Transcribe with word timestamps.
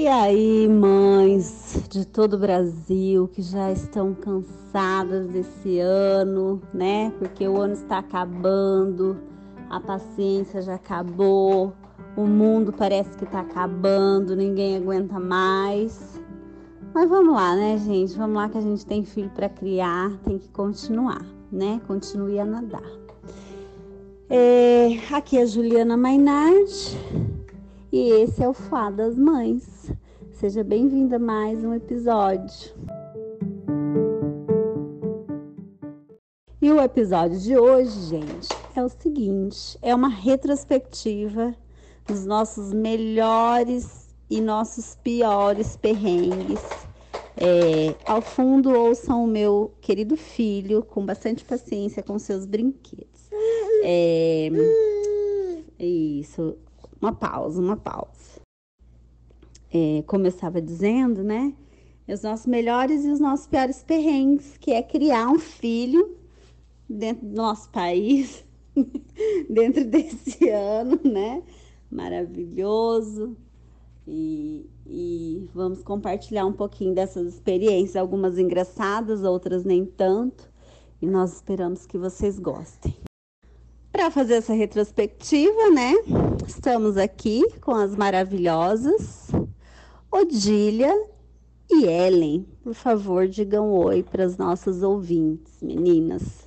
E 0.00 0.08
aí, 0.08 0.66
mães 0.66 1.78
de 1.90 2.06
todo 2.06 2.32
o 2.32 2.38
Brasil 2.38 3.28
que 3.28 3.42
já 3.42 3.70
estão 3.70 4.14
cansadas 4.14 5.28
desse 5.28 5.78
ano, 5.78 6.62
né? 6.72 7.12
Porque 7.18 7.46
o 7.46 7.60
ano 7.60 7.74
está 7.74 7.98
acabando, 7.98 9.20
a 9.68 9.78
paciência 9.78 10.62
já 10.62 10.76
acabou, 10.76 11.74
o 12.16 12.22
mundo 12.22 12.72
parece 12.72 13.14
que 13.18 13.24
está 13.24 13.40
acabando, 13.40 14.34
ninguém 14.34 14.78
aguenta 14.78 15.20
mais. 15.20 16.18
Mas 16.94 17.06
vamos 17.06 17.34
lá, 17.34 17.54
né, 17.54 17.76
gente? 17.76 18.16
Vamos 18.16 18.36
lá 18.36 18.48
que 18.48 18.56
a 18.56 18.62
gente 18.62 18.86
tem 18.86 19.04
filho 19.04 19.30
para 19.34 19.50
criar, 19.50 20.18
tem 20.24 20.38
que 20.38 20.48
continuar, 20.48 21.26
né? 21.52 21.78
Continue 21.86 22.40
a 22.40 22.46
nadar. 22.46 22.90
É, 24.30 24.98
aqui 25.12 25.36
é 25.36 25.44
Juliana 25.44 25.94
Mainardi 25.94 26.96
e 27.92 28.10
esse 28.22 28.42
é 28.42 28.48
o 28.48 28.52
Fá 28.52 28.88
das 28.90 29.16
Mães. 29.16 29.90
Seja 30.30 30.62
bem-vinda 30.62 31.16
a 31.16 31.18
mais 31.18 31.64
um 31.64 31.74
episódio. 31.74 32.72
E 36.62 36.70
o 36.70 36.80
episódio 36.80 37.38
de 37.38 37.56
hoje, 37.56 38.00
gente, 38.02 38.48
é 38.76 38.84
o 38.84 38.88
seguinte: 38.88 39.76
é 39.82 39.94
uma 39.94 40.08
retrospectiva 40.08 41.54
dos 42.06 42.24
nossos 42.24 42.72
melhores 42.72 44.14
e 44.28 44.40
nossos 44.40 44.94
piores 45.02 45.76
perrengues. 45.76 46.60
É, 47.36 47.94
ao 48.06 48.20
fundo, 48.20 48.70
ouçam 48.70 49.24
o 49.24 49.26
meu 49.26 49.72
querido 49.80 50.16
filho 50.16 50.84
com 50.84 51.04
bastante 51.04 51.44
paciência 51.44 52.02
com 52.02 52.18
seus 52.18 52.46
brinquedos. 52.46 53.30
É, 53.82 54.48
isso, 55.78 56.56
uma 57.00 57.12
pausa, 57.12 57.60
uma 57.60 57.76
pausa. 57.76 58.40
É, 59.72 60.02
como 60.06 60.24
eu 60.24 60.28
estava 60.28 60.60
dizendo, 60.60 61.22
né? 61.22 61.54
Os 62.08 62.22
nossos 62.22 62.46
melhores 62.46 63.04
e 63.04 63.10
os 63.10 63.20
nossos 63.20 63.46
piores 63.46 63.84
perrengues, 63.84 64.56
que 64.58 64.72
é 64.72 64.82
criar 64.82 65.28
um 65.28 65.38
filho 65.38 66.16
dentro 66.88 67.26
do 67.26 67.34
nosso 67.36 67.70
país, 67.70 68.44
dentro 69.48 69.84
desse 69.84 70.48
ano, 70.50 70.98
né? 71.04 71.42
Maravilhoso. 71.90 73.36
E, 74.06 74.68
e 74.86 75.48
vamos 75.54 75.82
compartilhar 75.82 76.44
um 76.46 76.52
pouquinho 76.52 76.94
dessas 76.94 77.34
experiências, 77.34 77.96
algumas 77.96 78.38
engraçadas, 78.38 79.22
outras 79.22 79.64
nem 79.64 79.84
tanto. 79.84 80.50
E 81.00 81.06
nós 81.06 81.34
esperamos 81.34 81.86
que 81.86 81.96
vocês 81.96 82.38
gostem. 82.40 83.09
Para 83.92 84.10
fazer 84.10 84.34
essa 84.34 84.52
retrospectiva, 84.52 85.70
né? 85.70 85.92
Estamos 86.46 86.96
aqui 86.96 87.42
com 87.60 87.72
as 87.72 87.96
maravilhosas 87.96 89.30
Odília 90.12 90.92
e 91.68 91.86
Ellen. 91.86 92.44
Por 92.62 92.74
favor, 92.74 93.28
digam 93.28 93.72
oi 93.72 94.02
para 94.02 94.24
as 94.24 94.36
nossas 94.36 94.82
ouvintes, 94.82 95.60
meninas. 95.60 96.46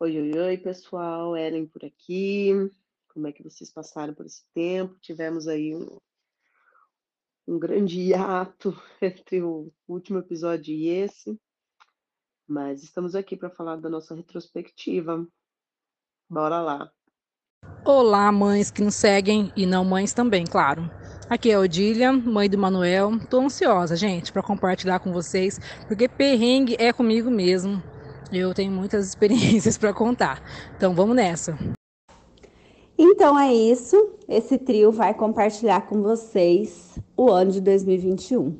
Oi, 0.00 0.18
oi, 0.18 0.38
oi, 0.38 0.58
pessoal. 0.58 1.36
Ellen 1.36 1.66
por 1.66 1.84
aqui. 1.84 2.52
Como 3.08 3.26
é 3.26 3.32
que 3.32 3.42
vocês 3.42 3.70
passaram 3.70 4.14
por 4.14 4.26
esse 4.26 4.44
tempo? 4.54 4.98
Tivemos 5.00 5.48
aí 5.48 5.74
um, 5.74 5.98
um 7.46 7.58
grande 7.58 8.00
hiato 8.00 8.74
entre 9.02 9.42
o 9.42 9.72
último 9.86 10.18
episódio 10.18 10.74
e 10.74 10.88
esse, 10.88 11.38
mas 12.46 12.82
estamos 12.82 13.14
aqui 13.14 13.36
para 13.36 13.50
falar 13.50 13.76
da 13.76 13.88
nossa 13.88 14.14
retrospectiva. 14.14 15.26
Bora 16.30 16.60
lá. 16.60 16.90
Olá, 17.86 18.30
mães 18.30 18.70
que 18.70 18.82
nos 18.82 18.96
seguem 18.96 19.50
e 19.56 19.64
não 19.64 19.82
mães 19.82 20.12
também, 20.12 20.44
claro. 20.44 20.90
Aqui 21.26 21.50
é 21.50 21.54
a 21.54 21.60
Odília, 21.60 22.12
mãe 22.12 22.50
do 22.50 22.58
Manuel. 22.58 23.12
Tô 23.30 23.40
ansiosa, 23.40 23.96
gente, 23.96 24.30
para 24.30 24.42
compartilhar 24.42 24.98
com 24.98 25.10
vocês, 25.10 25.58
porque 25.86 26.06
perrengue 26.06 26.76
é 26.78 26.92
comigo 26.92 27.30
mesmo. 27.30 27.82
Eu 28.30 28.52
tenho 28.52 28.70
muitas 28.70 29.08
experiências 29.08 29.78
para 29.78 29.94
contar. 29.94 30.42
Então 30.76 30.94
vamos 30.94 31.16
nessa. 31.16 31.58
Então 32.98 33.38
é 33.38 33.54
isso. 33.54 33.96
Esse 34.28 34.58
trio 34.58 34.92
vai 34.92 35.14
compartilhar 35.14 35.86
com 35.86 36.02
vocês 36.02 36.98
o 37.16 37.30
ano 37.30 37.52
de 37.52 37.62
2021. 37.62 38.54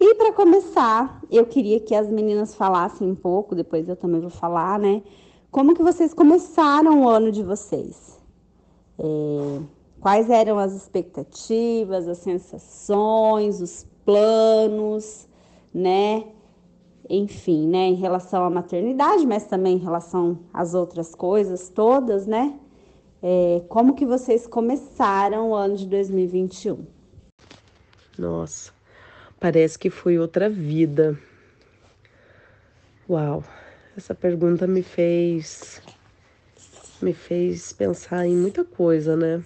E 0.00 0.16
para 0.16 0.32
começar, 0.32 1.22
eu 1.30 1.46
queria 1.46 1.78
que 1.78 1.94
as 1.94 2.08
meninas 2.08 2.56
falassem 2.56 3.06
um 3.06 3.14
pouco, 3.14 3.54
depois 3.54 3.88
eu 3.88 3.94
também 3.94 4.20
vou 4.20 4.28
falar, 4.28 4.76
né? 4.76 5.00
Como 5.52 5.74
que 5.74 5.82
vocês 5.82 6.14
começaram 6.14 7.02
o 7.02 7.08
ano 7.10 7.30
de 7.30 7.42
vocês? 7.42 8.18
É, 8.98 9.60
quais 10.00 10.30
eram 10.30 10.58
as 10.58 10.72
expectativas, 10.72 12.08
as 12.08 12.16
sensações, 12.16 13.60
os 13.60 13.86
planos, 14.02 15.28
né? 15.72 16.24
Enfim, 17.06 17.68
né? 17.68 17.80
Em 17.80 17.96
relação 17.96 18.42
à 18.46 18.48
maternidade, 18.48 19.26
mas 19.26 19.44
também 19.44 19.76
em 19.76 19.78
relação 19.78 20.38
às 20.54 20.72
outras 20.72 21.14
coisas 21.14 21.68
todas, 21.68 22.26
né? 22.26 22.58
É, 23.22 23.62
como 23.68 23.94
que 23.94 24.06
vocês 24.06 24.46
começaram 24.46 25.50
o 25.50 25.54
ano 25.54 25.76
de 25.76 25.86
2021? 25.86 26.86
Nossa, 28.18 28.72
parece 29.38 29.78
que 29.78 29.90
foi 29.90 30.18
outra 30.18 30.48
vida. 30.48 31.18
Uau, 33.06 33.44
essa 33.96 34.14
pergunta 34.14 34.66
me 34.66 34.82
fez 34.82 35.82
me 37.00 37.12
fez 37.12 37.72
pensar 37.72 38.26
em 38.26 38.36
muita 38.36 38.64
coisa, 38.64 39.16
né? 39.16 39.42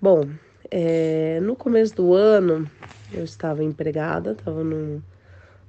Bom, 0.00 0.28
é, 0.70 1.38
no 1.40 1.54
começo 1.54 1.94
do 1.94 2.14
ano 2.14 2.68
eu 3.12 3.22
estava 3.22 3.62
empregada, 3.62 4.32
estava 4.32 4.64
num, 4.64 5.00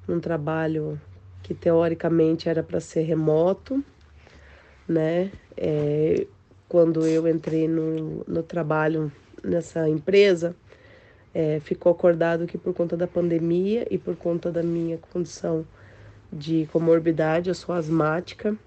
num 0.07 0.19
trabalho 0.19 0.99
que 1.43 1.53
teoricamente 1.53 2.49
era 2.49 2.63
para 2.63 2.79
ser 2.79 3.01
remoto, 3.01 3.83
né? 4.87 5.31
É, 5.55 6.25
quando 6.67 7.05
eu 7.05 7.27
entrei 7.27 7.67
no, 7.67 8.23
no 8.25 8.41
trabalho 8.41 9.11
nessa 9.43 9.87
empresa, 9.87 10.55
é, 11.33 11.59
ficou 11.59 11.91
acordado 11.91 12.47
que 12.47 12.57
por 12.57 12.73
conta 12.73 12.97
da 12.97 13.05
pandemia 13.05 13.85
e 13.91 13.97
por 13.97 14.15
conta 14.15 14.51
da 14.51 14.63
minha 14.63 14.97
condição 15.11 15.65
de 16.35 16.67
comorbidade, 16.69 17.47
eu 17.47 17.55
sou 17.55 17.73
asmática 17.73 18.57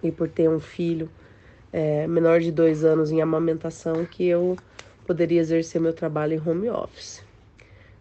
e 0.00 0.12
por 0.12 0.28
ter 0.28 0.48
um 0.48 0.60
filho 0.60 1.10
é, 1.72 2.06
menor 2.06 2.38
de 2.38 2.52
dois 2.52 2.84
anos 2.84 3.10
em 3.10 3.20
amamentação, 3.20 4.04
que 4.04 4.24
eu 4.24 4.56
poderia 5.04 5.40
exercer 5.40 5.80
meu 5.80 5.92
trabalho 5.92 6.34
em 6.34 6.48
home 6.48 6.70
office. 6.70 7.24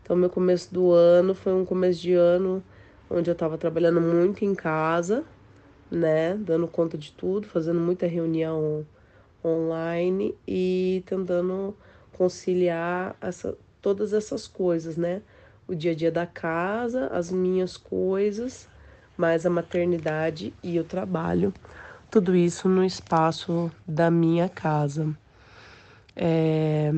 Então, 0.03 0.15
meu 0.15 0.29
começo 0.29 0.71
do 0.71 0.91
ano 0.91 1.33
foi 1.33 1.53
um 1.53 1.65
começo 1.65 1.99
de 1.99 2.13
ano 2.13 2.63
onde 3.09 3.29
eu 3.29 3.33
estava 3.33 3.57
trabalhando 3.57 3.99
muito 3.99 4.45
em 4.45 4.53
casa, 4.53 5.23
né, 5.89 6.35
dando 6.35 6.67
conta 6.67 6.97
de 6.97 7.11
tudo, 7.11 7.47
fazendo 7.47 7.79
muita 7.79 8.05
reunião 8.05 8.85
online 9.43 10.35
e 10.47 11.03
tentando 11.07 11.75
conciliar 12.13 13.15
essa, 13.19 13.57
todas 13.81 14.13
essas 14.13 14.47
coisas, 14.47 14.95
né? 14.95 15.21
O 15.71 15.75
dia 15.75 15.93
a 15.93 15.95
dia 15.95 16.11
da 16.11 16.25
casa, 16.25 17.07
as 17.07 17.31
minhas 17.31 17.77
coisas, 17.77 18.67
mais 19.17 19.45
a 19.45 19.49
maternidade 19.49 20.53
e 20.61 20.77
o 20.77 20.83
trabalho. 20.83 21.53
Tudo 22.09 22.35
isso 22.35 22.67
no 22.67 22.83
espaço 22.83 23.71
da 23.87 24.11
minha 24.11 24.49
casa. 24.49 25.15
É... 26.13 26.91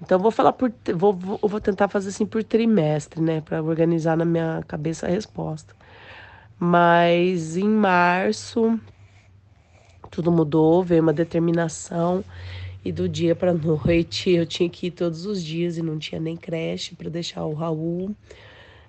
Então 0.00 0.20
vou 0.20 0.30
falar 0.30 0.52
por 0.52 0.72
vou, 0.94 1.12
vou, 1.12 1.38
vou 1.42 1.60
tentar 1.60 1.88
fazer 1.88 2.10
assim 2.10 2.24
por 2.24 2.44
trimestre, 2.44 3.20
né, 3.20 3.40
para 3.40 3.60
organizar 3.60 4.16
na 4.16 4.24
minha 4.24 4.62
cabeça 4.68 5.06
a 5.06 5.10
resposta. 5.10 5.74
Mas 6.58 7.56
em 7.56 7.68
março 7.68 8.78
tudo 10.12 10.30
mudou, 10.30 10.82
veio 10.84 11.02
uma 11.02 11.12
determinação 11.12 12.24
e 12.84 12.92
do 12.92 13.08
dia 13.08 13.34
para 13.34 13.52
noite 13.54 14.30
eu 14.30 14.46
tinha 14.46 14.68
que 14.68 14.88
ir 14.88 14.90
todos 14.90 15.26
os 15.26 15.42
dias 15.42 15.76
e 15.76 15.82
não 15.82 15.98
tinha 15.98 16.20
nem 16.20 16.36
creche 16.36 16.94
para 16.94 17.10
deixar 17.10 17.44
o 17.44 17.54
Raul. 17.54 18.14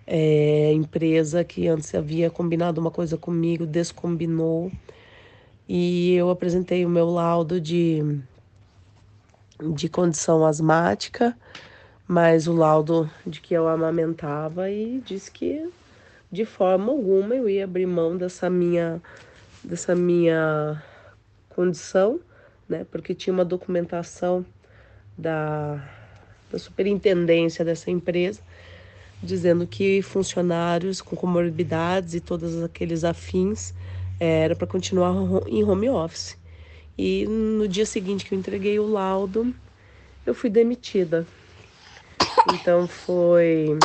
É, 0.08 0.74
empresa 0.74 1.44
que 1.44 1.68
antes 1.68 1.94
havia 1.94 2.30
combinado 2.30 2.82
uma 2.82 2.92
coisa 2.92 3.18
comigo 3.18 3.66
descombinou 3.66 4.72
e 5.70 6.16
eu 6.16 6.30
apresentei 6.30 6.86
o 6.86 6.90
meu 6.90 7.10
laudo 7.10 7.62
de, 7.62 8.20
de 9.74 9.88
condição 9.88 10.46
asmática, 10.46 11.38
mas 12.06 12.48
o 12.48 12.54
laudo 12.54 13.10
de 13.26 13.40
que 13.40 13.54
eu 13.54 13.68
amamentava 13.70 14.70
e 14.70 15.02
disse 15.06 15.32
que 15.32 15.70
de 16.30 16.44
forma 16.44 16.92
alguma 16.92 17.36
eu 17.36 17.48
ia 17.48 17.64
abrir 17.64 17.86
mão 17.86 18.18
dessa 18.18 18.50
minha 18.50 19.02
dessa 19.64 19.96
minha 19.96 20.82
condição 21.50 22.20
né? 22.72 22.86
Porque 22.90 23.14
tinha 23.14 23.34
uma 23.34 23.44
documentação 23.44 24.46
da, 25.18 25.84
da 26.50 26.58
superintendência 26.58 27.66
dessa 27.66 27.92
empresa 27.92 28.42
dizendo 29.22 29.68
que 29.68 30.02
funcionários 30.02 31.02
com 31.02 31.16
comorbidades 31.16 32.16
e 32.16 32.22
todos 32.22 32.64
aqueles 32.64 33.04
afins 33.04 33.74
eh, 34.20 34.46
era 34.46 34.56
para 34.56 34.66
continuar 34.66 35.14
em 35.48 35.64
home 35.64 35.90
office. 35.90 36.38
E 36.98 37.28
no 37.28 37.68
dia 37.68 37.86
seguinte 37.86 38.26
que 38.26 38.34
eu 38.34 38.40
entreguei 38.40 38.80
o 38.80 38.88
laudo, 38.88 39.54
eu 40.26 40.34
fui 40.34 40.50
demitida. 40.50 41.28
Então 42.54 42.88
foi 42.88 43.78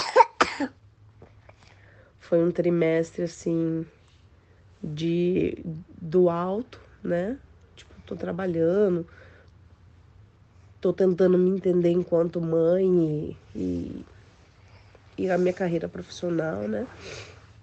foi 2.18 2.42
um 2.42 2.50
trimestre 2.50 3.24
assim 3.24 3.84
de 4.82 5.58
do 6.00 6.30
alto, 6.30 6.80
né? 7.02 7.36
Tô 8.06 8.14
trabalhando, 8.14 9.06
tô 10.80 10.92
tentando 10.92 11.36
me 11.36 11.50
entender 11.50 11.90
enquanto 11.90 12.40
mãe 12.40 12.86
e, 12.86 13.36
e, 13.58 14.04
e 15.18 15.30
a 15.30 15.36
minha 15.36 15.52
carreira 15.52 15.88
profissional, 15.88 16.68
né? 16.68 16.86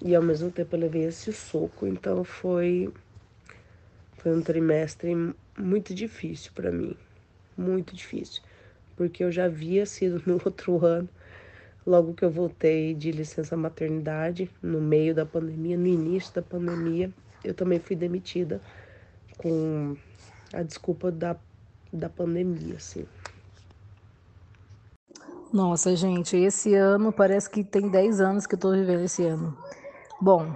E 0.04 0.14
ao 0.14 0.22
mesmo 0.22 0.52
tempo 0.52 0.76
eu 0.76 0.82
levei 0.82 1.04
esse 1.06 1.32
soco, 1.32 1.88
então 1.88 2.26
foi 2.26 2.92
foi 4.18 4.36
um 4.36 4.42
trimestre 4.42 5.16
muito 5.58 5.94
difícil 5.94 6.52
para 6.54 6.72
mim, 6.72 6.96
muito 7.58 7.96
difícil, 7.96 8.42
porque 8.98 9.24
eu 9.24 9.32
já 9.32 9.46
havia 9.46 9.86
sido 9.86 10.22
no 10.26 10.40
outro 10.44 10.86
ano, 10.86 11.08
logo 11.86 12.14
que 12.14 12.26
eu 12.26 12.30
voltei 12.30 12.94
de 12.94 13.12
licença 13.12 13.56
maternidade, 13.56 14.50
no 14.62 14.82
meio 14.82 15.16
da 15.16 15.26
pandemia, 15.26 15.78
no 15.78 15.88
início 15.88 16.34
da 16.34 16.42
pandemia, 16.42 17.14
eu 17.44 17.54
também 17.54 17.80
fui 17.80 17.96
demitida 17.96 18.62
com 19.38 19.96
a 20.54 20.64
desculpa 20.64 21.12
da, 21.12 21.36
da 21.92 22.08
pandemia, 22.08 22.76
assim. 22.76 23.06
Nossa, 25.52 25.96
gente, 25.96 26.36
esse 26.36 26.74
ano 26.74 27.12
parece 27.12 27.50
que 27.50 27.64
tem 27.64 27.90
10 27.90 28.22
anos 28.22 28.48
que 28.48 28.56
eu 28.56 28.60
tô 28.60 28.72
vivendo 28.72 29.02
esse 29.02 29.24
ano. 29.24 29.56
Bom, 30.20 30.56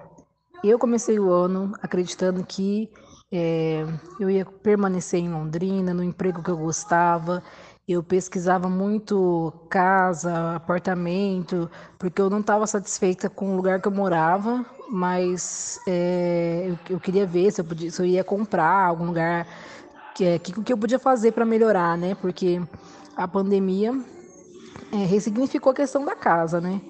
eu 0.64 0.80
comecei 0.80 1.20
o 1.20 1.32
ano 1.32 1.74
acreditando 1.82 2.44
que 2.44 2.90
é, 3.32 3.86
eu 4.20 4.30
ia 4.30 4.46
permanecer 4.46 5.20
em 5.20 5.30
Londrina, 5.30 5.94
no 5.94 6.04
emprego 6.04 6.42
que 6.42 6.50
eu 6.50 6.58
gostava. 6.58 7.44
Eu 7.88 8.04
pesquisava 8.04 8.68
muito 8.68 9.54
casa, 9.70 10.56
apartamento, 10.56 11.70
porque 11.98 12.22
eu 12.22 12.30
não 12.30 12.40
estava 12.40 12.66
satisfeita 12.68 13.30
com 13.30 13.54
o 13.54 13.56
lugar 13.56 13.82
que 13.82 13.88
eu 13.88 13.92
morava, 13.92 14.66
mas 14.90 15.80
é, 15.88 16.66
eu, 16.68 16.96
eu, 16.96 17.00
queria 17.00 17.26
ver 17.26 17.52
se 17.52 17.62
eu, 17.62 17.66
podia, 17.66 17.92
se 17.92 18.02
eu 18.02 18.06
ia 18.06 18.24
comprar 18.24 18.86
algum 18.88 19.06
lugar 19.06 19.48
que 20.18 20.26
é 20.26 20.40
que, 20.40 20.52
que 20.64 20.74
eu 20.74 20.78
podia 20.78 20.98
fazer 20.98 21.32
para 21.32 21.46
melhorar, 21.46 21.96
né? 21.96 22.16
Porque 22.16 22.60
a 23.16 23.28
pandemia 23.28 23.94
é, 24.92 25.06
ressignificou 25.06 25.72
a 25.72 25.76
questão 25.76 26.04
da 26.04 26.16
casa, 26.16 26.60
né? 26.60 26.82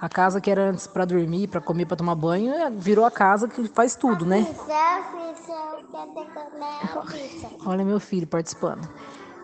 A 0.00 0.08
casa 0.08 0.40
que 0.40 0.50
era 0.50 0.70
antes 0.70 0.88
para 0.88 1.04
dormir, 1.04 1.46
para 1.46 1.60
comer, 1.60 1.86
para 1.86 1.96
tomar 1.96 2.16
banho, 2.16 2.52
é, 2.52 2.68
virou 2.70 3.04
a 3.04 3.10
casa 3.10 3.46
que 3.46 3.68
faz 3.68 3.94
tudo, 3.94 4.26
né? 4.26 4.44
Olha 7.64 7.84
meu 7.84 8.00
filho 8.00 8.26
participando. 8.26 8.88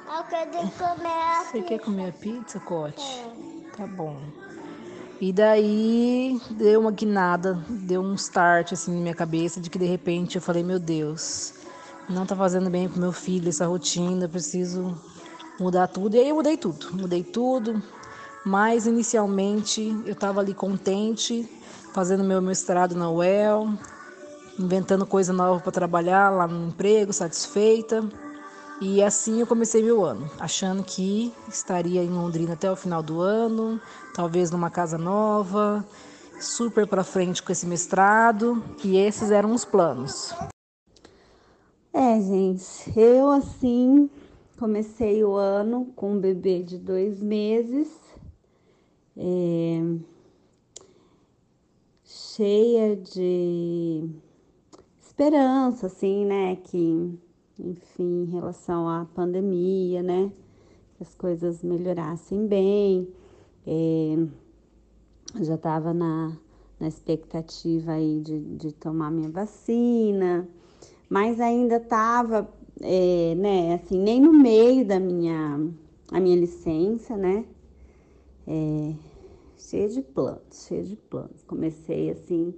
Eu 0.09 0.25
quero 0.25 0.51
comer 0.73 1.09
a 1.09 1.45
Você 1.45 1.63
quer 1.63 1.79
comer 1.79 2.09
a 2.09 2.13
pizza, 2.13 2.59
Cote? 2.59 3.01
É. 3.01 3.77
Tá 3.77 3.87
bom. 3.87 4.19
E 5.21 5.33
daí 5.33 6.41
deu 6.51 6.81
uma 6.81 6.91
guinada, 6.91 7.65
deu 7.69 8.01
um 8.01 8.15
start 8.15 8.73
assim 8.73 8.95
na 8.95 9.01
minha 9.01 9.15
cabeça 9.15 9.61
de 9.61 9.71
que 9.71 9.79
de 9.79 9.87
repente 9.87 10.37
eu 10.37 10.43
falei, 10.43 10.65
meu 10.65 10.81
Deus, 10.81 11.55
não 12.09 12.25
tá 12.25 12.35
fazendo 12.35 12.71
bem 12.71 12.89
pro 12.89 13.01
meu 13.01 13.13
filho 13.13 13.49
essa 13.49 13.67
rotina, 13.67 14.29
preciso 14.29 14.97
mudar 15.61 15.87
tudo. 15.89 16.17
E 16.17 16.21
aí 16.21 16.29
eu 16.31 16.37
mudei 16.37 16.57
tudo, 16.57 16.89
mudei 16.93 17.23
tudo, 17.23 17.83
mas 18.45 18.87
inicialmente 18.87 19.95
eu 20.07 20.13
estava 20.13 20.41
ali 20.41 20.55
contente, 20.55 21.49
fazendo 21.93 22.25
meu 22.25 22.41
mestrado 22.41 22.95
na 22.95 23.11
UEL, 23.11 23.69
inventando 24.59 25.05
coisa 25.05 25.33
nova 25.33 25.61
para 25.61 25.73
trabalhar 25.73 26.31
lá 26.31 26.47
no 26.47 26.69
emprego, 26.69 27.13
satisfeita. 27.13 28.09
E 28.81 29.03
assim 29.03 29.41
eu 29.41 29.47
comecei 29.47 29.83
meu 29.83 30.05
ano, 30.05 30.31
achando 30.39 30.85
que 30.85 31.35
estaria 31.49 32.03
em 32.03 32.11
Londrina 32.11 32.53
até 32.53 32.71
o 32.71 32.77
final 32.77 33.03
do 33.03 33.21
ano, 33.21 33.81
talvez 34.15 34.53
numa 34.53 34.71
casa 34.71 34.97
nova, 34.97 35.85
super 36.41 36.87
para 36.87 37.03
frente 37.03 37.43
com 37.43 37.51
esse 37.51 37.67
mestrado, 37.67 38.63
e 38.85 38.97
esses 38.97 39.33
eram 39.33 39.53
os 39.53 39.65
planos. 39.65 40.33
É, 42.01 42.21
gente, 42.21 42.97
eu 42.97 43.29
assim 43.29 44.09
comecei 44.57 45.25
o 45.25 45.35
ano 45.35 45.87
com 45.97 46.13
um 46.13 46.21
bebê 46.21 46.63
de 46.63 46.79
dois 46.79 47.21
meses 47.21 47.89
é, 49.17 49.81
cheia 52.05 52.95
de 52.95 54.09
esperança, 55.01 55.89
assim, 55.89 56.25
né? 56.25 56.55
Que, 56.55 57.19
enfim, 57.59 58.23
em 58.23 58.31
relação 58.31 58.89
à 58.89 59.05
pandemia, 59.05 60.01
né? 60.01 60.31
Que 60.95 61.03
as 61.03 61.17
coisas 61.17 61.65
melhorassem 61.65 62.47
bem. 62.47 63.09
É, 63.67 64.25
já 65.43 65.57
estava 65.57 65.93
na, 65.93 66.39
na 66.79 66.87
expectativa 66.87 67.91
aí 67.91 68.21
de, 68.21 68.39
de 68.39 68.73
tomar 68.73 69.11
minha 69.11 69.31
vacina, 69.31 70.49
mas 71.09 71.41
ainda 71.41 71.77
estava, 71.77 72.49
é, 72.81 73.35
né, 73.35 73.75
assim, 73.75 73.99
nem 73.99 74.21
no 74.21 74.33
meio 74.33 74.87
da 74.87 75.01
minha, 75.01 75.61
a 76.13 76.21
minha 76.21 76.37
licença, 76.37 77.17
né? 77.17 77.45
É, 78.47 78.95
cheia 79.57 79.89
de 79.89 80.03
planos, 80.03 80.67
cheia 80.67 80.83
de 80.83 80.97
planos. 80.97 81.43
Comecei 81.45 82.11
assim, 82.11 82.55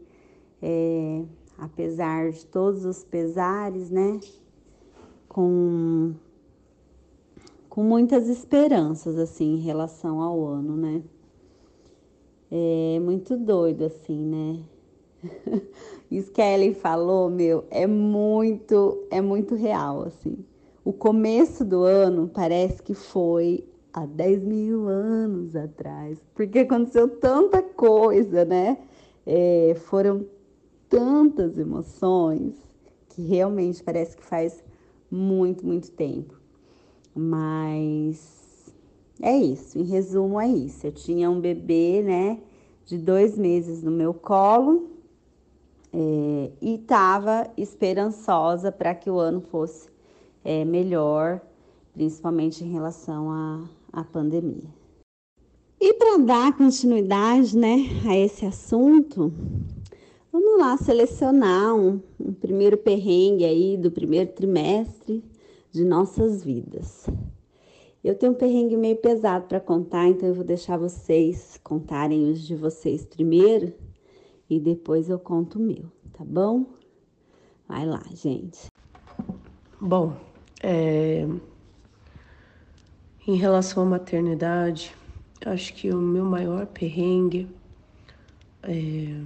é, 0.60 1.24
apesar 1.58 2.30
de 2.30 2.44
todos 2.46 2.84
os 2.84 3.04
pesares, 3.04 3.90
né? 3.90 4.20
Com, 5.28 6.14
com 7.68 7.84
muitas 7.84 8.28
esperanças, 8.28 9.16
assim, 9.16 9.54
em 9.54 9.60
relação 9.60 10.20
ao 10.20 10.44
ano, 10.44 10.76
né? 10.76 11.02
É 12.50 12.98
muito 12.98 13.36
doido, 13.36 13.84
assim, 13.84 14.24
né? 14.24 14.64
Isso 16.10 16.32
que 16.32 16.42
a 16.42 16.52
Ellen 16.52 16.74
falou, 16.74 17.30
meu, 17.30 17.64
é 17.70 17.86
muito, 17.86 19.06
é 19.10 19.20
muito 19.20 19.54
real, 19.54 20.02
assim. 20.02 20.44
O 20.84 20.92
começo 20.92 21.64
do 21.64 21.84
ano 21.84 22.28
parece 22.28 22.82
que 22.82 22.94
foi 22.94 23.64
há 23.92 24.04
10 24.06 24.42
mil 24.42 24.88
anos 24.88 25.54
atrás, 25.54 26.18
porque 26.34 26.60
aconteceu 26.60 27.08
tanta 27.08 27.62
coisa, 27.62 28.44
né? 28.44 28.78
É, 29.24 29.76
foram 29.84 30.26
tantas 30.88 31.56
emoções 31.56 32.56
que 33.10 33.22
realmente 33.22 33.82
parece 33.82 34.16
que 34.16 34.24
faz 34.24 34.64
muito, 35.08 35.64
muito 35.64 35.92
tempo. 35.92 36.40
Mas 37.14 38.74
é 39.22 39.36
isso, 39.36 39.78
em 39.78 39.84
resumo, 39.84 40.40
é 40.40 40.48
isso. 40.48 40.88
Eu 40.88 40.92
tinha 40.92 41.30
um 41.30 41.40
bebê, 41.40 42.02
né, 42.02 42.38
de 42.84 42.98
dois 42.98 43.38
meses 43.38 43.82
no 43.84 43.92
meu 43.92 44.12
colo 44.12 44.99
é, 46.00 46.50
e 46.60 46.74
estava 46.76 47.50
esperançosa 47.56 48.72
para 48.72 48.94
que 48.94 49.10
o 49.10 49.18
ano 49.18 49.40
fosse 49.40 49.88
é, 50.44 50.64
melhor, 50.64 51.40
principalmente 51.92 52.64
em 52.64 52.72
relação 52.72 53.30
a 53.30 53.68
a 53.92 54.04
pandemia. 54.04 54.68
E 55.80 55.94
para 55.94 56.18
dar 56.18 56.56
continuidade 56.56 57.56
né, 57.56 57.86
a 58.06 58.16
esse 58.16 58.44
assunto, 58.44 59.32
vamos 60.30 60.58
lá 60.58 60.76
selecionar 60.76 61.74
um, 61.74 62.00
um 62.18 62.32
primeiro 62.32 62.76
perrengue 62.76 63.44
aí 63.44 63.76
do 63.76 63.90
primeiro 63.90 64.30
trimestre 64.32 65.24
de 65.72 65.84
nossas 65.84 66.44
vidas. 66.44 67.06
Eu 68.04 68.14
tenho 68.14 68.32
um 68.32 68.36
perrengue 68.36 68.76
meio 68.76 68.96
pesado 68.96 69.46
para 69.46 69.60
contar, 69.60 70.08
então 70.08 70.28
eu 70.28 70.34
vou 70.34 70.44
deixar 70.44 70.78
vocês 70.78 71.58
contarem 71.62 72.30
os 72.30 72.40
de 72.40 72.54
vocês 72.54 73.04
primeiro 73.04 73.72
e 74.50 74.58
depois 74.58 75.08
eu 75.08 75.18
conto 75.18 75.60
o 75.60 75.62
meu, 75.62 75.84
tá 76.12 76.24
bom? 76.24 76.66
Vai 77.68 77.86
lá, 77.86 78.02
gente. 78.12 78.66
Bom, 79.80 80.16
é, 80.60 81.24
em 83.26 83.36
relação 83.36 83.84
à 83.84 83.86
maternidade, 83.86 84.92
acho 85.46 85.72
que 85.72 85.90
o 85.90 85.98
meu 85.98 86.24
maior 86.24 86.66
perrengue 86.66 87.48
é, 88.64 89.22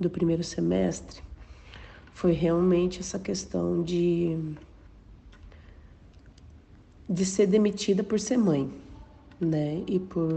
do 0.00 0.08
primeiro 0.08 0.42
semestre 0.42 1.22
foi 2.14 2.32
realmente 2.32 3.00
essa 3.00 3.18
questão 3.18 3.82
de, 3.82 4.38
de 7.06 7.26
ser 7.26 7.46
demitida 7.46 8.02
por 8.02 8.18
ser 8.18 8.38
mãe, 8.38 8.72
né? 9.38 9.84
E 9.86 9.98
por, 9.98 10.30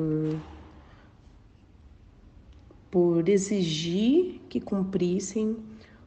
por 2.94 3.28
exigir 3.28 4.40
que 4.48 4.62
cumprissem 4.62 5.58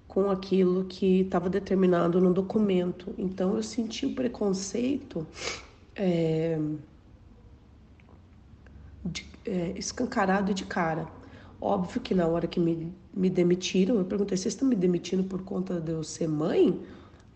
com 0.06 0.30
aquilo 0.30 0.84
que 0.84 1.22
estava 1.22 1.50
determinado 1.50 2.20
no 2.20 2.32
documento. 2.32 3.12
Então 3.18 3.56
eu 3.56 3.62
senti 3.64 4.06
o 4.06 4.14
preconceito 4.14 5.26
é, 5.96 6.56
de, 9.04 9.28
é, 9.44 9.72
escancarado 9.76 10.54
de 10.54 10.64
cara. 10.64 11.08
Óbvio 11.60 12.00
que 12.00 12.14
na 12.14 12.28
hora 12.28 12.46
que 12.46 12.60
me, 12.60 12.92
me 13.12 13.28
demitiram, 13.28 13.96
eu 13.96 14.04
perguntei: 14.04 14.38
vocês 14.38 14.54
estão 14.54 14.68
me 14.68 14.76
demitindo 14.76 15.24
por 15.24 15.42
conta 15.42 15.80
de 15.80 15.90
eu 15.90 16.04
ser 16.04 16.28
mãe? 16.28 16.80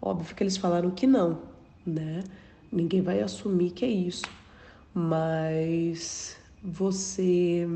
Óbvio 0.00 0.36
que 0.36 0.44
eles 0.44 0.56
falaram 0.56 0.92
que 0.92 1.08
não, 1.08 1.40
né? 1.84 2.22
Ninguém 2.70 3.02
vai 3.02 3.20
assumir 3.20 3.72
que 3.72 3.84
é 3.84 3.88
isso. 3.88 4.26
mas 4.94 6.36
você, 6.62 7.66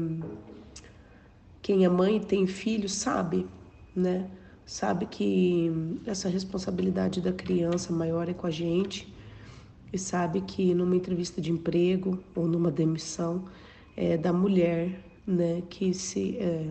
quem 1.64 1.82
é 1.82 1.88
mãe 1.88 2.18
e 2.18 2.20
tem 2.20 2.46
filho, 2.46 2.90
sabe, 2.90 3.46
né? 3.96 4.28
Sabe 4.66 5.06
que 5.06 5.72
essa 6.04 6.28
responsabilidade 6.28 7.22
da 7.22 7.32
criança 7.32 7.90
maior 7.90 8.28
é 8.28 8.34
com 8.34 8.46
a 8.46 8.50
gente 8.50 9.10
e 9.90 9.98
sabe 9.98 10.42
que 10.42 10.74
numa 10.74 10.94
entrevista 10.94 11.40
de 11.40 11.50
emprego 11.50 12.22
ou 12.34 12.46
numa 12.46 12.70
demissão 12.70 13.46
é 13.96 14.18
da 14.18 14.30
mulher, 14.30 15.00
né? 15.26 15.62
Que 15.70 15.94
se 15.94 16.36
é, 16.36 16.68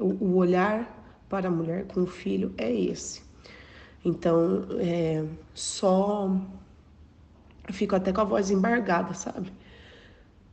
o 0.00 0.34
olhar 0.34 1.24
para 1.28 1.46
a 1.46 1.50
mulher 1.50 1.86
com 1.86 2.02
o 2.02 2.06
filho 2.06 2.52
é 2.58 2.72
esse. 2.74 3.22
Então, 4.04 4.66
é, 4.80 5.24
só 5.54 6.36
fico 7.70 7.94
até 7.94 8.12
com 8.12 8.22
a 8.22 8.24
voz 8.24 8.50
embargada, 8.50 9.14
sabe? 9.14 9.52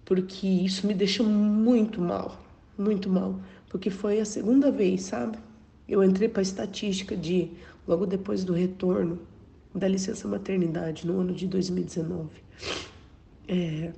Porque 0.06 0.46
isso 0.46 0.86
me 0.86 0.94
deixa 0.94 1.24
muito 1.24 2.00
mal, 2.00 2.40
muito 2.78 3.10
mal, 3.10 3.40
porque 3.72 3.90
foi 3.90 4.20
a 4.20 4.26
segunda 4.26 4.70
vez, 4.70 5.04
sabe? 5.04 5.38
Eu 5.88 6.04
entrei 6.04 6.28
para 6.28 6.42
a 6.42 6.44
estatística 6.44 7.16
de 7.16 7.50
logo 7.88 8.06
depois 8.06 8.44
do 8.44 8.52
retorno 8.52 9.18
da 9.74 9.88
licença 9.88 10.28
maternidade 10.28 11.08
no 11.08 11.22
ano 11.22 11.34
de 11.34 11.48
2019, 11.48 12.30
é, 13.48 13.94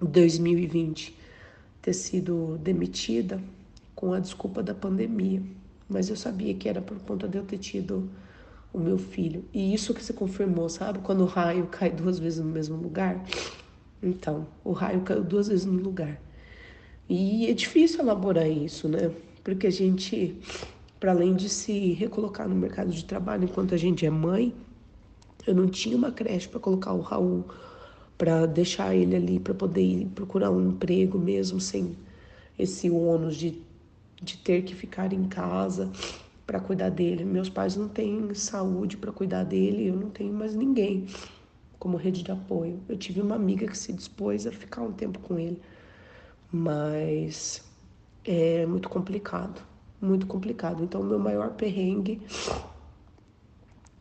2020, 0.00 1.16
ter 1.80 1.92
sido 1.92 2.58
demitida 2.58 3.40
com 3.94 4.12
a 4.12 4.18
desculpa 4.18 4.60
da 4.60 4.74
pandemia, 4.74 5.40
mas 5.88 6.10
eu 6.10 6.16
sabia 6.16 6.52
que 6.52 6.68
era 6.68 6.82
por 6.82 6.98
conta 6.98 7.28
de 7.28 7.38
eu 7.38 7.44
ter 7.44 7.58
tido 7.58 8.10
o 8.72 8.78
meu 8.80 8.98
filho. 8.98 9.44
E 9.54 9.72
isso 9.72 9.94
que 9.94 10.02
se 10.02 10.12
confirmou, 10.12 10.68
sabe? 10.68 10.98
Quando 10.98 11.20
o 11.20 11.26
raio 11.26 11.68
cai 11.68 11.90
duas 11.90 12.18
vezes 12.18 12.40
no 12.40 12.50
mesmo 12.50 12.76
lugar. 12.76 13.24
Então, 14.02 14.48
o 14.64 14.72
raio 14.72 15.02
caiu 15.02 15.22
duas 15.22 15.46
vezes 15.46 15.64
no 15.64 15.80
lugar. 15.80 16.20
E 17.10 17.50
é 17.50 17.52
difícil 17.52 17.98
elaborar 18.02 18.48
isso, 18.48 18.88
né? 18.88 19.10
Porque 19.42 19.66
a 19.66 19.70
gente, 19.70 20.36
para 21.00 21.10
além 21.10 21.34
de 21.34 21.48
se 21.48 21.90
recolocar 21.94 22.48
no 22.48 22.54
mercado 22.54 22.92
de 22.92 23.04
trabalho 23.04 23.42
enquanto 23.42 23.74
a 23.74 23.76
gente 23.76 24.06
é 24.06 24.10
mãe, 24.10 24.54
eu 25.44 25.52
não 25.52 25.66
tinha 25.66 25.96
uma 25.96 26.12
creche 26.12 26.46
para 26.46 26.60
colocar 26.60 26.92
o 26.92 27.00
Raul, 27.00 27.44
para 28.16 28.46
deixar 28.46 28.94
ele 28.94 29.16
ali, 29.16 29.40
para 29.40 29.52
poder 29.52 29.82
ir 29.82 30.06
procurar 30.14 30.52
um 30.52 30.68
emprego 30.68 31.18
mesmo 31.18 31.60
sem 31.60 31.96
esse 32.56 32.88
ônus 32.88 33.34
de, 33.34 33.60
de 34.22 34.36
ter 34.36 34.62
que 34.62 34.72
ficar 34.72 35.12
em 35.12 35.24
casa 35.24 35.90
para 36.46 36.60
cuidar 36.60 36.90
dele. 36.90 37.24
Meus 37.24 37.48
pais 37.48 37.74
não 37.74 37.88
têm 37.88 38.32
saúde 38.34 38.96
para 38.96 39.10
cuidar 39.10 39.42
dele, 39.42 39.88
eu 39.88 39.96
não 39.96 40.10
tenho 40.10 40.32
mais 40.32 40.54
ninguém 40.54 41.06
como 41.76 41.96
rede 41.96 42.22
de 42.22 42.30
apoio. 42.30 42.78
Eu 42.88 42.96
tive 42.96 43.20
uma 43.20 43.34
amiga 43.34 43.66
que 43.66 43.76
se 43.76 43.92
dispôs 43.92 44.46
a 44.46 44.52
ficar 44.52 44.82
um 44.82 44.92
tempo 44.92 45.18
com 45.18 45.36
ele, 45.36 45.60
mas 46.52 47.62
é 48.24 48.66
muito 48.66 48.88
complicado, 48.88 49.62
muito 50.00 50.26
complicado. 50.26 50.82
Então, 50.82 51.00
o 51.00 51.04
meu 51.04 51.18
maior 51.18 51.50
perrengue, 51.50 52.20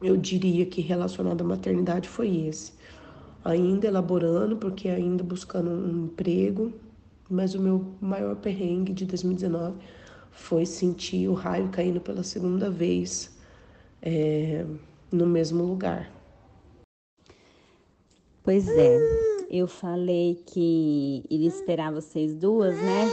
eu 0.01 0.17
diria 0.17 0.65
que 0.65 0.81
relacionado 0.81 1.41
à 1.41 1.43
maternidade 1.43 2.07
foi 2.07 2.47
esse. 2.47 2.73
Ainda 3.43 3.87
elaborando, 3.87 4.57
porque 4.57 4.89
ainda 4.89 5.23
buscando 5.23 5.69
um 5.69 6.05
emprego, 6.05 6.73
mas 7.29 7.53
o 7.53 7.61
meu 7.61 7.93
maior 8.01 8.35
perrengue 8.35 8.93
de 8.93 9.05
2019 9.05 9.77
foi 10.31 10.65
sentir 10.65 11.27
o 11.27 11.33
raio 11.33 11.69
caindo 11.69 12.01
pela 12.01 12.23
segunda 12.23 12.69
vez 12.69 13.37
é, 14.01 14.65
no 15.11 15.25
mesmo 15.25 15.63
lugar. 15.63 16.11
Pois 18.43 18.67
é, 18.67 18.97
eu 19.49 19.67
falei 19.67 20.35
que 20.45 21.25
iria 21.29 21.47
esperar 21.47 21.91
vocês 21.91 22.35
duas, 22.35 22.77
né? 22.77 23.05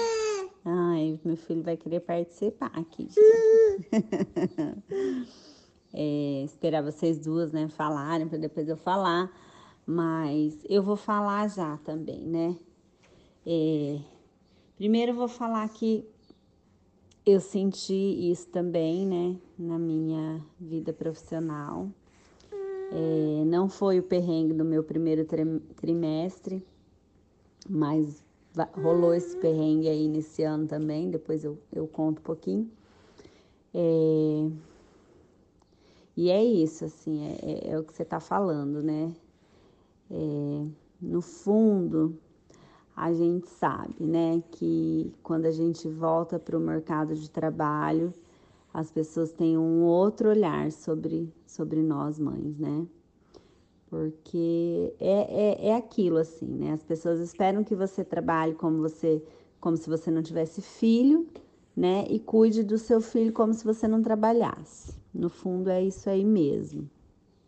Ai, 0.65 1.19
meu 1.25 1.37
filho 1.37 1.63
vai 1.63 1.77
querer 1.77 2.01
participar 2.01 2.71
aqui. 2.75 3.09
é, 5.95 6.43
esperar 6.45 6.83
vocês 6.83 7.21
duas, 7.21 7.53
né, 7.53 7.69
falarem 7.69 8.29
para 8.29 8.37
depois 8.37 8.69
eu 8.69 8.77
falar, 8.77 9.33
mas 9.87 10.59
eu 10.69 10.83
vou 10.83 10.97
falar 10.97 11.49
já 11.49 11.79
também, 11.79 12.27
né? 12.27 12.57
É, 13.47 13.99
primeiro 14.77 15.13
eu 15.13 15.17
vou 15.17 15.29
falar 15.29 15.67
que 15.71 16.05
eu 17.25 17.41
senti 17.41 18.31
isso 18.31 18.49
também, 18.49 19.07
né, 19.07 19.39
na 19.59 19.79
minha 19.79 20.45
vida 20.61 20.93
profissional. 20.93 21.89
É, 22.93 23.45
não 23.45 23.69
foi 23.69 23.99
o 23.99 24.03
perrengue 24.03 24.55
do 24.55 24.65
meu 24.65 24.83
primeiro 24.83 25.27
trimestre, 25.77 26.65
mas 27.69 28.23
rolou 28.75 29.15
esse 29.15 29.37
perrengue 29.37 29.89
aí 29.89 30.09
nesse 30.09 30.43
ano 30.43 30.67
também, 30.67 31.11
depois 31.11 31.45
eu, 31.45 31.59
eu 31.73 31.87
conto 31.87 32.21
um 32.21 32.23
pouquinho. 32.23 32.71
É, 33.75 34.51
e 36.17 36.31
é 36.31 36.43
isso, 36.43 36.85
assim, 36.85 37.27
é, 37.27 37.39
é, 37.43 37.71
é 37.73 37.79
o 37.79 37.85
que 37.85 37.93
você 37.93 38.03
está 38.03 38.21
falando, 38.21 38.83
né? 38.83 39.13
É, 40.11 40.67
no 41.01 41.21
fundo, 41.21 42.17
a 42.97 43.13
gente 43.13 43.49
sabe, 43.49 43.95
né, 44.01 44.43
que 44.53 45.13
quando 45.23 45.45
a 45.45 45.51
gente 45.51 45.87
volta 45.89 46.39
para 46.39 46.57
o 46.57 46.61
mercado 46.61 47.15
de 47.15 47.29
trabalho, 47.29 48.15
as 48.77 48.91
pessoas 48.91 49.33
têm 49.33 49.57
um 49.57 49.85
outro 49.85 50.29
olhar 50.29 50.71
sobre, 50.71 51.33
sobre 51.47 51.83
nós 51.83 52.19
mães, 52.19 52.59
né? 52.59 52.87
Porque 53.89 54.93
é, 55.01 55.65
é, 55.65 55.69
é 55.69 55.75
aquilo 55.75 56.19
assim, 56.19 56.47
né? 56.47 56.73
As 56.73 56.83
pessoas 56.83 57.19
esperam 57.19 57.65
que 57.65 57.75
você 57.75 58.05
trabalhe 58.05 58.55
como 58.55 58.83
você, 58.83 59.25
como 59.59 59.79
se 59.79 59.89
você 59.89 60.11
não 60.11 60.23
tivesse 60.23 60.61
filho, 60.61 61.27
né? 61.75 62.05
E 62.11 62.21
cuide 62.21 62.63
do 62.63 62.77
seu 62.77 63.01
filho 63.01 63.33
como 63.33 63.55
se 63.55 63.65
você 63.65 63.89
não 63.89 64.03
trabalhasse. 64.03 64.93
No 65.15 65.31
fundo 65.31 65.71
é 65.71 65.83
isso 65.83 66.11
aí 66.11 66.23
mesmo, 66.23 66.87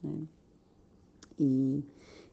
né? 0.02 0.22
E 1.38 1.84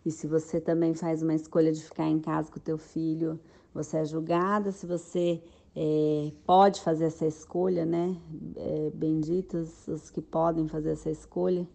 e 0.05 0.11
se 0.11 0.25
você 0.25 0.61
também 0.61 0.93
faz 0.93 1.21
uma 1.21 1.33
escolha 1.33 1.71
de 1.71 1.83
ficar 1.83 2.07
em 2.07 2.19
casa 2.19 2.49
com 2.49 2.59
o 2.59 2.61
teu 2.61 2.77
filho, 2.77 3.39
você 3.73 3.97
é 3.97 4.05
julgada. 4.05 4.71
Se 4.71 4.85
você 4.85 5.41
é, 5.75 6.31
pode 6.45 6.81
fazer 6.81 7.05
essa 7.05 7.25
escolha, 7.25 7.85
né? 7.85 8.15
É, 8.55 8.91
benditos 8.93 9.87
os 9.87 10.09
que 10.09 10.21
podem 10.21 10.67
fazer 10.67 10.91
essa 10.91 11.09
escolha 11.09 11.67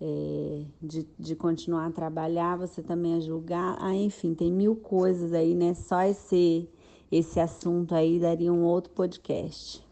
é, 0.00 0.62
de, 0.80 1.06
de 1.18 1.34
continuar 1.34 1.86
a 1.86 1.90
trabalhar, 1.90 2.56
você 2.56 2.82
também 2.82 3.16
é 3.16 3.20
julgada. 3.20 3.78
Ah, 3.80 3.94
enfim, 3.94 4.34
tem 4.34 4.52
mil 4.52 4.76
coisas 4.76 5.32
aí, 5.32 5.54
né? 5.54 5.74
Só 5.74 6.02
esse, 6.02 6.68
esse 7.10 7.40
assunto 7.40 7.94
aí 7.94 8.20
daria 8.20 8.52
um 8.52 8.64
outro 8.64 8.92
podcast. 8.92 9.84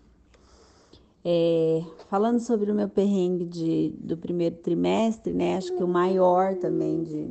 É, 1.25 1.83
falando 2.09 2.41
sobre 2.41 2.71
o 2.71 2.75
meu 2.75 2.89
perrengue 2.89 3.45
de, 3.45 3.95
do 3.99 4.17
primeiro 4.17 4.57
trimestre, 4.57 5.33
né? 5.33 5.57
Acho 5.57 5.75
que 5.77 5.83
o 5.83 5.89
maior 5.89 6.57
também 6.57 7.03
de, 7.03 7.29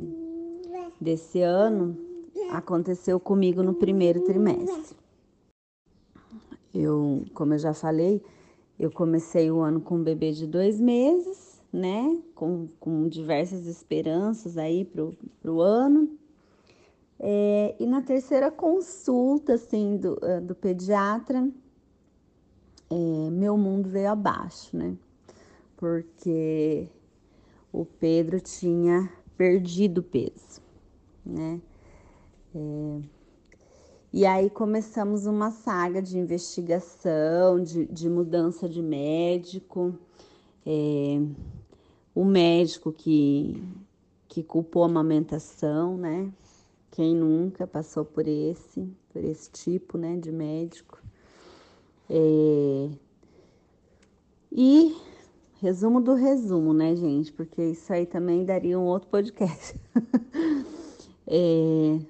desse 1.00 1.40
ano 1.40 1.96
aconteceu 2.50 3.20
comigo 3.20 3.62
no 3.62 3.74
primeiro 3.74 4.24
trimestre. 4.24 5.01
Eu, 6.74 7.24
como 7.34 7.54
eu 7.54 7.58
já 7.58 7.74
falei, 7.74 8.22
eu 8.78 8.90
comecei 8.90 9.50
o 9.50 9.60
ano 9.60 9.80
com 9.80 9.96
um 9.96 10.02
bebê 10.02 10.32
de 10.32 10.46
dois 10.46 10.80
meses, 10.80 11.60
né? 11.72 12.18
Com, 12.34 12.68
com 12.80 13.08
diversas 13.08 13.66
esperanças 13.66 14.56
aí 14.56 14.84
pro, 14.84 15.14
pro 15.40 15.60
ano. 15.60 16.08
É, 17.18 17.76
e 17.78 17.86
na 17.86 18.02
terceira 18.02 18.50
consulta, 18.50 19.54
assim, 19.54 19.96
do, 19.96 20.18
eh, 20.22 20.40
do 20.40 20.54
pediatra, 20.54 21.48
é, 22.90 23.30
meu 23.30 23.56
mundo 23.56 23.88
veio 23.88 24.10
abaixo, 24.10 24.76
né? 24.76 24.96
Porque 25.76 26.88
o 27.72 27.84
Pedro 27.84 28.40
tinha 28.40 29.08
perdido 29.36 30.02
peso 30.02 30.62
né? 31.24 31.60
É... 32.54 33.00
E 34.12 34.26
aí 34.26 34.50
começamos 34.50 35.24
uma 35.24 35.50
saga 35.50 36.02
de 36.02 36.18
investigação, 36.18 37.62
de, 37.62 37.86
de 37.86 38.10
mudança 38.10 38.68
de 38.68 38.82
médico. 38.82 39.94
É... 40.66 41.18
O 42.14 42.22
médico 42.22 42.92
que, 42.92 43.64
que 44.28 44.42
culpou 44.42 44.82
a 44.82 44.86
amamentação, 44.86 45.96
né? 45.96 46.30
Quem 46.90 47.14
nunca 47.14 47.66
passou 47.66 48.04
por 48.04 48.28
esse, 48.28 48.86
por 49.10 49.24
esse 49.24 49.50
tipo, 49.50 49.96
né, 49.96 50.18
de 50.18 50.30
médico. 50.30 50.98
É... 52.10 52.90
E 54.52 54.94
resumo 55.58 56.02
do 56.02 56.12
resumo, 56.12 56.74
né, 56.74 56.94
gente? 56.94 57.32
Porque 57.32 57.62
isso 57.62 57.90
aí 57.90 58.04
também 58.04 58.44
daria 58.44 58.78
um 58.78 58.84
outro 58.84 59.08
podcast. 59.08 59.74
É, 61.24 62.00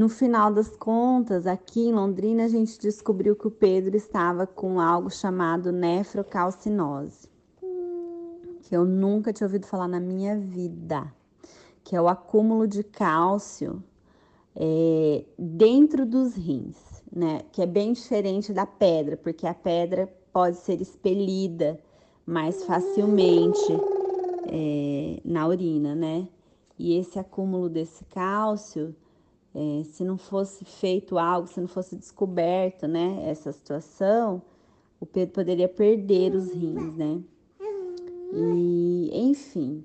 no 0.00 0.08
final 0.08 0.50
das 0.50 0.74
contas, 0.78 1.46
aqui 1.46 1.88
em 1.88 1.92
Londrina, 1.92 2.46
a 2.46 2.48
gente 2.48 2.80
descobriu 2.80 3.36
que 3.36 3.46
o 3.46 3.50
Pedro 3.50 3.94
estava 3.94 4.46
com 4.46 4.80
algo 4.80 5.10
chamado 5.10 5.70
nefrocalcinose, 5.70 7.28
que 8.62 8.74
eu 8.74 8.86
nunca 8.86 9.30
tinha 9.30 9.46
ouvido 9.46 9.66
falar 9.66 9.88
na 9.88 10.00
minha 10.00 10.38
vida, 10.38 11.12
que 11.84 11.94
é 11.94 12.00
o 12.00 12.08
acúmulo 12.08 12.66
de 12.66 12.82
cálcio 12.82 13.84
é, 14.56 15.22
dentro 15.38 16.06
dos 16.06 16.34
rins, 16.34 16.78
né? 17.14 17.42
Que 17.52 17.60
é 17.60 17.66
bem 17.66 17.92
diferente 17.92 18.54
da 18.54 18.64
pedra, 18.64 19.18
porque 19.18 19.46
a 19.46 19.52
pedra 19.52 20.10
pode 20.32 20.56
ser 20.56 20.80
expelida 20.80 21.78
mais 22.24 22.64
facilmente 22.64 23.70
é, 24.46 25.20
na 25.22 25.46
urina, 25.46 25.94
né? 25.94 26.26
E 26.78 26.96
esse 26.96 27.18
acúmulo 27.18 27.68
desse 27.68 28.02
cálcio, 28.06 28.96
é, 29.54 29.82
se 29.84 30.04
não 30.04 30.16
fosse 30.16 30.64
feito 30.64 31.18
algo, 31.18 31.48
se 31.48 31.60
não 31.60 31.68
fosse 31.68 31.96
descoberto, 31.96 32.86
né, 32.86 33.24
essa 33.26 33.52
situação, 33.52 34.42
o 35.00 35.06
Pedro 35.06 35.34
poderia 35.34 35.68
perder 35.68 36.34
os 36.34 36.52
rins, 36.52 36.94
né? 36.94 37.20
E, 38.32 39.10
enfim, 39.12 39.82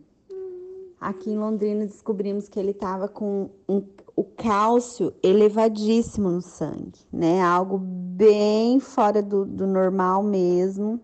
aqui 1.00 1.31
em 1.31 1.38
Londrina 1.38 1.86
descobrimos 1.86 2.48
que 2.48 2.60
ele 2.60 2.72
estava 2.72 3.07
com 3.07 3.50
um, 3.67 3.81
o 4.15 4.24
cálcio 4.24 5.13
elevadíssimo 5.24 6.29
no 6.29 6.41
sangue, 6.41 7.00
né? 7.12 7.41
Algo 7.41 7.77
bem 7.79 8.79
fora 8.79 9.22
do, 9.22 9.45
do 9.45 9.65
normal 9.65 10.22
mesmo. 10.22 11.00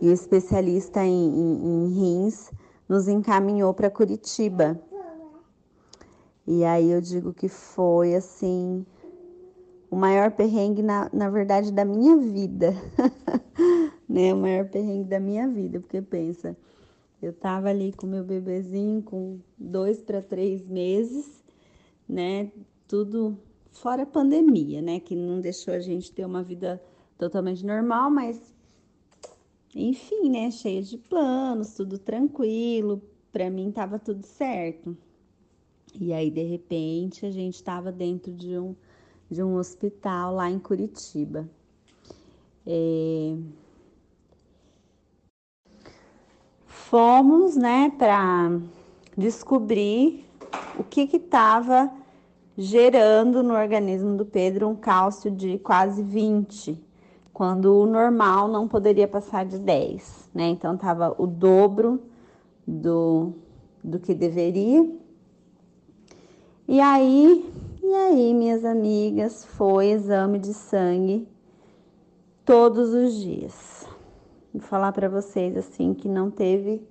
E 0.00 0.08
o 0.08 0.12
especialista 0.12 1.04
em, 1.04 1.10
em, 1.10 1.86
em 1.86 1.94
rins 1.94 2.50
nos 2.88 3.08
encaminhou 3.08 3.72
para 3.72 3.90
Curitiba. 3.90 4.78
E 6.46 6.64
aí 6.64 6.90
eu 6.90 7.00
digo 7.00 7.32
que 7.32 7.48
foi 7.48 8.14
assim 8.14 8.84
o 9.90 9.96
maior 9.96 10.32
perrengue, 10.32 10.82
na, 10.82 11.08
na 11.12 11.30
verdade, 11.30 11.70
da 11.70 11.84
minha 11.84 12.16
vida. 12.16 12.74
né? 14.08 14.34
O 14.34 14.36
maior 14.36 14.68
perrengue 14.68 15.08
da 15.08 15.20
minha 15.20 15.46
vida, 15.48 15.78
porque 15.78 16.02
pensa, 16.02 16.56
eu 17.22 17.32
tava 17.32 17.68
ali 17.68 17.92
com 17.92 18.06
meu 18.06 18.24
bebezinho 18.24 19.02
com 19.02 19.38
dois 19.56 20.02
para 20.02 20.20
três 20.20 20.66
meses, 20.66 21.44
né? 22.08 22.50
Tudo 22.88 23.38
fora 23.70 24.02
a 24.02 24.06
pandemia, 24.06 24.82
né? 24.82 24.98
Que 24.98 25.14
não 25.14 25.40
deixou 25.40 25.72
a 25.72 25.78
gente 25.78 26.12
ter 26.12 26.24
uma 26.24 26.42
vida 26.42 26.82
totalmente 27.16 27.64
normal, 27.64 28.10
mas 28.10 28.52
enfim, 29.74 30.28
né? 30.28 30.50
Cheia 30.50 30.82
de 30.82 30.98
planos, 30.98 31.74
tudo 31.74 31.98
tranquilo. 31.98 33.00
Para 33.32 33.48
mim 33.48 33.70
tava 33.70 33.98
tudo 33.98 34.24
certo. 34.24 34.96
E 35.98 36.12
aí, 36.12 36.30
de 36.30 36.42
repente, 36.42 37.24
a 37.24 37.30
gente 37.30 37.54
estava 37.54 37.92
dentro 37.92 38.32
de 38.32 38.58
um 38.58 38.74
de 39.30 39.42
um 39.42 39.56
hospital 39.56 40.34
lá 40.34 40.50
em 40.50 40.58
Curitiba. 40.58 41.48
É... 42.66 43.36
Fomos, 46.66 47.56
né, 47.56 47.92
para 47.98 48.60
descobrir 49.16 50.24
o 50.78 50.84
que 50.84 51.02
estava 51.16 51.90
gerando 52.56 53.42
no 53.42 53.54
organismo 53.54 54.16
do 54.16 54.24
Pedro 54.24 54.68
um 54.68 54.76
cálcio 54.76 55.30
de 55.30 55.58
quase 55.58 56.02
20, 56.02 56.80
quando 57.32 57.80
o 57.80 57.86
normal 57.86 58.46
não 58.46 58.68
poderia 58.68 59.08
passar 59.08 59.44
de 59.44 59.58
10, 59.58 60.30
né? 60.32 60.46
Então 60.48 60.76
tava 60.76 61.12
o 61.18 61.26
dobro 61.26 62.00
do, 62.64 63.32
do 63.82 63.98
que 63.98 64.14
deveria. 64.14 64.88
E 66.66 66.80
aí 66.80 67.44
e 67.86 67.94
aí, 67.96 68.32
minhas 68.32 68.64
amigas, 68.64 69.44
foi 69.44 69.88
exame 69.90 70.38
de 70.38 70.54
sangue 70.54 71.28
todos 72.42 72.94
os 72.94 73.14
dias. 73.20 73.86
Vou 74.54 74.62
falar 74.62 74.90
para 74.90 75.06
vocês 75.06 75.54
assim 75.54 75.92
que 75.92 76.08
não 76.08 76.30
teve, 76.30 76.82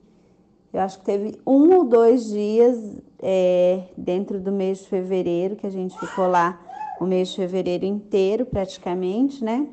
eu 0.71 0.79
acho 0.79 0.99
que 0.99 1.05
teve 1.05 1.41
um 1.47 1.75
ou 1.77 1.83
dois 1.83 2.25
dias 2.25 2.77
é, 3.19 3.85
dentro 3.97 4.39
do 4.39 4.51
mês 4.51 4.81
de 4.81 4.89
fevereiro 4.89 5.55
que 5.55 5.65
a 5.65 5.71
gente 5.71 5.97
ficou 5.97 6.27
lá 6.27 6.61
o 7.01 7.05
mês 7.05 7.29
de 7.29 7.37
fevereiro 7.37 7.83
inteiro 7.83 8.45
praticamente, 8.45 9.43
né? 9.43 9.67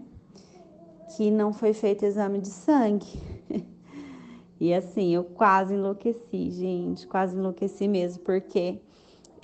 Que 1.09 1.31
não 1.31 1.53
foi 1.53 1.75
feito 1.75 2.07
exame 2.07 2.39
de 2.39 2.49
sangue. 2.49 3.21
e 4.59 4.73
assim, 4.73 5.15
eu 5.15 5.23
quase 5.23 5.75
enlouqueci, 5.75 6.51
gente, 6.51 7.07
quase 7.07 7.37
enlouqueci 7.37 7.87
mesmo, 7.87 8.23
porque 8.23 8.81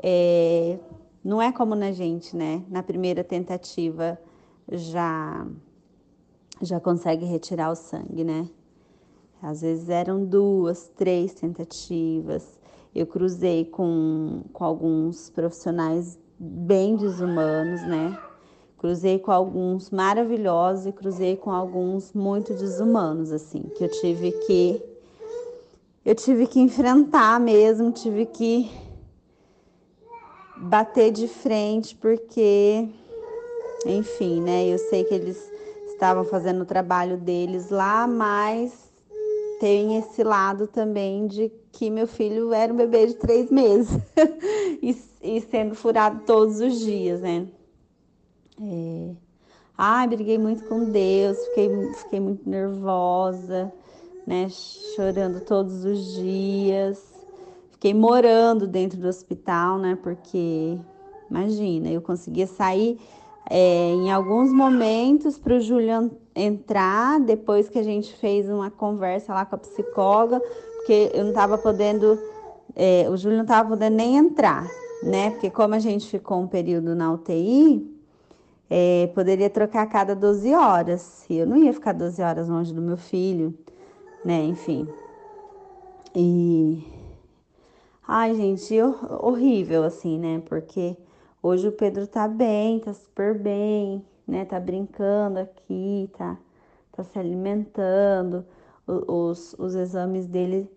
é, 0.02 0.78
não 1.24 1.40
é 1.40 1.50
como 1.50 1.74
na 1.74 1.92
gente, 1.92 2.36
né? 2.36 2.62
Na 2.68 2.82
primeira 2.82 3.24
tentativa 3.24 4.18
já 4.70 5.46
já 6.62 6.80
consegue 6.80 7.24
retirar 7.24 7.70
o 7.70 7.74
sangue, 7.74 8.24
né? 8.24 8.48
Às 9.42 9.60
vezes 9.60 9.88
eram 9.88 10.24
duas, 10.24 10.88
três 10.96 11.34
tentativas. 11.34 12.58
Eu 12.94 13.06
cruzei 13.06 13.64
com, 13.64 14.42
com 14.52 14.64
alguns 14.64 15.28
profissionais 15.28 16.18
bem 16.38 16.96
desumanos, 16.96 17.82
né? 17.82 18.18
Cruzei 18.78 19.18
com 19.18 19.30
alguns 19.30 19.90
maravilhosos 19.90 20.86
e 20.86 20.92
cruzei 20.92 21.36
com 21.36 21.50
alguns 21.50 22.12
muito 22.12 22.54
desumanos, 22.54 23.32
assim, 23.32 23.62
que 23.76 23.84
eu 23.84 23.90
tive 23.90 24.32
que 24.32 24.82
eu 26.04 26.14
tive 26.14 26.46
que 26.46 26.60
enfrentar 26.60 27.40
mesmo, 27.40 27.90
tive 27.90 28.26
que 28.26 28.70
bater 30.56 31.10
de 31.12 31.28
frente, 31.28 31.94
porque, 31.96 32.88
enfim, 33.84 34.40
né? 34.40 34.66
Eu 34.66 34.78
sei 34.78 35.04
que 35.04 35.14
eles 35.14 35.50
estavam 35.88 36.24
fazendo 36.24 36.62
o 36.62 36.66
trabalho 36.66 37.16
deles 37.16 37.70
lá, 37.70 38.06
mas 38.06 38.86
tem 39.60 39.96
esse 39.96 40.22
lado 40.22 40.66
também 40.66 41.26
de 41.26 41.50
que 41.72 41.90
meu 41.90 42.06
filho 42.06 42.52
era 42.52 42.72
um 42.72 42.76
bebê 42.76 43.06
de 43.06 43.14
três 43.14 43.50
meses 43.50 43.98
e, 44.82 44.96
e, 45.22 45.40
sendo 45.40 45.74
furado 45.74 46.20
todos 46.26 46.60
os 46.60 46.80
dias, 46.80 47.20
né? 47.20 47.46
É... 48.60 49.14
Ai, 49.78 50.06
briguei 50.08 50.38
muito 50.38 50.64
com 50.64 50.90
Deus, 50.90 51.38
fiquei, 51.48 51.92
fiquei 51.94 52.20
muito 52.20 52.48
nervosa, 52.48 53.70
né? 54.26 54.48
Chorando 54.94 55.40
todos 55.40 55.84
os 55.84 56.14
dias. 56.14 57.15
Fiquei 57.76 57.92
morando 57.92 58.66
dentro 58.66 58.98
do 58.98 59.06
hospital, 59.06 59.76
né? 59.76 59.98
Porque, 60.02 60.78
imagina, 61.30 61.90
eu 61.90 62.00
conseguia 62.00 62.46
sair 62.46 62.98
é, 63.50 63.90
em 63.90 64.10
alguns 64.10 64.50
momentos 64.50 65.38
para 65.38 65.56
o 65.56 65.60
Julian 65.60 66.10
entrar, 66.34 67.20
depois 67.20 67.68
que 67.68 67.78
a 67.78 67.82
gente 67.82 68.14
fez 68.14 68.48
uma 68.48 68.70
conversa 68.70 69.34
lá 69.34 69.44
com 69.44 69.56
a 69.56 69.58
psicóloga, 69.58 70.40
porque 70.76 71.10
eu 71.12 71.24
não 71.24 71.30
estava 71.30 71.58
podendo, 71.58 72.18
é, 72.74 73.06
o 73.10 73.16
Júlio 73.18 73.36
não 73.36 73.44
estava 73.44 73.68
podendo 73.68 73.94
nem 73.94 74.16
entrar, 74.16 74.66
né? 75.02 75.32
Porque 75.32 75.50
como 75.50 75.74
a 75.74 75.78
gente 75.78 76.08
ficou 76.08 76.40
um 76.40 76.46
período 76.46 76.94
na 76.94 77.12
UTI, 77.12 77.94
é, 78.70 79.10
poderia 79.14 79.50
trocar 79.50 79.82
a 79.82 79.86
cada 79.86 80.16
12 80.16 80.54
horas. 80.54 81.26
E 81.28 81.36
eu 81.36 81.46
não 81.46 81.58
ia 81.58 81.74
ficar 81.74 81.92
12 81.92 82.22
horas 82.22 82.48
longe 82.48 82.72
do 82.72 82.80
meu 82.80 82.96
filho, 82.96 83.52
né? 84.24 84.42
Enfim. 84.44 84.88
E 86.14 86.95
Ai, 88.08 88.36
gente, 88.36 88.72
horrível 89.20 89.82
assim, 89.82 90.16
né? 90.16 90.40
Porque 90.46 90.96
hoje 91.42 91.66
o 91.66 91.72
Pedro 91.72 92.06
tá 92.06 92.28
bem, 92.28 92.78
tá 92.78 92.92
super 92.94 93.36
bem, 93.36 94.04
né? 94.24 94.44
Tá 94.44 94.60
brincando 94.60 95.40
aqui, 95.40 96.08
tá, 96.16 96.38
tá 96.92 97.02
se 97.02 97.18
alimentando. 97.18 98.46
Os, 98.86 99.56
os 99.58 99.74
exames 99.74 100.28
dele 100.28 100.70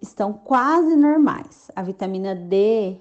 estão 0.00 0.32
quase 0.32 0.94
normais. 0.94 1.68
A 1.74 1.82
vitamina 1.82 2.32
D, 2.32 2.96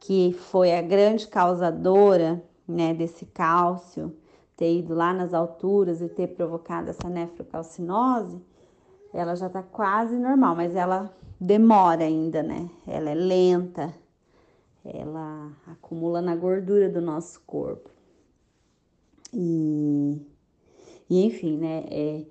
que 0.00 0.32
foi 0.32 0.76
a 0.76 0.82
grande 0.82 1.28
causadora, 1.28 2.42
né, 2.66 2.92
desse 2.92 3.26
cálcio, 3.26 4.12
ter 4.56 4.78
ido 4.78 4.92
lá 4.92 5.14
nas 5.14 5.32
alturas 5.32 6.02
e 6.02 6.08
ter 6.08 6.34
provocado 6.34 6.90
essa 6.90 7.08
nefrocalcinose, 7.08 8.42
ela 9.14 9.36
já 9.36 9.48
tá 9.48 9.62
quase 9.62 10.18
normal, 10.18 10.56
mas 10.56 10.74
ela 10.74 11.14
demora 11.40 12.04
ainda, 12.04 12.42
né? 12.42 12.68
Ela 12.86 13.10
é 13.10 13.14
lenta, 13.14 13.94
ela 14.84 15.52
acumula 15.66 16.20
na 16.20 16.34
gordura 16.34 16.88
do 16.88 17.00
nosso 17.00 17.40
corpo. 17.46 17.90
E, 19.32 20.20
e 21.10 21.24
enfim, 21.24 21.58
né? 21.58 21.84
É, 21.90 22.24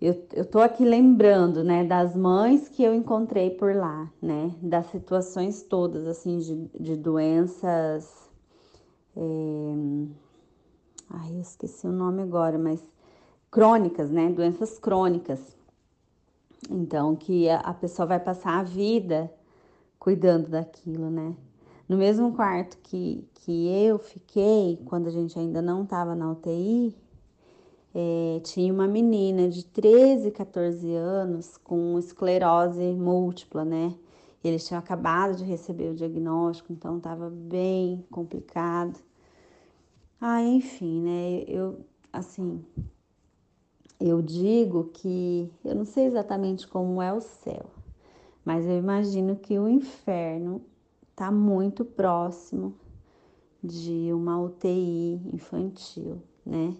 eu, 0.00 0.26
eu 0.32 0.44
tô 0.44 0.58
aqui 0.60 0.84
lembrando, 0.84 1.64
né, 1.64 1.84
das 1.84 2.14
mães 2.14 2.68
que 2.68 2.82
eu 2.82 2.94
encontrei 2.94 3.50
por 3.50 3.74
lá, 3.74 4.10
né? 4.20 4.54
Das 4.60 4.86
situações 4.86 5.62
todas, 5.62 6.06
assim, 6.06 6.38
de, 6.38 6.68
de 6.78 6.96
doenças. 6.96 8.30
É, 9.16 9.74
ai, 11.10 11.34
eu 11.34 11.40
esqueci 11.40 11.86
o 11.86 11.92
nome 11.92 12.22
agora, 12.22 12.58
mas 12.58 12.82
crônicas, 13.50 14.10
né? 14.10 14.30
Doenças 14.30 14.78
crônicas 14.78 15.56
então, 16.70 17.14
que 17.16 17.48
a 17.48 17.74
pessoa 17.74 18.06
vai 18.06 18.20
passar 18.20 18.58
a 18.60 18.62
vida 18.62 19.32
cuidando 19.98 20.48
daquilo, 20.48 21.10
né? 21.10 21.34
No 21.88 21.96
mesmo 21.96 22.32
quarto 22.32 22.78
que, 22.82 23.28
que 23.34 23.68
eu 23.68 23.98
fiquei, 23.98 24.80
quando 24.86 25.06
a 25.06 25.10
gente 25.10 25.38
ainda 25.38 25.60
não 25.60 25.82
estava 25.82 26.14
na 26.14 26.30
UTI, 26.30 26.96
é, 27.94 28.40
tinha 28.42 28.72
uma 28.72 28.88
menina 28.88 29.48
de 29.48 29.64
13, 29.64 30.30
14 30.30 30.92
anos 30.94 31.56
com 31.58 31.98
esclerose 31.98 32.82
múltipla, 32.94 33.64
né? 33.64 33.94
Eles 34.42 34.66
tinham 34.66 34.78
acabado 34.78 35.36
de 35.36 35.44
receber 35.44 35.90
o 35.90 35.94
diagnóstico, 35.94 36.72
então 36.72 36.98
estava 36.98 37.30
bem 37.30 38.04
complicado. 38.10 38.98
Ah, 40.20 40.42
enfim, 40.42 41.00
né? 41.02 41.44
Eu, 41.46 41.84
assim, 42.12 42.64
eu 44.06 44.20
digo 44.20 44.90
que 44.92 45.50
eu 45.64 45.74
não 45.74 45.86
sei 45.86 46.04
exatamente 46.04 46.68
como 46.68 47.00
é 47.00 47.10
o 47.10 47.22
céu, 47.22 47.64
mas 48.44 48.66
eu 48.66 48.76
imagino 48.76 49.36
que 49.36 49.58
o 49.58 49.66
inferno 49.66 50.60
está 51.10 51.30
muito 51.30 51.86
próximo 51.86 52.74
de 53.62 54.12
uma 54.12 54.38
UTI 54.38 55.22
infantil, 55.32 56.20
né? 56.44 56.76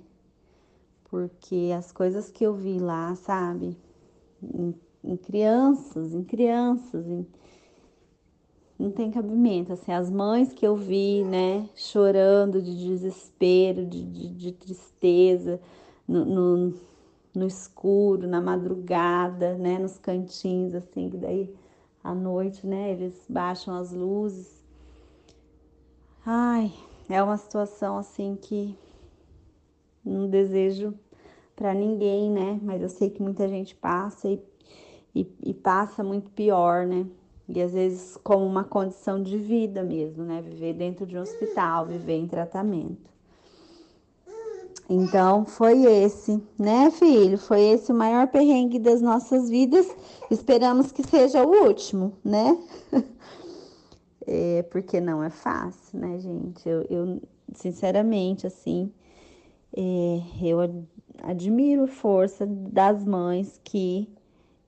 Porque 1.05 1.73
as 1.75 1.91
coisas 1.91 2.31
que 2.31 2.45
eu 2.45 2.55
vi 2.55 2.79
lá, 2.79 3.15
sabe, 3.15 3.75
em, 4.43 4.75
em 5.03 5.17
crianças, 5.17 6.13
em 6.13 6.23
crianças, 6.23 7.09
em, 7.09 7.27
não 8.79 8.91
tem 8.91 9.11
cabimento. 9.11 9.73
Assim, 9.73 9.93
as 9.93 10.11
mães 10.11 10.53
que 10.53 10.67
eu 10.67 10.77
vi, 10.77 11.25
né, 11.25 11.67
chorando 11.75 12.61
de 12.61 12.77
desespero, 12.77 13.87
de, 13.87 14.05
de, 14.05 14.29
de 14.29 14.53
tristeza, 14.53 15.59
no, 16.07 16.25
no, 16.27 16.75
no, 17.35 17.47
escuro, 17.47 18.27
na 18.27 18.41
madrugada, 18.41 19.55
né, 19.55 19.79
nos 19.79 19.99
cantinhos, 19.99 20.75
assim, 20.75 21.11
que 21.11 21.17
daí 21.17 21.55
à 22.03 22.15
noite, 22.15 22.67
né, 22.67 22.93
eles 22.93 23.25
baixam 23.29 23.75
as 23.75 23.93
luzes. 23.93 24.63
Ai, 26.25 26.73
é 27.09 27.23
uma 27.23 27.37
situação 27.37 27.99
assim 27.99 28.37
que 28.41 28.77
não 30.05 30.29
desejo 30.29 30.95
para 31.57 31.73
ninguém, 31.73 32.31
né? 32.31 32.59
Mas 32.63 32.83
eu 32.83 32.89
sei 32.89 33.11
que 33.11 33.23
muita 33.23 33.49
gente 33.49 33.75
passa 33.75 34.29
e, 34.29 34.43
e, 35.15 35.27
e 35.43 35.55
passa 35.55 36.03
muito 36.03 36.31
pior, 36.31 36.87
né? 36.87 37.07
E 37.49 37.61
às 37.61 37.73
vezes 37.73 38.17
como 38.19 38.45
uma 38.47 38.65
condição 38.65 39.23
de 39.23 39.37
vida 39.37 39.83
mesmo, 39.83 40.25
né? 40.25 40.43
Viver 40.43 40.75
dentro 40.75 41.07
de 41.07 41.17
um 41.17 41.21
hospital, 41.21 41.87
viver 41.87 42.17
em 42.17 42.27
tratamento. 42.27 43.14
Então 44.89 45.47
foi 45.47 45.85
esse, 45.85 46.43
né, 46.59 46.91
filho? 46.91 47.39
Foi 47.39 47.61
esse 47.61 47.91
o 47.91 47.95
maior 47.95 48.29
perrengue 48.29 48.79
das 48.79 49.01
nossas 49.01 49.49
vidas. 49.49 49.87
Esperamos 50.31 50.93
que 50.93 51.03
seja 51.03 51.43
o 51.43 51.67
último, 51.67 52.13
né? 52.23 52.59
é, 54.27 54.63
porque 54.65 55.01
não 55.01 55.23
é 55.23 55.31
fácil, 55.31 55.99
né, 55.99 56.19
gente? 56.19 56.69
Eu, 56.69 56.83
eu 56.91 57.23
sinceramente, 57.55 58.47
assim, 58.47 58.93
é, 59.75 60.21
eu 60.43 60.59
admiro 61.23 61.85
a 61.85 61.89
força 61.89 62.47
das 62.47 63.05
mães 63.05 63.59
que 63.65 64.09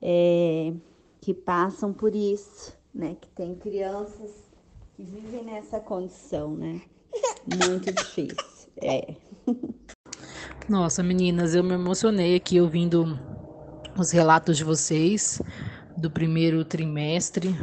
é, 0.00 0.72
que 1.20 1.35
passam 1.35 1.92
por 1.92 2.14
isso, 2.14 2.76
né? 2.94 3.16
Que 3.20 3.29
tem 3.31 3.55
crianças 3.55 4.31
que 4.94 5.02
vivem 5.02 5.44
nessa 5.44 5.79
condição, 5.79 6.55
né? 6.55 6.81
Muito 7.68 7.92
difícil. 7.92 8.70
É. 8.76 9.14
Nossa, 10.68 11.00
meninas, 11.00 11.55
eu 11.55 11.62
me 11.62 11.74
emocionei 11.74 12.35
aqui 12.35 12.61
ouvindo 12.61 13.16
os 13.96 14.11
relatos 14.11 14.57
de 14.57 14.64
vocês 14.64 15.40
do 15.96 16.11
primeiro 16.11 16.64
trimestre, 16.64 17.55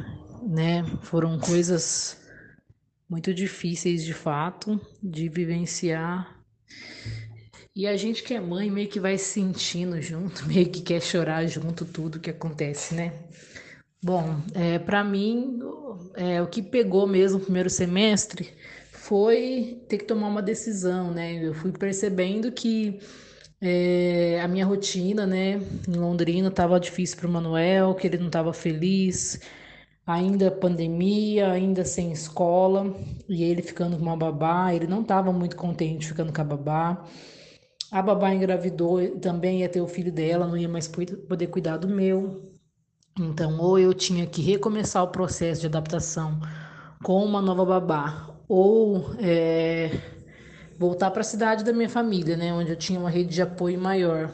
né? 0.41 0.85
Foram 1.01 1.37
coisas 1.37 2.17
muito 3.09 3.33
difíceis 3.33 4.05
de 4.05 4.13
fato 4.13 4.79
de 5.03 5.27
vivenciar. 5.27 6.39
E 7.75 7.85
a 7.85 7.97
gente 7.97 8.23
que 8.23 8.35
é 8.35 8.39
mãe 8.39 8.71
meio 8.71 8.87
que 8.87 9.01
vai 9.01 9.17
se 9.17 9.33
sentindo 9.33 10.01
junto, 10.01 10.45
meio 10.47 10.69
que 10.69 10.81
quer 10.81 11.01
chorar 11.01 11.45
junto 11.45 11.83
tudo 11.83 12.21
que 12.21 12.29
acontece, 12.29 12.95
né? 12.95 13.11
Bom, 14.01 14.41
é, 14.53 14.79
para 14.79 15.03
mim, 15.03 15.59
é, 16.15 16.41
o 16.41 16.47
que 16.47 16.61
pegou 16.61 17.05
mesmo 17.05 17.39
no 17.39 17.43
primeiro 17.43 17.69
semestre 17.69 18.53
foi 19.13 19.85
ter 19.87 19.99
que 19.99 20.05
tomar 20.05 20.27
uma 20.27 20.41
decisão, 20.41 21.11
né? 21.11 21.35
Eu 21.35 21.53
fui 21.53 21.71
percebendo 21.71 22.51
que 22.51 22.99
é, 23.61 24.41
a 24.41 24.47
minha 24.47 24.65
rotina, 24.65 25.27
né, 25.27 25.61
em 25.87 25.95
Londrina 25.95 26.47
estava 26.47 26.79
difícil 26.79 27.17
para 27.17 27.27
o 27.27 27.31
Manuel, 27.31 27.93
que 27.93 28.07
ele 28.07 28.17
não 28.17 28.25
estava 28.25 28.51
feliz, 28.51 29.39
ainda 30.07 30.49
pandemia, 30.49 31.51
ainda 31.51 31.85
sem 31.85 32.11
escola, 32.11 32.91
e 33.29 33.43
ele 33.43 33.61
ficando 33.61 33.97
com 33.97 34.03
uma 34.03 34.17
babá, 34.17 34.73
ele 34.73 34.87
não 34.87 35.03
estava 35.03 35.31
muito 35.31 35.55
contente 35.55 36.07
ficando 36.07 36.33
com 36.33 36.41
a 36.41 36.45
babá. 36.45 37.05
A 37.91 38.01
babá 38.01 38.33
engravidou, 38.33 39.19
também 39.19 39.59
ia 39.59 39.69
ter 39.69 39.81
o 39.81 39.87
filho 39.87 40.11
dela, 40.11 40.47
não 40.47 40.57
ia 40.57 40.67
mais 40.67 40.87
poder 40.87 41.47
cuidar 41.47 41.77
do 41.77 41.87
meu. 41.87 42.51
Então, 43.19 43.59
ou 43.59 43.77
eu 43.77 43.93
tinha 43.93 44.25
que 44.25 44.41
recomeçar 44.41 45.03
o 45.03 45.09
processo 45.09 45.61
de 45.61 45.67
adaptação 45.67 46.39
com 47.03 47.23
uma 47.23 47.41
nova 47.41 47.63
babá, 47.65 48.32
ou 48.47 49.13
é, 49.19 49.91
voltar 50.77 51.11
para 51.11 51.21
a 51.21 51.23
cidade 51.23 51.63
da 51.63 51.73
minha 51.73 51.89
família, 51.89 52.37
né, 52.37 52.53
onde 52.53 52.71
eu 52.71 52.75
tinha 52.75 52.99
uma 52.99 53.09
rede 53.09 53.33
de 53.33 53.41
apoio 53.41 53.79
maior. 53.79 54.31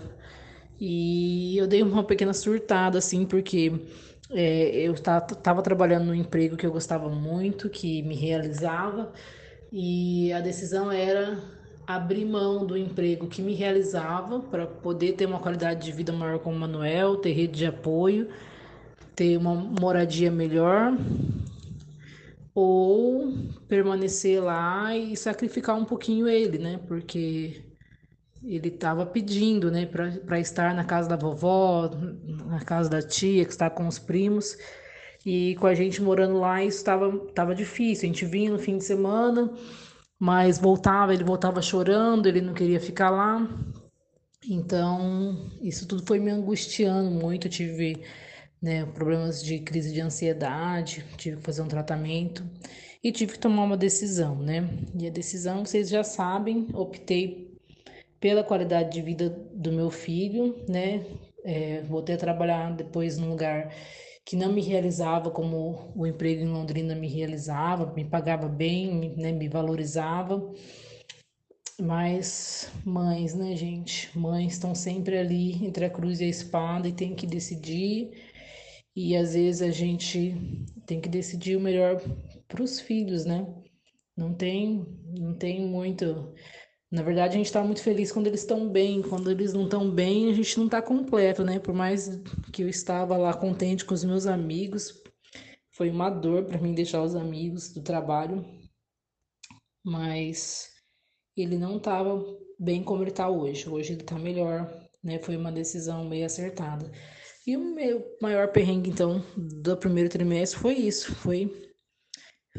E 0.80 1.58
eu 1.58 1.68
dei 1.68 1.84
uma 1.84 2.04
pequena 2.04 2.34
surtada, 2.34 2.98
assim, 2.98 3.26
porque 3.26 3.74
é, 4.32 4.70
eu 4.82 4.94
estava 4.94 5.62
trabalhando 5.62 6.06
num 6.06 6.14
emprego 6.14 6.56
que 6.58 6.66
eu 6.66 6.72
gostava 6.72 7.10
muito, 7.10 7.70
que 7.70 8.02
me 8.04 8.16
realizava, 8.16 9.12
e 9.72 10.32
a 10.34 10.40
decisão 10.40 10.92
era 10.92 11.38
abrir 11.86 12.26
mão 12.26 12.66
do 12.66 12.78
emprego 12.78 13.28
que 13.28 13.42
me 13.42 13.54
realizava 13.56 14.40
para 14.40 14.68
poder 14.68 15.14
ter 15.14 15.26
uma 15.26 15.40
qualidade 15.40 15.86
de 15.86 15.92
vida 15.92 16.14
maior 16.14 16.40
com 16.40 16.52
o 16.52 16.58
Manuel, 16.58 17.18
ter 17.18 17.32
rede 17.34 17.58
de 17.60 17.66
apoio 17.66 18.30
ter 19.20 19.36
uma 19.36 19.54
moradia 19.54 20.32
melhor 20.32 20.98
ou 22.60 23.34
permanecer 23.68 24.44
lá 24.44 24.96
e 24.96 25.16
sacrificar 25.16 25.78
um 25.78 25.86
pouquinho 25.86 26.28
ele, 26.28 26.58
né? 26.58 26.80
Porque 26.88 27.64
ele 28.44 28.70
estava 28.70 29.06
pedindo, 29.06 29.70
né, 29.72 29.86
para 29.86 30.40
estar 30.40 30.74
na 30.74 30.84
casa 30.86 31.10
da 31.10 31.16
vovó, 31.16 31.90
na 32.46 32.62
casa 32.62 32.90
da 32.90 33.02
tia, 33.02 33.46
que 33.46 33.52
está 33.52 33.70
com 33.70 33.88
os 33.88 34.00
primos. 34.00 34.58
E 35.26 35.56
com 35.56 35.68
a 35.68 35.74
gente 35.74 36.02
morando 36.02 36.40
lá, 36.40 36.64
isso 36.64 36.78
estava 36.78 37.18
tava 37.34 37.54
difícil. 37.54 38.10
A 38.10 38.14
gente 38.14 38.26
vinha 38.26 38.52
no 38.52 38.60
fim 38.60 38.78
de 38.78 38.86
semana, 38.86 39.52
mas 40.18 40.58
voltava, 40.58 41.14
ele 41.14 41.24
voltava 41.24 41.62
chorando, 41.62 42.28
ele 42.28 42.42
não 42.42 42.54
queria 42.54 42.80
ficar 42.80 43.10
lá. 43.10 43.48
Então, 44.50 45.50
isso 45.62 45.88
tudo 45.88 46.06
foi 46.06 46.20
me 46.20 46.32
angustiando 46.32 47.12
muito. 47.12 47.48
Eu 47.48 47.52
tive 47.52 48.02
né, 48.62 48.86
problemas 48.86 49.44
de 49.44 49.60
crise 49.60 49.94
de 49.94 50.02
ansiedade, 50.02 51.06
tive 51.18 51.38
que 51.38 51.44
fazer 51.44 51.62
um 51.62 51.68
tratamento 51.68 52.44
e 53.04 53.12
tive 53.12 53.34
que 53.34 53.40
tomar 53.40 53.64
uma 53.64 53.78
decisão, 53.78 54.36
né? 54.36 54.68
E 54.98 55.08
a 55.08 55.10
decisão, 55.10 55.66
vocês 55.66 55.90
já 55.90 56.04
sabem, 56.04 56.68
optei 56.74 57.58
pela 58.20 58.44
qualidade 58.44 58.92
de 58.92 59.02
vida 59.02 59.30
do 59.54 59.72
meu 59.72 59.90
filho, 59.90 60.56
né? 60.68 61.06
É, 61.44 61.82
voltei 61.84 62.16
a 62.16 62.18
trabalhar 62.18 62.76
depois 62.76 63.18
num 63.18 63.30
lugar 63.30 63.74
que 64.26 64.36
não 64.36 64.52
me 64.52 64.62
realizava 64.62 65.32
como 65.32 65.92
o 65.96 66.06
emprego 66.06 66.44
em 66.44 66.50
Londrina 66.50 66.94
me 66.94 67.08
realizava, 67.08 67.92
me 67.94 68.06
pagava 68.06 68.48
bem, 68.48 69.16
né, 69.18 69.32
me 69.32 69.48
valorizava. 69.48 70.54
Mas 71.82 72.70
mães, 72.86 73.34
né, 73.34 73.56
gente? 73.56 74.16
Mães 74.18 74.54
estão 74.54 74.76
sempre 74.76 75.18
ali 75.18 75.66
entre 75.66 75.86
a 75.86 75.90
cruz 75.90 76.20
e 76.20 76.26
a 76.26 76.28
espada 76.28 76.88
e 76.88 76.92
tem 76.92 77.16
que 77.16 77.26
decidir 77.26 78.12
e 79.02 79.16
às 79.16 79.34
vezes 79.34 79.62
a 79.62 79.72
gente 79.72 80.36
tem 80.86 81.00
que 81.00 81.08
decidir 81.08 81.56
o 81.56 81.62
melhor 81.62 82.02
para 82.50 82.62
os 82.62 82.82
filhos, 82.82 83.24
né? 83.24 83.48
Não 84.14 84.34
tem, 84.34 84.86
não 85.18 85.34
tem 85.34 85.62
muito. 85.66 86.34
Na 86.92 87.02
verdade, 87.02 87.36
a 87.36 87.38
gente 87.38 87.46
está 87.46 87.64
muito 87.64 87.82
feliz 87.82 88.12
quando 88.12 88.28
eles 88.28 88.42
estão 88.42 88.68
bem. 88.68 89.02
Quando 89.02 89.32
eles 89.32 89.54
não 89.54 89.64
estão 89.64 89.90
bem, 89.90 90.30
a 90.30 90.34
gente 90.34 90.58
não 90.58 90.66
está 90.66 90.82
completo, 90.82 91.46
né? 91.46 91.60
Por 91.60 91.74
mais 91.74 92.22
que 92.52 92.62
eu 92.62 92.68
estava 92.68 93.16
lá 93.16 93.34
contente 93.34 93.86
com 93.86 93.94
os 93.94 94.04
meus 94.04 94.26
amigos, 94.26 95.02
foi 95.72 95.90
uma 95.90 96.10
dor 96.10 96.44
para 96.44 96.60
mim 96.60 96.74
deixar 96.74 97.02
os 97.02 97.16
amigos 97.16 97.72
do 97.72 97.82
trabalho, 97.82 98.46
mas 99.82 100.68
ele 101.38 101.58
não 101.58 101.78
estava 101.78 102.22
bem 102.60 102.84
como 102.84 103.02
ele 103.02 103.12
está 103.12 103.30
hoje. 103.30 103.70
Hoje 103.70 103.94
ele 103.94 104.02
está 104.02 104.20
melhor, 104.20 104.70
né? 105.02 105.20
Foi 105.20 105.38
uma 105.38 105.54
decisão 105.54 106.04
meio 106.04 106.26
acertada. 106.26 106.92
E 107.48 107.56
o 107.56 107.74
meu 107.74 108.06
maior 108.22 108.50
perrengue, 108.50 108.90
então, 108.90 109.24
do 109.36 109.76
primeiro 109.78 110.10
trimestre 110.10 110.60
foi 110.60 110.74
isso, 110.74 111.16
foi, 111.16 111.72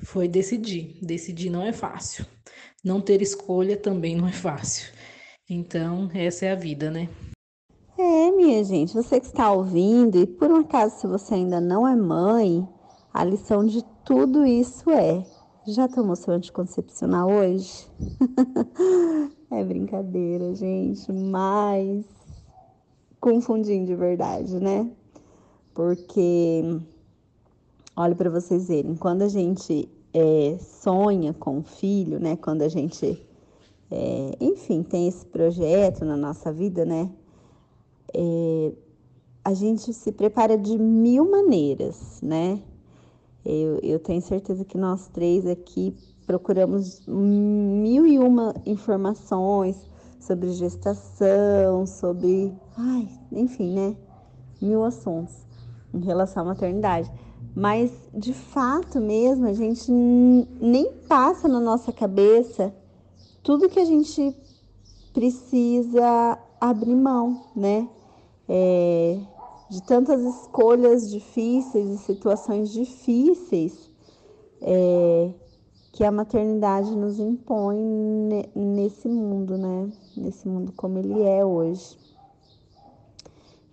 foi 0.05 0.27
decidir. 0.27 0.99
Decidir 1.03 1.51
não 1.51 1.63
é 1.63 1.73
fácil. 1.73 2.27
Não 2.83 3.01
ter 3.01 3.21
escolha 3.21 3.77
também 3.77 4.17
não 4.17 4.27
é 4.27 4.33
fácil. 4.33 4.91
Então, 5.49 6.11
essa 6.15 6.47
é 6.47 6.53
a 6.53 6.57
vida, 6.57 6.91
né? 6.91 7.09
É, 7.99 8.31
minha 8.33 8.65
gente, 8.65 8.95
você 8.95 9.21
que 9.21 9.27
está 9.27 9.53
ouvindo, 9.53 10.19
e 10.19 10.27
por 10.27 10.51
um 10.51 10.57
acaso, 10.57 10.99
se 10.99 11.07
você 11.07 11.35
ainda 11.35 11.61
não 11.61 11.87
é 11.87 11.95
mãe, 11.95 12.67
a 13.13 13.23
lição 13.23 13.67
de 13.67 13.85
tudo 14.05 14.47
isso 14.47 14.89
é: 14.91 15.23
já 15.67 15.87
tomou 15.87 16.17
seu 16.17 16.33
anticoncepcional 16.33 17.31
hoje? 17.31 17.87
é 19.53 19.63
brincadeira, 19.63 20.55
gente, 20.55 21.13
mas 21.13 22.07
confundindo 23.21 23.87
de 23.87 23.95
verdade, 23.95 24.59
né? 24.59 24.91
Porque, 25.75 26.81
Olha 27.97 28.15
para 28.15 28.31
vocês 28.31 28.69
verem, 28.69 28.95
quando 28.95 29.21
a 29.21 29.29
gente 29.29 29.87
é, 30.15 30.57
sonha 30.59 31.35
com 31.35 31.59
um 31.59 31.63
filho, 31.63 32.19
né? 32.19 32.35
Quando 32.35 32.63
a 32.63 32.69
gente, 32.69 33.21
é, 33.91 34.37
enfim, 34.41 34.83
tem 34.83 35.09
esse 35.09 35.27
projeto 35.27 36.05
na 36.05 36.17
nossa 36.17 36.51
vida, 36.51 36.85
né? 36.85 37.11
É, 38.15 38.73
a 39.45 39.53
gente 39.53 39.93
se 39.93 40.13
prepara 40.13 40.57
de 40.57 40.79
mil 40.79 41.31
maneiras, 41.31 42.21
né? 42.23 42.63
Eu, 43.45 43.79
eu 43.83 43.99
tenho 43.99 44.23
certeza 44.23 44.65
que 44.65 44.79
nós 44.79 45.09
três 45.09 45.47
aqui 45.47 45.95
procuramos 46.27 47.05
mil 47.07 48.07
e 48.07 48.19
uma 48.19 48.55
informações 48.65 49.77
sobre 50.21 50.53
gestação, 50.53 51.87
sobre, 51.87 52.55
ai, 52.77 53.09
enfim, 53.33 53.75
né? 53.75 53.97
Mil 54.61 54.85
assuntos 54.85 55.35
em 55.93 56.01
relação 56.01 56.43
à 56.43 56.47
maternidade. 56.47 57.11
Mas, 57.55 57.91
de 58.15 58.33
fato 58.33 59.01
mesmo, 59.01 59.47
a 59.47 59.53
gente 59.53 59.91
nem 59.91 60.93
passa 61.09 61.49
na 61.49 61.59
nossa 61.59 61.93
cabeça 61.93 62.73
tudo 63.43 63.69
que 63.69 63.81
a 63.81 63.85
gente 63.85 64.37
precisa 65.13 66.39
abrir 66.61 66.95
mão, 66.95 67.47
né? 67.57 67.89
É, 68.49 69.19
de 69.71 69.83
tantas 69.83 70.21
escolhas 70.23 71.11
difíceis 71.11 71.89
e 71.91 71.99
situações 71.99 72.71
difíceis 72.71 73.91
é, 74.61 75.31
que 75.93 76.05
a 76.05 76.11
maternidade 76.11 76.91
nos 76.91 77.19
impõe 77.19 77.77
nesse 78.55 79.09
mundo, 79.09 79.59
né? 79.59 79.91
Nesse 80.17 80.49
mundo 80.49 80.73
como 80.73 80.99
ele 80.99 81.23
é 81.23 81.45
hoje. 81.45 81.99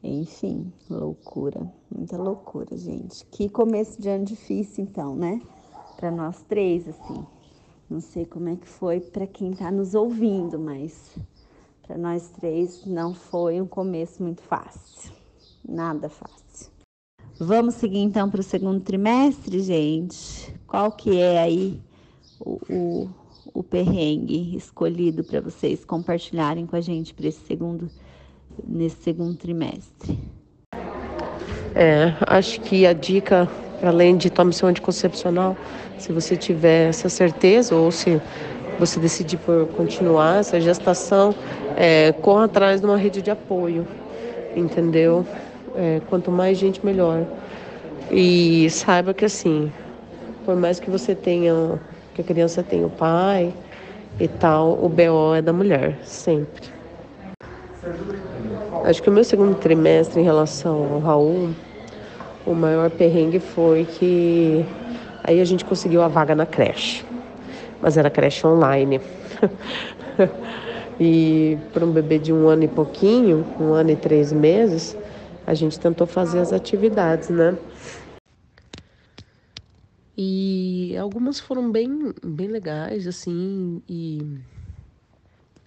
Enfim, 0.04 0.72
loucura, 0.90 1.72
muita 1.94 2.18
loucura, 2.18 2.78
gente. 2.78 3.26
Que 3.26 3.50
começo 3.50 4.02
de 4.02 4.10
ano 4.10 4.26
difícil, 4.26 4.84
então, 4.84 5.16
né? 5.16 5.42
Para 5.96 6.12
nós 6.12 6.42
três, 6.44 6.88
assim. 6.88 7.26
Não 7.90 8.02
sei 8.02 8.26
como 8.26 8.50
é 8.50 8.56
que 8.56 8.68
foi 8.68 9.00
para 9.00 9.26
quem 9.26 9.52
está 9.52 9.72
nos 9.72 9.96
ouvindo, 9.96 10.60
mas 10.60 11.18
para 11.86 11.98
nós 11.98 12.30
três 12.30 12.86
não 12.86 13.14
foi 13.14 13.62
um 13.62 13.68
começo 13.68 14.22
muito 14.22 14.42
fácil. 14.42 15.12
Nada 15.68 16.10
fácil. 16.10 16.72
Vamos 17.40 17.76
seguir 17.76 18.00
então 18.00 18.30
para 18.30 18.42
o 18.42 18.44
segundo 18.44 18.82
trimestre, 18.82 19.60
gente. 19.62 20.54
Qual 20.66 20.92
que 20.92 21.18
é 21.20 21.40
aí 21.40 21.82
o, 22.40 23.10
o, 23.54 23.64
perrengue 23.64 24.56
escolhido 24.56 25.24
para 25.24 25.42
vocês 25.42 25.84
compartilharem 25.84 26.66
com 26.66 26.76
a 26.76 26.82
gente 26.82 27.14
para 27.14 27.28
esse 27.28 27.46
segundo 27.46 27.90
nesse 28.66 29.04
segundo 29.04 29.36
trimestre? 29.36 30.18
É, 31.76 32.14
acho 32.26 32.60
que 32.62 32.86
a 32.86 32.94
dica, 32.94 33.48
além 33.84 34.18
de 34.18 34.30
tome 34.30 34.54
seu 34.54 34.68
anticoncepcional, 34.68 35.56
se 35.98 36.12
você 36.12 36.36
tiver 36.36 36.90
essa 36.90 37.10
certeza 37.10 37.76
ou 37.76 37.92
se 37.92 38.20
você 38.80 39.00
decidir 39.00 39.38
por 39.38 39.68
continuar 39.70 40.40
essa 40.40 40.60
gestação, 40.60 41.34
é, 41.76 42.12
corra 42.12 42.46
atrás 42.46 42.80
de 42.80 42.88
uma 42.88 42.98
rede 42.98 43.22
de 43.22 43.32
apoio, 43.32 43.88
entendeu? 44.56 45.26
É, 45.76 46.02
quanto 46.10 46.32
mais 46.32 46.58
gente, 46.58 46.84
melhor. 46.86 47.26
E 48.12 48.70
saiba 48.70 49.14
que 49.14 49.26
assim, 49.26 49.72
por 50.46 50.56
mais 50.56 50.80
que 50.80 50.90
você 50.90 51.14
tenha, 51.14 51.80
que 52.18 52.22
a 52.22 52.26
criança 52.26 52.64
tenha 52.64 52.86
o 52.86 52.90
pai 52.90 53.54
e 54.20 54.28
tal, 54.28 54.84
o 54.84 54.90
BO 54.90 55.36
é 55.36 55.42
da 55.42 55.54
mulher, 55.54 56.00
sempre. 56.04 56.68
Acho 58.84 59.04
que 59.04 59.10
o 59.10 59.14
meu 59.14 59.24
segundo 59.24 59.56
trimestre 59.56 60.20
em 60.20 60.24
relação 60.24 60.94
ao 60.94 61.00
Raul, 61.00 61.50
o 62.46 62.56
maior 62.56 62.90
perrengue 62.90 63.40
foi 63.40 63.86
que 63.86 64.66
aí 65.24 65.40
a 65.40 65.46
gente 65.46 65.64
conseguiu 65.64 66.02
a 66.02 66.08
vaga 66.08 66.34
na 66.34 66.46
creche. 66.46 67.06
Mas 67.80 67.98
era 67.98 68.10
creche 68.10 68.48
online. 68.48 69.00
e 71.00 71.58
para 71.72 71.86
um 71.86 71.92
bebê 71.92 72.18
de 72.18 72.34
um 72.34 72.48
ano 72.48 72.64
e 72.64 72.68
pouquinho, 72.68 73.46
um 73.60 73.74
ano 73.74 73.92
e 73.92 73.96
três 73.96 74.34
meses, 74.34 74.98
a 75.46 75.54
gente 75.54 75.80
tentou 75.80 76.08
fazer 76.08 76.40
as 76.40 76.52
atividades, 76.52 77.30
né? 77.30 77.56
E 80.20 80.98
algumas 80.98 81.40
foram 81.40 81.72
bem, 81.72 82.12
bem 82.26 82.48
legais, 82.48 83.06
assim, 83.06 83.84
e 83.88 84.40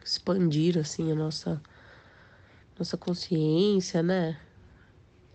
expandiram, 0.04 0.80
assim, 0.80 1.12
a 1.12 1.14
nossa, 1.14 1.62
nossa 2.76 2.96
consciência, 2.96 4.02
né? 4.02 4.40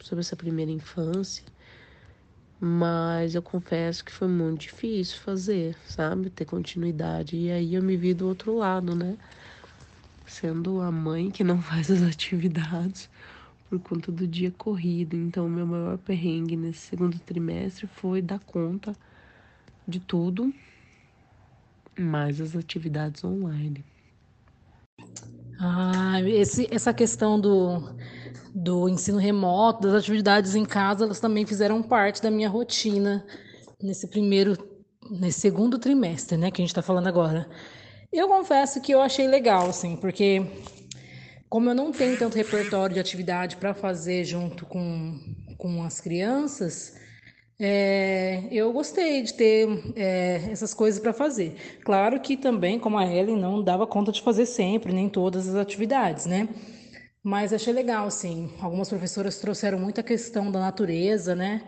Sobre 0.01 0.19
essa 0.19 0.35
primeira 0.35 0.69
infância. 0.69 1.45
Mas 2.59 3.35
eu 3.35 3.41
confesso 3.41 4.03
que 4.03 4.11
foi 4.11 4.27
muito 4.27 4.61
difícil 4.63 5.17
fazer, 5.19 5.77
sabe? 5.87 6.29
Ter 6.29 6.43
continuidade. 6.43 7.37
E 7.37 7.49
aí 7.49 7.73
eu 7.73 7.81
me 7.81 7.95
vi 7.95 8.13
do 8.13 8.27
outro 8.27 8.57
lado, 8.57 8.93
né? 8.93 9.17
Sendo 10.27 10.81
a 10.81 10.91
mãe 10.91 11.31
que 11.31 11.43
não 11.43 11.61
faz 11.63 11.89
as 11.89 12.01
atividades 12.01 13.09
por 13.69 13.79
conta 13.79 14.11
do 14.11 14.27
dia 14.27 14.51
corrido. 14.51 15.15
Então, 15.15 15.47
meu 15.47 15.65
maior 15.65 15.97
perrengue 15.99 16.57
nesse 16.57 16.79
segundo 16.79 17.17
trimestre 17.19 17.87
foi 17.87 18.21
dar 18.21 18.39
conta 18.39 18.93
de 19.87 19.99
tudo, 19.99 20.53
mais 21.97 22.41
as 22.41 22.55
atividades 22.55 23.23
online. 23.23 23.83
Ah, 25.59 26.21
esse, 26.21 26.67
essa 26.69 26.93
questão 26.93 27.39
do, 27.39 27.95
do 28.53 28.89
ensino 28.89 29.17
remoto, 29.17 29.87
das 29.87 30.03
atividades 30.03 30.55
em 30.55 30.65
casa, 30.65 31.05
elas 31.05 31.19
também 31.19 31.45
fizeram 31.45 31.81
parte 31.81 32.21
da 32.21 32.29
minha 32.29 32.49
rotina 32.49 33.25
nesse 33.81 34.07
primeiro, 34.07 34.57
nesse 35.09 35.39
segundo 35.39 35.79
trimestre, 35.79 36.37
né, 36.37 36.51
que 36.51 36.61
a 36.61 36.63
gente 36.63 36.71
está 36.71 36.81
falando 36.81 37.07
agora. 37.07 37.47
Eu 38.11 38.27
confesso 38.27 38.81
que 38.81 38.93
eu 38.93 39.01
achei 39.01 39.27
legal, 39.27 39.69
assim, 39.69 39.95
porque 39.95 40.45
como 41.49 41.69
eu 41.69 41.75
não 41.75 41.91
tenho 41.91 42.17
tanto 42.17 42.35
repertório 42.35 42.93
de 42.93 42.99
atividade 42.99 43.57
para 43.57 43.73
fazer 43.73 44.23
junto 44.25 44.65
com, 44.65 45.19
com 45.57 45.83
as 45.83 46.01
crianças, 46.01 46.95
é, 47.59 48.47
eu 48.51 48.71
gostei 48.73 49.21
de 49.21 49.33
ter 49.33 49.67
é, 49.95 50.51
essas 50.51 50.73
coisas 50.73 50.99
para 50.99 51.13
fazer. 51.13 51.55
Claro 51.83 52.19
que 52.19 52.35
também, 52.35 52.79
como 52.79 52.97
a 52.97 53.05
Ellen, 53.05 53.37
não 53.37 53.63
dava 53.63 53.87
conta 53.87 54.11
de 54.11 54.21
fazer 54.21 54.45
sempre, 54.45 54.91
nem 54.93 55.07
todas 55.09 55.47
as 55.47 55.55
atividades, 55.55 56.25
né? 56.25 56.49
Mas 57.23 57.53
achei 57.53 57.73
legal, 57.73 58.11
sim. 58.11 58.51
Algumas 58.61 58.89
professoras 58.89 59.39
trouxeram 59.39 59.79
muita 59.79 60.03
questão 60.03 60.51
da 60.51 60.59
natureza, 60.59 61.35
né? 61.35 61.63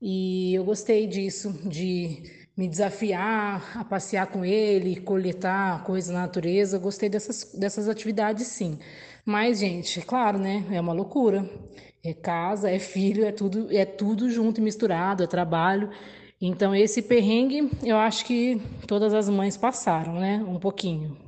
E 0.00 0.54
eu 0.54 0.64
gostei 0.64 1.06
disso, 1.06 1.52
de 1.68 2.22
me 2.56 2.68
desafiar 2.68 3.78
a 3.78 3.84
passear 3.84 4.26
com 4.26 4.44
ele, 4.44 5.00
coletar 5.00 5.84
coisas 5.84 6.10
na 6.12 6.22
natureza. 6.22 6.78
Gostei 6.78 7.08
dessas, 7.08 7.52
dessas 7.54 7.88
atividades, 7.88 8.46
sim. 8.48 8.78
Mas, 9.24 9.60
gente, 9.60 10.00
claro, 10.02 10.38
né? 10.38 10.64
É 10.70 10.80
uma 10.80 10.92
loucura. 10.92 11.48
É 12.08 12.14
casa, 12.14 12.70
é 12.70 12.78
filho, 12.78 13.22
é 13.22 13.30
tudo, 13.30 13.70
é 13.70 13.84
tudo 13.84 14.30
junto 14.30 14.62
e 14.62 14.64
misturado, 14.64 15.22
é 15.22 15.26
trabalho. 15.26 15.90
Então, 16.40 16.74
esse 16.74 17.02
perrengue, 17.02 17.70
eu 17.84 17.98
acho 17.98 18.24
que 18.24 18.58
todas 18.86 19.12
as 19.12 19.28
mães 19.28 19.58
passaram, 19.58 20.14
né? 20.14 20.42
Um 20.48 20.58
pouquinho. 20.58 21.18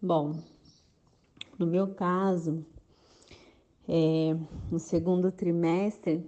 Bom, 0.00 0.36
no 1.58 1.66
meu 1.66 1.88
caso, 1.94 2.64
é, 3.88 4.36
no 4.70 4.78
segundo 4.78 5.32
trimestre, 5.32 6.24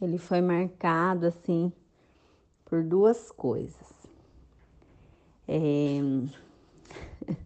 ele 0.00 0.18
foi 0.18 0.40
marcado 0.40 1.26
assim 1.26 1.72
por 2.64 2.82
duas 2.82 3.30
coisas. 3.30 3.86
É, 5.46 6.00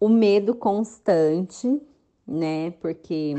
o 0.00 0.08
medo 0.08 0.54
constante, 0.54 1.82
né? 2.26 2.72
Porque 2.72 3.34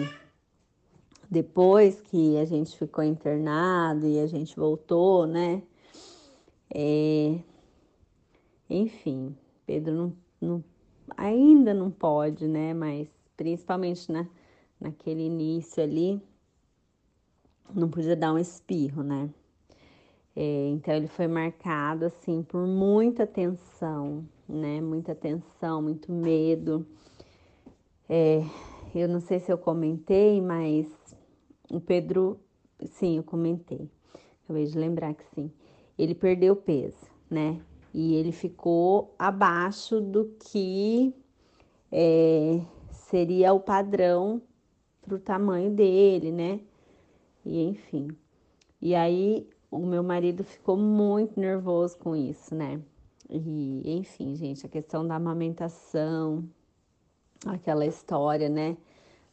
depois 1.30 2.00
que 2.02 2.38
a 2.38 2.45
gente 2.45 2.78
ficou 2.78 3.04
internado 3.04 4.08
e 4.08 4.19
a 4.19 4.28
gente 4.28 4.56
voltou, 4.56 5.28
né? 5.28 5.62
É... 6.73 7.39
Enfim, 8.69 9.36
Pedro 9.65 9.93
não, 9.93 10.13
não, 10.41 10.63
ainda 11.15 11.73
não 11.73 11.91
pode, 11.91 12.47
né? 12.47 12.73
Mas 12.73 13.08
principalmente 13.36 14.12
na, 14.12 14.28
naquele 14.80 15.23
início 15.23 15.82
ali, 15.84 16.21
não 17.73 17.89
podia 17.89 18.15
dar 18.15 18.34
um 18.34 18.39
espirro, 18.39 19.04
né? 19.04 19.30
É, 20.36 20.69
então 20.69 20.93
ele 20.93 21.08
foi 21.08 21.28
marcado 21.28 22.06
assim 22.06 22.43
por 22.43 22.65
muita 22.67 23.26
tensão, 23.26 24.23
né? 24.47 24.80
Muita 24.80 25.15
tensão, 25.15 25.82
muito 25.82 26.12
medo. 26.12 26.86
É, 28.08 28.43
eu 28.97 29.07
não 29.07 29.19
sei 29.19 29.39
se 29.39 29.51
eu 29.51 29.57
comentei, 29.57 30.41
mas 30.41 30.88
o 31.71 31.79
Pedro, 31.79 32.39
sim, 32.86 33.17
eu 33.17 33.23
comentei. 33.23 33.89
Acabei 34.43 34.65
de 34.65 34.77
lembrar 34.77 35.13
que 35.13 35.23
sim. 35.36 35.51
Ele 35.97 36.15
perdeu 36.15 36.55
peso, 36.55 37.05
né? 37.29 37.62
E 37.93 38.15
ele 38.15 38.31
ficou 38.31 39.13
abaixo 39.17 40.01
do 40.01 40.36
que 40.39 41.13
é, 41.91 42.62
seria 42.91 43.53
o 43.53 43.60
padrão 43.60 44.41
para 45.01 45.15
o 45.15 45.19
tamanho 45.19 45.71
dele, 45.71 46.31
né? 46.31 46.60
E 47.45 47.62
enfim. 47.63 48.10
E 48.81 48.95
aí 48.95 49.47
o 49.69 49.79
meu 49.79 50.03
marido 50.03 50.43
ficou 50.43 50.77
muito 50.77 51.39
nervoso 51.39 51.97
com 51.97 52.15
isso, 52.15 52.55
né? 52.55 52.81
E 53.29 53.97
enfim, 53.97 54.36
gente, 54.36 54.65
a 54.65 54.69
questão 54.69 55.05
da 55.05 55.15
amamentação, 55.15 56.47
aquela 57.45 57.86
história, 57.86 58.49
né, 58.49 58.77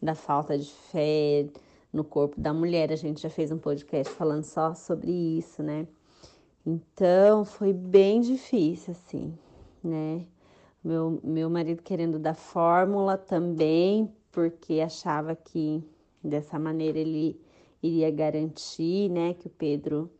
da 0.04 0.14
falta 0.14 0.58
de 0.58 0.70
fé 0.70 1.46
no 1.90 2.04
corpo 2.04 2.38
da 2.38 2.52
mulher, 2.52 2.92
a 2.92 2.96
gente 2.96 3.22
já 3.22 3.30
fez 3.30 3.50
um 3.50 3.56
podcast 3.56 4.12
falando 4.12 4.44
só 4.44 4.74
sobre 4.74 5.10
isso, 5.10 5.62
né? 5.62 5.86
Então 6.66 7.44
foi 7.44 7.72
bem 7.72 8.20
difícil, 8.20 8.92
assim, 8.92 9.32
né? 9.82 10.26
Meu, 10.82 11.18
meu 11.24 11.48
marido 11.48 11.82
querendo 11.82 12.18
dar 12.18 12.34
fórmula 12.34 13.16
também, 13.16 14.12
porque 14.30 14.80
achava 14.80 15.34
que 15.34 15.82
dessa 16.22 16.58
maneira 16.58 16.98
ele 16.98 17.40
iria 17.82 18.10
garantir, 18.10 19.08
né, 19.10 19.32
que 19.34 19.46
o 19.46 19.50
Pedro, 19.50 20.10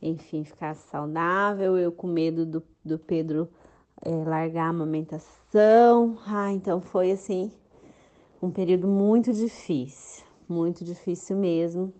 enfim, 0.00 0.44
ficasse 0.44 0.88
saudável. 0.88 1.76
Eu 1.76 1.92
com 1.92 2.06
medo 2.06 2.46
do, 2.46 2.62
do 2.82 2.98
Pedro 2.98 3.48
é, 4.00 4.10
largar 4.10 4.66
a 4.66 4.70
amamentação. 4.70 6.18
Ah, 6.26 6.50
então 6.52 6.80
foi 6.80 7.12
assim 7.12 7.52
um 8.42 8.50
período 8.50 8.88
muito 8.88 9.32
difícil, 9.32 10.24
muito 10.48 10.84
difícil 10.84 11.36
mesmo 11.36 11.94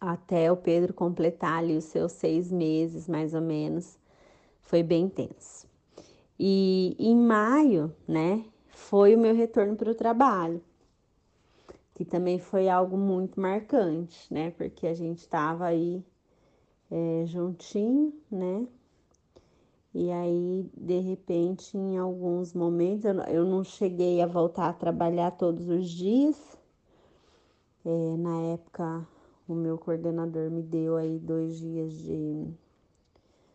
até 0.00 0.50
o 0.50 0.56
Pedro 0.56 0.92
completar 0.92 1.58
ali 1.58 1.76
os 1.76 1.84
seus 1.84 2.12
seis 2.12 2.50
meses, 2.50 3.08
mais 3.08 3.32
ou 3.32 3.40
menos, 3.40 3.96
foi 4.60 4.82
bem 4.82 5.08
tenso. 5.08 5.66
E 6.38 6.94
em 6.98 7.16
maio, 7.16 7.94
né, 8.06 8.44
foi 8.68 9.14
o 9.14 9.18
meu 9.18 9.34
retorno 9.34 9.76
para 9.76 9.90
o 9.90 9.94
trabalho, 9.94 10.60
que 11.94 12.04
também 12.04 12.38
foi 12.38 12.68
algo 12.68 12.96
muito 12.96 13.40
marcante, 13.40 14.32
né, 14.32 14.50
porque 14.50 14.86
a 14.86 14.94
gente 14.94 15.18
estava 15.18 15.66
aí 15.66 16.04
é, 16.90 17.24
juntinho, 17.26 18.12
né, 18.30 18.66
e 19.98 20.12
aí, 20.12 20.70
de 20.76 21.00
repente, 21.00 21.74
em 21.74 21.96
alguns 21.96 22.52
momentos, 22.52 23.06
eu 23.28 23.46
não 23.46 23.64
cheguei 23.64 24.20
a 24.20 24.26
voltar 24.26 24.68
a 24.68 24.72
trabalhar 24.74 25.30
todos 25.30 25.70
os 25.70 25.88
dias. 25.88 26.36
É, 27.82 28.16
na 28.18 28.42
época, 28.52 29.08
o 29.48 29.54
meu 29.54 29.78
coordenador 29.78 30.50
me 30.50 30.62
deu 30.62 30.96
aí 30.96 31.18
dois 31.18 31.56
dias 31.56 31.94
de, 31.94 32.46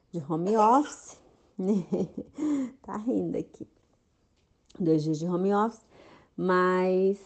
de 0.10 0.24
home 0.28 0.58
office. 0.58 1.22
tá 2.82 2.98
rindo 2.98 3.38
aqui. 3.38 3.68
Dois 4.80 5.04
dias 5.04 5.20
de 5.20 5.28
home 5.28 5.54
office, 5.54 5.86
mas 6.36 7.20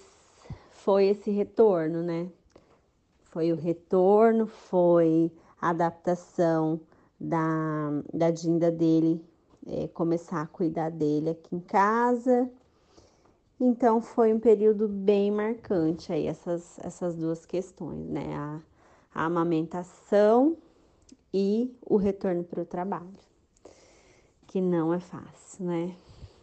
foi 0.74 1.06
esse 1.06 1.32
retorno, 1.32 2.04
né? 2.04 2.30
Foi 3.24 3.54
o 3.54 3.56
retorno, 3.56 4.46
foi 4.46 5.32
a 5.62 5.70
adaptação 5.70 6.82
da, 7.20 8.02
da 8.14 8.32
Dinda 8.32 8.72
dele 8.72 9.24
é, 9.68 9.88
começar 9.88 10.42
a 10.42 10.48
cuidar 10.48 10.90
dele 10.90 11.32
aqui 11.32 11.56
em 11.56 11.60
casa 11.60 12.50
então 13.60 14.02
foi 14.02 14.34
um 14.34 14.40
período 14.40 14.88
bem 14.88 15.32
marcante 15.32 16.12
aí 16.12 16.28
essas, 16.28 16.78
essas 16.80 17.16
duas 17.16 17.46
questões, 17.46 18.06
né? 18.10 18.36
A, 18.36 18.62
a 19.14 19.26
amamentação 19.26 20.58
e 21.34 21.74
o 21.82 21.96
retorno 21.96 22.44
para 22.44 22.62
o 22.62 22.66
trabalho, 22.66 23.18
que 24.48 24.60
não 24.60 24.94
é 24.94 25.00
fácil, 25.00 25.66
né? 25.66 25.96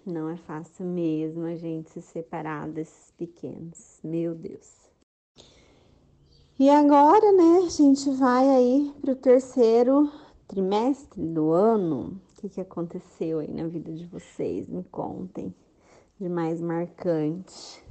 Não 0.07 0.29
é 0.29 0.37
fácil 0.37 0.87
mesmo 0.87 1.45
a 1.45 1.55
gente 1.55 1.91
se 1.91 2.01
separar 2.01 2.67
desses 2.69 3.11
pequenos, 3.13 4.01
meu 4.03 4.35
Deus. 4.35 4.91
E 6.59 6.71
agora, 6.71 7.33
né, 7.33 7.67
a 7.67 7.69
gente 7.69 8.11
vai 8.13 8.49
aí 8.49 8.95
para 9.01 9.13
o 9.13 9.17
terceiro 9.17 10.11
trimestre 10.53 11.27
do 11.27 11.51
ano. 11.51 12.21
O 12.31 12.41
que, 12.43 12.49
que 12.51 12.61
aconteceu 12.61 13.39
aí 13.39 13.51
na 13.51 13.67
vida 13.67 13.91
de 13.91 14.05
vocês? 14.05 14.69
Me 14.69 14.85
contem 14.85 15.55
de 16.21 16.29
mais 16.29 16.61
marcante? 16.61 17.83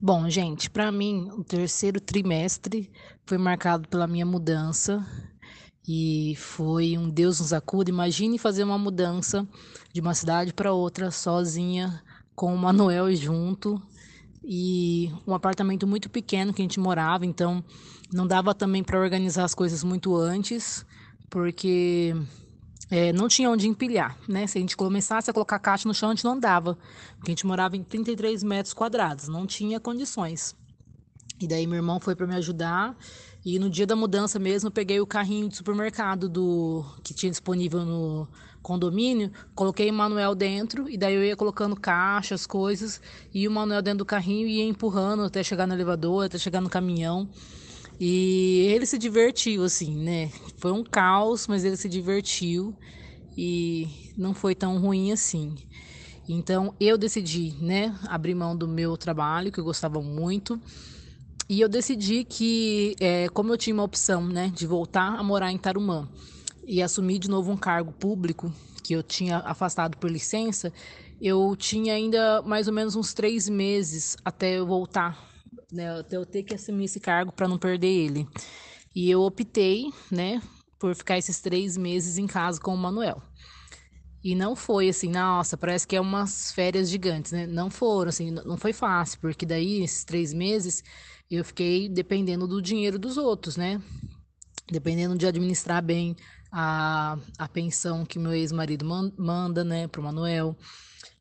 Bom, 0.00 0.30
gente, 0.30 0.70
para 0.70 0.90
mim, 0.90 1.28
o 1.32 1.44
terceiro 1.44 2.00
trimestre 2.00 2.90
foi 3.26 3.36
marcado 3.36 3.86
pela 3.86 4.06
minha 4.06 4.24
mudança 4.24 5.04
e 5.86 6.34
foi 6.36 6.96
um 6.96 7.10
Deus 7.10 7.38
nos 7.40 7.52
acuda. 7.52 7.90
Imagine 7.90 8.38
fazer 8.38 8.64
uma 8.64 8.78
mudança 8.78 9.46
de 9.92 10.00
uma 10.00 10.14
cidade 10.14 10.54
para 10.54 10.72
outra 10.72 11.10
sozinha, 11.10 12.02
com 12.34 12.54
o 12.54 12.58
Manuel 12.58 13.12
junto 13.14 13.82
e 14.42 15.12
um 15.26 15.34
apartamento 15.34 15.86
muito 15.86 16.08
pequeno 16.08 16.54
que 16.54 16.62
a 16.62 16.64
gente 16.64 16.80
morava, 16.80 17.26
então 17.26 17.62
não 18.10 18.26
dava 18.26 18.54
também 18.54 18.82
para 18.82 18.98
organizar 18.98 19.44
as 19.44 19.54
coisas 19.54 19.84
muito 19.84 20.16
antes, 20.16 20.86
porque 21.30 22.14
é, 22.90 23.12
não 23.12 23.28
tinha 23.28 23.50
onde 23.50 23.68
empilhar, 23.68 24.16
né? 24.28 24.46
Se 24.46 24.58
a 24.58 24.60
gente 24.60 24.76
começasse 24.76 25.30
a 25.30 25.32
colocar 25.32 25.58
caixa 25.58 25.86
no 25.86 25.94
chão, 25.94 26.10
a 26.10 26.14
gente 26.14 26.24
não 26.24 26.32
andava, 26.32 26.78
porque 27.16 27.30
a 27.30 27.34
gente 27.34 27.46
morava 27.46 27.76
em 27.76 27.82
33 27.82 28.42
metros 28.42 28.72
quadrados, 28.72 29.28
não 29.28 29.46
tinha 29.46 29.78
condições. 29.78 30.56
E 31.40 31.46
daí 31.46 31.66
meu 31.66 31.76
irmão 31.76 32.00
foi 32.00 32.16
para 32.16 32.26
me 32.26 32.34
ajudar 32.34 32.96
e 33.44 33.58
no 33.58 33.70
dia 33.70 33.86
da 33.86 33.94
mudança 33.94 34.38
mesmo 34.38 34.68
eu 34.68 34.72
peguei 34.72 35.00
o 35.00 35.06
carrinho 35.06 35.48
de 35.48 35.56
supermercado 35.56 36.28
do 36.28 36.84
que 37.04 37.14
tinha 37.14 37.30
disponível 37.30 37.84
no 37.84 38.28
condomínio, 38.60 39.30
coloquei 39.54 39.88
o 39.88 39.94
Manuel 39.94 40.34
dentro 40.34 40.88
e 40.88 40.98
daí 40.98 41.14
eu 41.14 41.22
ia 41.22 41.36
colocando 41.36 41.76
caixas, 41.76 42.44
coisas 42.44 43.00
e 43.32 43.46
o 43.46 43.50
Manuel 43.52 43.80
dentro 43.82 43.98
do 43.98 44.04
carrinho 44.04 44.48
ia 44.48 44.64
empurrando 44.64 45.22
até 45.22 45.44
chegar 45.44 45.66
no 45.66 45.74
elevador, 45.74 46.24
até 46.24 46.38
chegar 46.38 46.60
no 46.60 46.68
caminhão. 46.68 47.28
E 48.00 48.68
ele 48.72 48.86
se 48.86 48.96
divertiu, 48.96 49.64
assim, 49.64 49.96
né? 49.96 50.30
Foi 50.56 50.70
um 50.70 50.84
caos, 50.84 51.48
mas 51.48 51.64
ele 51.64 51.76
se 51.76 51.88
divertiu 51.88 52.74
e 53.36 53.88
não 54.16 54.32
foi 54.32 54.54
tão 54.54 54.78
ruim 54.78 55.10
assim. 55.10 55.56
Então 56.28 56.74
eu 56.78 56.98
decidi, 56.98 57.54
né, 57.60 57.98
abrir 58.06 58.34
mão 58.34 58.56
do 58.56 58.68
meu 58.68 58.96
trabalho, 58.96 59.50
que 59.50 59.58
eu 59.58 59.64
gostava 59.64 60.00
muito. 60.00 60.60
E 61.48 61.60
eu 61.60 61.68
decidi 61.68 62.24
que, 62.24 62.94
é, 63.00 63.28
como 63.30 63.52
eu 63.52 63.56
tinha 63.56 63.72
uma 63.72 63.82
opção, 63.82 64.26
né, 64.26 64.52
de 64.54 64.66
voltar 64.66 65.18
a 65.18 65.22
morar 65.22 65.50
em 65.50 65.56
Tarumã 65.56 66.08
e 66.66 66.82
assumir 66.82 67.18
de 67.18 67.28
novo 67.28 67.50
um 67.50 67.56
cargo 67.56 67.90
público 67.92 68.52
que 68.84 68.92
eu 68.92 69.02
tinha 69.02 69.38
afastado 69.38 69.96
por 69.96 70.10
licença, 70.10 70.72
eu 71.20 71.56
tinha 71.56 71.94
ainda 71.94 72.42
mais 72.42 72.68
ou 72.68 72.74
menos 72.74 72.94
uns 72.94 73.14
três 73.14 73.48
meses 73.48 74.16
até 74.24 74.58
eu 74.58 74.66
voltar 74.66 75.27
né, 75.72 76.02
eu 76.10 76.26
ter 76.26 76.42
que 76.42 76.54
assumir 76.54 76.84
esse 76.84 77.00
cargo 77.00 77.32
para 77.32 77.48
não 77.48 77.58
perder 77.58 77.88
ele. 77.88 78.28
E 78.94 79.10
eu 79.10 79.22
optei, 79.22 79.92
né, 80.10 80.42
por 80.78 80.94
ficar 80.94 81.18
esses 81.18 81.40
três 81.40 81.76
meses 81.76 82.18
em 82.18 82.26
casa 82.26 82.60
com 82.60 82.74
o 82.74 82.78
Manuel. 82.78 83.22
E 84.22 84.34
não 84.34 84.56
foi 84.56 84.88
assim, 84.88 85.10
nossa, 85.10 85.56
parece 85.56 85.86
que 85.86 85.94
é 85.94 86.00
umas 86.00 86.50
férias 86.52 86.90
gigantes, 86.90 87.30
né? 87.30 87.46
Não 87.46 87.70
foram, 87.70 88.08
assim, 88.08 88.30
não 88.30 88.56
foi 88.56 88.72
fácil, 88.72 89.20
porque 89.20 89.46
daí, 89.46 89.82
esses 89.82 90.04
três 90.04 90.34
meses, 90.34 90.82
eu 91.30 91.44
fiquei 91.44 91.88
dependendo 91.88 92.46
do 92.46 92.60
dinheiro 92.60 92.98
dos 92.98 93.16
outros, 93.16 93.56
né? 93.56 93.80
Dependendo 94.70 95.16
de 95.16 95.26
administrar 95.26 95.82
bem 95.82 96.16
a, 96.50 97.16
a 97.38 97.48
pensão 97.48 98.04
que 98.04 98.18
meu 98.18 98.32
ex-marido 98.32 98.84
manda, 99.16 99.62
né, 99.64 99.86
pro 99.86 100.02
Manuel. 100.02 100.56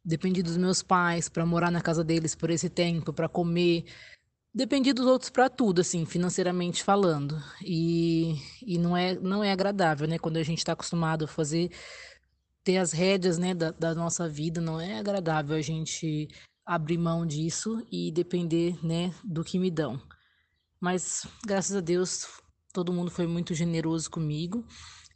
Dependi 0.04 0.42
dos 0.42 0.58
meus 0.58 0.82
pais 0.82 1.30
para 1.30 1.46
morar 1.46 1.70
na 1.70 1.82
casa 1.82 2.04
deles 2.04 2.34
por 2.34 2.50
esse 2.50 2.70
tempo, 2.70 3.14
para 3.14 3.30
comer, 3.30 3.86
dependi 4.54 4.94
dos 4.94 5.06
outros 5.06 5.30
para 5.30 5.50
tudo, 5.50 5.82
assim, 5.82 6.06
financeiramente 6.06 6.84
falando. 6.84 7.42
E, 7.64 8.36
e 8.66 8.78
não, 8.78 8.96
é, 8.96 9.16
não 9.16 9.44
é 9.44 9.52
agradável, 9.52 10.08
né? 10.08 10.18
Quando 10.18 10.38
a 10.38 10.44
gente 10.44 10.60
está 10.60 10.74
acostumado 10.74 11.26
a 11.26 11.28
fazer, 11.28 11.72
ter 12.64 12.78
as 12.78 12.92
rédeas, 12.92 13.38
né, 13.38 13.54
da, 13.54 13.72
da 13.72 13.96
nossa 13.96 14.28
vida, 14.28 14.60
não 14.60 14.80
é 14.80 15.00
agradável 15.00 15.56
a 15.56 15.62
gente 15.62 16.28
abrir 16.66 16.98
mão 16.98 17.26
disso 17.26 17.82
e 17.90 18.12
depender, 18.12 18.78
né, 18.86 19.14
do 19.24 19.44
que 19.44 19.58
me 19.58 19.72
dão. 19.72 20.02
Mas, 20.80 21.26
graças 21.46 21.76
a 21.76 21.80
Deus, 21.80 22.28
todo 22.74 22.92
mundo 22.92 23.10
foi 23.10 23.26
muito 23.26 23.54
generoso 23.54 24.12
comigo. 24.12 24.66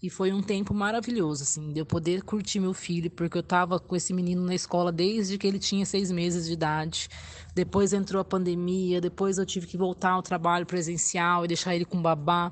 E 0.02 0.10
foi 0.10 0.34
um 0.34 0.42
tempo 0.42 0.74
maravilhoso, 0.74 1.44
assim, 1.44 1.72
de 1.72 1.80
eu 1.80 1.86
poder 1.86 2.24
curtir 2.24 2.60
meu 2.60 2.74
filho, 2.74 3.12
porque 3.12 3.38
eu 3.38 3.42
estava 3.42 3.80
com 3.80 3.96
esse 3.96 4.12
menino 4.14 4.44
na 4.44 4.56
escola 4.56 4.92
desde 4.92 5.38
que 5.38 5.46
ele 5.46 5.60
tinha 5.60 5.86
seis 5.86 6.12
meses 6.12 6.48
de 6.48 6.54
idade. 6.54 7.08
Depois 7.54 7.94
entrou 7.94 8.20
a 8.20 8.26
pandemia, 8.26 9.00
depois 9.00 9.38
eu 9.38 9.46
tive 9.46 9.68
que 9.68 9.78
voltar 9.78 10.12
ao 10.12 10.24
trabalho 10.24 10.66
presencial 10.66 11.46
e 11.46 11.48
deixar 11.48 11.76
ele 11.76 11.86
com 11.86 12.02
babá. 12.02 12.52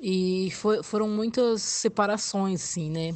E 0.00 0.50
foi, 0.50 0.82
foram 0.82 1.08
muitas 1.08 1.62
separações, 1.62 2.64
assim, 2.64 2.90
né? 2.90 3.14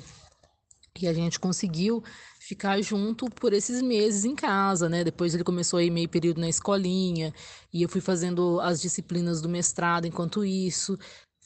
E 1.01 1.09
a 1.09 1.13
gente 1.13 1.41
conseguiu 1.41 2.05
ficar 2.39 2.81
junto 2.81 3.27
por 3.27 3.53
esses 3.53 3.83
meses 3.83 4.25
em 4.25 4.37
casa, 4.37 4.89
né? 4.89 5.03
Depois 5.03 5.35
ele 5.35 5.43
começou 5.43 5.81
a 5.81 5.83
ir 5.83 5.91
meio 5.91 6.09
período 6.09 6.41
na 6.41 6.49
escolinha 6.49 7.35
e 7.73 7.83
eu 7.83 7.89
fui 7.89 8.01
fazendo 8.01 8.61
as 8.61 8.81
disciplinas 8.81 9.43
do 9.43 9.49
mestrado 9.49 10.07
enquanto 10.07 10.45
isso 10.45 10.97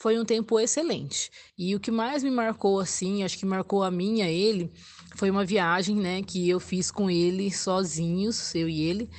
foi 0.00 0.18
um 0.18 0.24
tempo 0.24 0.58
excelente. 0.58 1.30
E 1.58 1.76
o 1.76 1.78
que 1.78 1.90
mais 1.90 2.22
me 2.22 2.30
marcou, 2.30 2.80
assim, 2.80 3.22
acho 3.22 3.38
que 3.38 3.44
marcou 3.44 3.82
a 3.82 3.90
mim, 3.90 4.22
a 4.22 4.28
ele, 4.30 4.72
foi 5.14 5.30
uma 5.30 5.44
viagem, 5.44 5.94
né, 5.94 6.22
que 6.22 6.48
eu 6.48 6.58
fiz 6.58 6.90
com 6.90 7.10
ele 7.10 7.52
sozinhos, 7.52 8.54
eu 8.54 8.66
e 8.66 8.80
ele, 8.80 9.10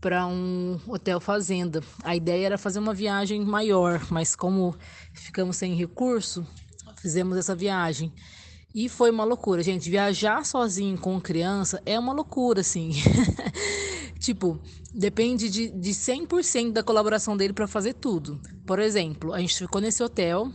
para 0.00 0.26
um 0.26 0.80
hotel 0.88 1.20
fazenda. 1.20 1.82
A 2.02 2.16
ideia 2.16 2.46
era 2.46 2.58
fazer 2.58 2.78
uma 2.78 2.94
viagem 2.94 3.44
maior, 3.44 4.06
mas 4.10 4.34
como 4.34 4.74
ficamos 5.12 5.56
sem 5.56 5.74
recurso, 5.74 6.46
fizemos 6.96 7.36
essa 7.36 7.54
viagem. 7.54 8.10
E 8.74 8.88
foi 8.88 9.10
uma 9.10 9.24
loucura, 9.24 9.62
gente. 9.62 9.90
Viajar 9.90 10.46
sozinho 10.46 10.96
com 10.96 11.20
criança 11.20 11.82
é 11.84 11.98
uma 11.98 12.14
loucura, 12.14 12.62
assim. 12.62 12.92
tipo, 14.22 14.60
depende 14.94 15.50
de, 15.50 15.68
de 15.68 15.90
100% 15.90 16.72
da 16.72 16.82
colaboração 16.82 17.36
dele 17.36 17.52
para 17.52 17.66
fazer 17.66 17.94
tudo. 17.94 18.40
Por 18.64 18.78
exemplo, 18.78 19.32
a 19.32 19.40
gente 19.40 19.58
ficou 19.58 19.80
nesse 19.80 20.02
hotel. 20.02 20.50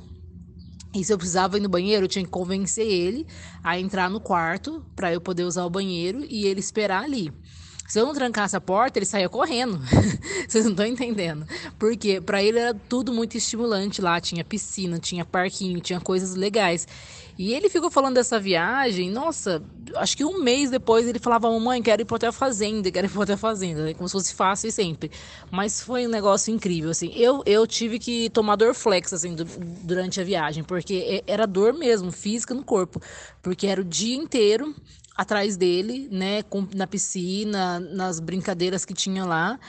E 0.95 1.03
se 1.03 1.13
eu 1.13 1.17
precisava 1.17 1.57
ir 1.57 1.61
no 1.61 1.69
banheiro, 1.69 2.05
eu 2.05 2.07
tinha 2.07 2.23
que 2.23 2.31
convencer 2.31 2.87
ele 2.87 3.27
a 3.61 3.77
entrar 3.77 4.09
no 4.09 4.21
quarto 4.21 4.83
para 4.95 5.13
eu 5.13 5.19
poder 5.19 5.43
usar 5.43 5.65
o 5.65 5.69
banheiro 5.69 6.25
e 6.27 6.45
ele 6.45 6.61
esperar 6.61 7.03
ali. 7.03 7.31
Se 7.87 7.99
eu 7.99 8.05
não 8.05 8.13
trancasse 8.13 8.55
a 8.55 8.59
porta, 8.59 8.99
ele 8.99 9.05
saía 9.05 9.29
correndo. 9.29 9.79
Vocês 10.47 10.65
não 10.65 10.71
estão 10.71 10.85
entendendo. 10.85 11.47
Porque 11.79 12.19
para 12.19 12.43
ele 12.43 12.59
era 12.59 12.73
tudo 12.73 13.13
muito 13.13 13.37
estimulante 13.37 14.01
lá. 14.01 14.19
Tinha 14.19 14.43
piscina, 14.43 14.99
tinha 14.99 15.23
parquinho, 15.23 15.79
tinha 15.79 16.01
coisas 16.01 16.35
legais. 16.35 16.85
E 17.37 17.53
ele 17.53 17.69
ficou 17.69 17.91
falando 17.91 18.15
dessa 18.15 18.39
viagem, 18.39 19.11
nossa, 19.11 19.61
acho 19.95 20.17
que 20.17 20.25
um 20.25 20.41
mês 20.41 20.71
depois 20.71 21.07
ele 21.07 21.19
falava, 21.19 21.49
mamãe, 21.51 21.83
quero 21.83 22.01
ir 22.01 22.05
para 22.05 22.15
outra 22.15 22.31
fazenda, 22.31 22.89
quero 22.91 23.05
ir 23.05 23.09
para 23.09 23.19
outra 23.19 23.37
fazenda, 23.37 23.83
né? 23.83 23.93
como 23.93 24.09
se 24.09 24.13
fosse 24.13 24.33
fácil 24.33 24.71
sempre. 24.71 25.11
Mas 25.51 25.79
foi 25.79 26.07
um 26.07 26.09
negócio 26.09 26.51
incrível, 26.51 26.89
assim. 26.89 27.11
Eu, 27.15 27.43
eu 27.45 27.67
tive 27.67 27.99
que 27.99 28.29
tomar 28.31 28.55
dor 28.55 28.73
flex, 28.73 29.13
assim, 29.13 29.35
durante 29.83 30.19
a 30.19 30.23
viagem, 30.23 30.63
porque 30.63 31.23
era 31.27 31.45
dor 31.45 31.73
mesmo, 31.73 32.11
física 32.11 32.55
no 32.55 32.63
corpo. 32.63 32.99
Porque 33.41 33.67
era 33.67 33.81
o 33.81 33.85
dia 33.85 34.15
inteiro 34.15 34.75
atrás 35.17 35.57
dele, 35.57 36.07
né, 36.11 36.43
com, 36.43 36.67
na 36.75 36.85
piscina, 36.85 37.79
nas 37.79 38.19
brincadeiras 38.19 38.85
que 38.85 38.93
tinha 38.93 39.25
lá. 39.25 39.59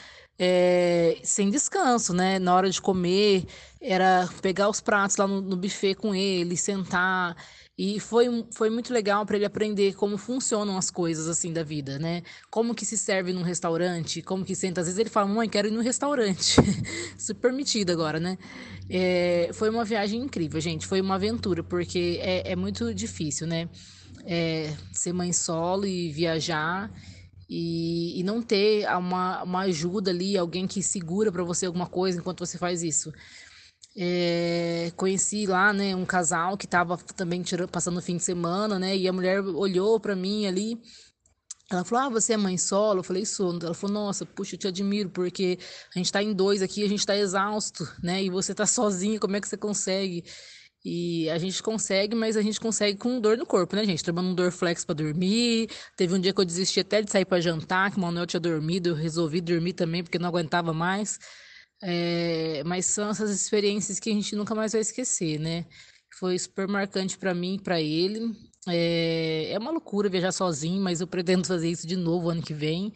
É, 0.41 1.19
sem 1.25 1.51
descanso, 1.51 2.15
né? 2.15 2.39
Na 2.39 2.55
hora 2.55 2.71
de 2.71 2.81
comer, 2.81 3.45
era 3.81 4.29
pegar 4.41 4.69
os 4.69 4.81
pratos 4.81 5.17
lá 5.17 5.27
no, 5.27 5.41
no 5.41 5.57
buffet 5.57 5.97
com 5.97 6.15
ele, 6.15 6.57
sentar. 6.57 7.37
E 7.77 7.99
foi, 7.99 8.27
foi 8.53 8.71
muito 8.71 8.93
legal 8.93 9.27
para 9.27 9.37
ele 9.37 9.45
aprender 9.45 9.95
como 9.95 10.17
funcionam 10.17 10.77
as 10.77 10.91
coisas 10.91 11.29
assim 11.29 11.53
da 11.53 11.65
vida, 11.65 11.99
né? 11.99 12.23
Como 12.51 12.73
que 12.73 12.85
se 12.85 12.97
serve 12.97 13.33
num 13.33 13.43
restaurante, 13.43 14.23
como 14.23 14.45
que 14.45 14.55
senta. 14.55 14.81
Às 14.81 14.87
vezes 14.87 14.99
ele 15.01 15.11
fala, 15.11 15.27
mãe, 15.27 15.49
quero 15.49 15.67
ir 15.67 15.73
no 15.73 15.81
restaurante. 15.81 16.57
Super 17.19 17.49
permitido 17.49 17.91
agora, 17.91 18.21
né? 18.21 18.39
É, 18.89 19.51
foi 19.53 19.71
uma 19.71 19.85
viagem 19.85 20.21
incrível, 20.21 20.61
gente. 20.61 20.87
Foi 20.87 21.01
uma 21.01 21.17
aventura, 21.17 21.65
porque 21.65 22.21
é, 22.23 22.53
é 22.53 22.57
muito 22.57 22.95
difícil, 22.95 23.47
né? 23.49 23.69
É, 24.31 24.76
ser 24.93 25.14
mãe 25.14 25.33
solo 25.33 25.87
e 25.87 26.12
viajar 26.12 26.93
e, 27.49 28.20
e 28.20 28.22
não 28.22 28.43
ter 28.43 28.87
uma, 28.95 29.43
uma 29.43 29.61
ajuda 29.61 30.11
ali, 30.11 30.37
alguém 30.37 30.66
que 30.66 30.83
segura 30.83 31.33
para 31.33 31.43
você 31.43 31.64
alguma 31.64 31.87
coisa 31.87 32.18
enquanto 32.18 32.45
você 32.45 32.59
faz 32.59 32.83
isso. 32.83 33.11
É, 33.97 34.93
conheci 34.97 35.47
lá, 35.47 35.72
né, 35.72 35.97
um 35.97 36.05
casal 36.05 36.59
que 36.59 36.66
estava 36.66 36.99
também 37.16 37.43
tirando, 37.43 37.70
passando 37.70 37.97
o 37.97 38.03
fim 38.03 38.18
de 38.18 38.22
semana, 38.22 38.79
né, 38.79 38.95
e 38.95 39.09
a 39.09 39.12
mulher 39.12 39.41
olhou 39.41 39.99
para 39.99 40.14
mim 40.14 40.47
ali, 40.47 40.79
ela 41.70 41.83
falou, 41.85 42.05
ah, 42.05 42.11
você 42.11 42.35
é 42.35 42.37
mãe 42.37 42.57
solo? 42.57 43.01
Eu 43.01 43.05
falei, 43.05 43.26
sou. 43.26 43.59
Ela 43.61 43.74
falou, 43.74 43.95
nossa, 43.95 44.24
puxa, 44.24 44.55
eu 44.55 44.59
te 44.59 44.68
admiro, 44.68 45.11
porque 45.11 45.59
a 45.95 45.99
gente 45.99 46.07
está 46.07 46.22
em 46.22 46.33
dois 46.33 46.62
aqui, 46.62 46.85
a 46.85 46.89
gente 46.89 47.01
está 47.01 47.16
exausto, 47.16 47.91
né, 48.03 48.22
e 48.22 48.31
você 48.31 48.53
está 48.53 48.66
sozinha, 48.66 49.18
como 49.18 49.37
é 49.37 49.41
que 49.41 49.49
você 49.49 49.57
consegue? 49.57 50.22
E 50.85 51.29
a 51.31 51.39
gente 51.39 51.62
consegue, 51.62 52.14
mas 52.14 52.37
a 52.37 52.43
gente 52.43 52.61
consegue 52.61 52.99
com 52.99 53.20
dor 53.20 53.37
no 53.37 53.45
corpo, 53.45 53.74
né, 53.76 53.85
gente? 53.85 54.03
Tomando 54.05 54.29
um 54.31 54.35
Dorflex 54.35 54.85
para 54.85 54.95
dormir. 54.95 55.68
Teve 55.97 56.14
um 56.14 56.20
dia 56.20 56.33
que 56.33 56.41
eu 56.41 56.45
desisti 56.45 56.81
até 56.81 57.03
de 57.03 57.11
sair 57.11 57.24
para 57.24 57.41
jantar, 57.41 57.91
que 57.91 57.99
o 57.99 58.01
Manuel 58.01 58.26
tinha 58.26 58.41
dormido, 58.41 58.91
eu 58.91 58.95
resolvi 58.95 59.41
dormir 59.41 59.72
também 59.72 60.03
porque 60.03 60.18
não 60.18 60.29
aguentava 60.29 60.72
mais. 60.72 61.18
É, 61.83 62.62
mas 62.64 62.87
são 62.87 63.11
essas 63.11 63.31
experiências 63.31 64.01
que 64.01 64.11
a 64.11 64.12
gente 64.12 64.35
nunca 64.37 64.55
mais 64.55 64.72
vai 64.72 64.81
esquecer, 64.81 65.39
né? 65.39 65.66
Foi 66.18 66.39
super 66.39 66.66
marcante 66.68 67.18
para 67.18 67.35
mim 67.35 67.57
e 67.57 67.61
para 67.61 67.81
ele. 67.81 68.33
É, 68.68 69.53
é 69.53 69.59
uma 69.59 69.70
loucura 69.70 70.09
viajar 70.09 70.33
sozinho, 70.33 70.81
mas 70.83 71.01
eu 71.01 71.07
pretendo 71.07 71.47
fazer 71.47 71.70
isso 71.70 71.87
de 71.87 71.97
novo 71.97 72.31
ano 72.31 72.43
que 72.43 72.55
vem. 72.55 72.93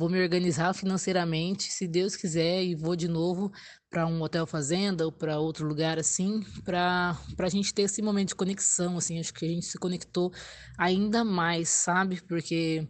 Vou 0.00 0.08
me 0.08 0.18
organizar 0.18 0.72
financeiramente, 0.72 1.64
se 1.64 1.86
Deus 1.86 2.16
quiser, 2.16 2.64
e 2.64 2.74
vou 2.74 2.96
de 2.96 3.06
novo 3.06 3.52
para 3.90 4.06
um 4.06 4.22
hotel 4.22 4.46
fazenda 4.46 5.04
ou 5.04 5.12
para 5.12 5.38
outro 5.38 5.68
lugar 5.68 5.98
assim, 5.98 6.42
para 6.64 7.14
a 7.38 7.48
gente 7.50 7.74
ter 7.74 7.82
esse 7.82 8.00
momento 8.00 8.28
de 8.28 8.34
conexão, 8.34 8.96
assim, 8.96 9.20
acho 9.20 9.34
que 9.34 9.44
a 9.44 9.48
gente 9.48 9.66
se 9.66 9.76
conectou 9.76 10.32
ainda 10.78 11.22
mais, 11.22 11.68
sabe? 11.68 12.18
Porque 12.22 12.88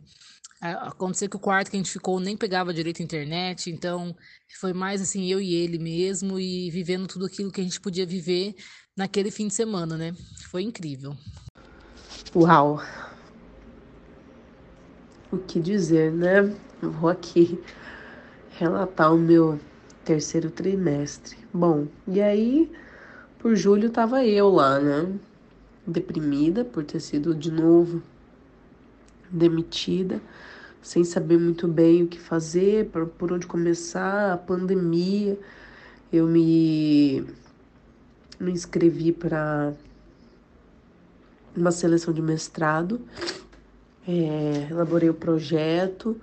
aconteceu 0.61 1.29
que 1.29 1.35
o 1.35 1.41
quarto 1.41 1.69
que 1.69 1.77
a 1.77 1.81
gente 1.81 1.91
ficou 1.91 2.21
nem 2.21 2.37
pegava 2.37 2.73
direito 2.73 3.03
a 3.03 3.05
internet, 3.05 3.73
então 3.73 4.15
foi 4.61 4.73
mais 4.73 5.03
assim 5.03 5.27
eu 5.27 5.41
e 5.41 5.53
ele 5.53 5.81
mesmo 5.81 6.39
e 6.39 6.71
vivendo 6.71 7.09
tudo 7.09 7.27
aquilo 7.27 7.51
que 7.51 7.61
a 7.61 7.65
gente 7.65 7.81
podia 7.81 8.07
viver 8.07 8.55
naquele 8.97 9.33
fim 9.33 9.49
de 9.49 9.55
semana, 9.55 9.97
né? 9.97 10.15
Foi 10.49 10.63
incrível. 10.63 11.17
Uau. 12.37 12.81
O 15.33 15.39
que 15.39 15.61
dizer, 15.61 16.11
né? 16.11 16.55
Vou 16.83 17.09
aqui 17.09 17.61
relatar 18.59 19.15
o 19.15 19.19
meu 19.19 19.61
terceiro 20.05 20.51
trimestre. 20.51 21.37
Bom, 21.53 21.87
e 22.09 22.21
aí 22.21 22.71
por 23.39 23.55
julho 23.55 23.91
tava 23.91 24.25
eu 24.25 24.49
lá, 24.51 24.79
né? 24.81 25.13
Deprimida 25.87 26.65
por 26.65 26.85
ter 26.85 27.01
sido 27.01 27.35
de 27.35 27.51
novo 27.51 28.03
demitida, 29.31 30.21
sem 30.83 31.05
saber 31.05 31.39
muito 31.39 31.69
bem 31.69 32.03
o 32.03 32.07
que 32.09 32.19
fazer, 32.19 32.91
por 32.91 33.33
onde 33.33 33.47
começar, 33.47 34.33
a 34.33 34.37
pandemia. 34.37 35.39
Eu 36.13 36.27
me, 36.27 37.25
me 38.39 38.51
inscrevi 38.51 39.13
para 39.13 39.73
uma 41.57 41.71
seleção 41.71 42.13
de 42.13 42.21
mestrado, 42.21 43.01
é, 44.07 44.69
elaborei 44.71 45.11
o 45.11 45.15
projeto, 45.15 46.21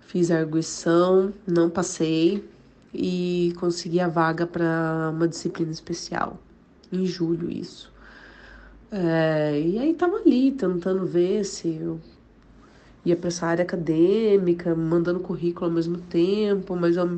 fiz 0.00 0.30
a 0.30 0.38
arguição, 0.38 1.32
não 1.46 1.68
passei, 1.68 2.44
e 2.92 3.52
consegui 3.58 4.00
a 4.00 4.08
vaga 4.08 4.46
para 4.46 5.10
uma 5.12 5.28
disciplina 5.28 5.70
especial, 5.70 6.38
em 6.92 7.04
julho 7.04 7.50
isso. 7.50 7.92
É, 8.90 9.60
e 9.60 9.78
aí 9.78 9.92
tava 9.94 10.16
ali 10.16 10.50
tentando 10.52 11.04
ver 11.04 11.44
se 11.44 11.76
eu 11.76 12.00
ia 13.04 13.16
para 13.16 13.28
essa 13.28 13.46
área 13.46 13.62
acadêmica, 13.62 14.74
mandando 14.74 15.20
currículo 15.20 15.66
ao 15.66 15.72
mesmo 15.72 15.98
tempo, 15.98 16.74
mas 16.74 16.96
ao, 16.96 17.08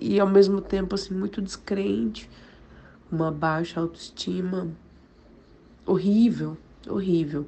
e 0.00 0.18
ao 0.18 0.28
mesmo 0.28 0.60
tempo 0.60 0.94
assim 0.94 1.14
muito 1.14 1.40
descrente, 1.40 2.28
uma 3.10 3.30
baixa 3.30 3.80
autoestima 3.80 4.68
horrível, 5.86 6.56
horrível. 6.88 7.46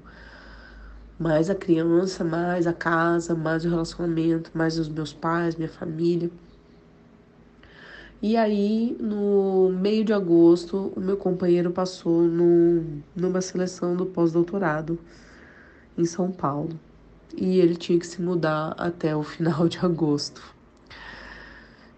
Mais 1.18 1.50
a 1.50 1.54
criança, 1.54 2.22
mais 2.24 2.66
a 2.66 2.72
casa, 2.72 3.34
mais 3.34 3.64
o 3.64 3.68
relacionamento, 3.68 4.50
mais 4.54 4.78
os 4.78 4.88
meus 4.88 5.12
pais, 5.12 5.56
minha 5.56 5.68
família. 5.68 6.30
E 8.20 8.36
aí, 8.36 8.96
no 9.00 9.70
meio 9.70 10.04
de 10.04 10.12
agosto, 10.12 10.92
o 10.96 11.00
meu 11.00 11.16
companheiro 11.16 11.70
passou 11.70 12.22
no, 12.22 12.84
numa 13.14 13.40
seleção 13.40 13.96
do 13.96 14.06
pós-doutorado 14.06 14.98
em 15.96 16.04
São 16.04 16.30
Paulo. 16.32 16.78
E 17.36 17.58
ele 17.58 17.76
tinha 17.76 17.98
que 17.98 18.06
se 18.06 18.20
mudar 18.20 18.74
até 18.76 19.14
o 19.14 19.22
final 19.22 19.68
de 19.68 19.78
agosto. 19.78 20.42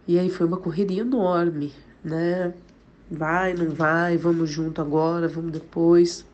E 0.06 0.18
aí 0.18 0.28
foi 0.28 0.46
uma 0.46 0.56
correria 0.56 1.00
enorme, 1.00 1.72
né? 2.04 2.52
Vai, 3.10 3.54
não 3.54 3.70
vai, 3.70 4.16
vamos 4.16 4.50
junto 4.50 4.80
agora, 4.80 5.26
vamos 5.28 5.52
depois. 5.52 6.26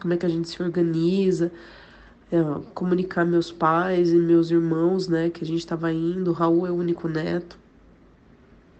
Como 0.00 0.14
é 0.14 0.16
que 0.16 0.26
a 0.26 0.28
gente 0.28 0.48
se 0.48 0.62
organiza? 0.62 1.50
É, 2.32 2.38
comunicar 2.72 3.26
meus 3.26 3.52
pais 3.52 4.10
e 4.10 4.16
meus 4.16 4.50
irmãos, 4.50 5.06
né, 5.06 5.28
que 5.28 5.44
a 5.44 5.46
gente 5.46 5.58
estava 5.58 5.92
indo. 5.92 6.30
O 6.30 6.32
Raul 6.32 6.66
é 6.66 6.70
o 6.70 6.74
único 6.74 7.06
neto. 7.06 7.58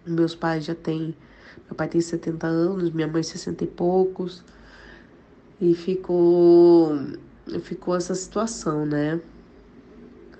Meus 0.07 0.33
pais 0.33 0.65
já 0.65 0.73
têm. 0.73 1.15
Meu 1.65 1.75
pai 1.75 1.87
tem 1.87 2.01
70 2.01 2.47
anos, 2.47 2.89
minha 2.89 3.07
mãe 3.07 3.21
60 3.21 3.63
e 3.63 3.67
poucos. 3.67 4.43
E 5.61 5.75
ficou. 5.75 6.97
Ficou 7.61 7.95
essa 7.95 8.15
situação, 8.15 8.87
né? 8.87 9.21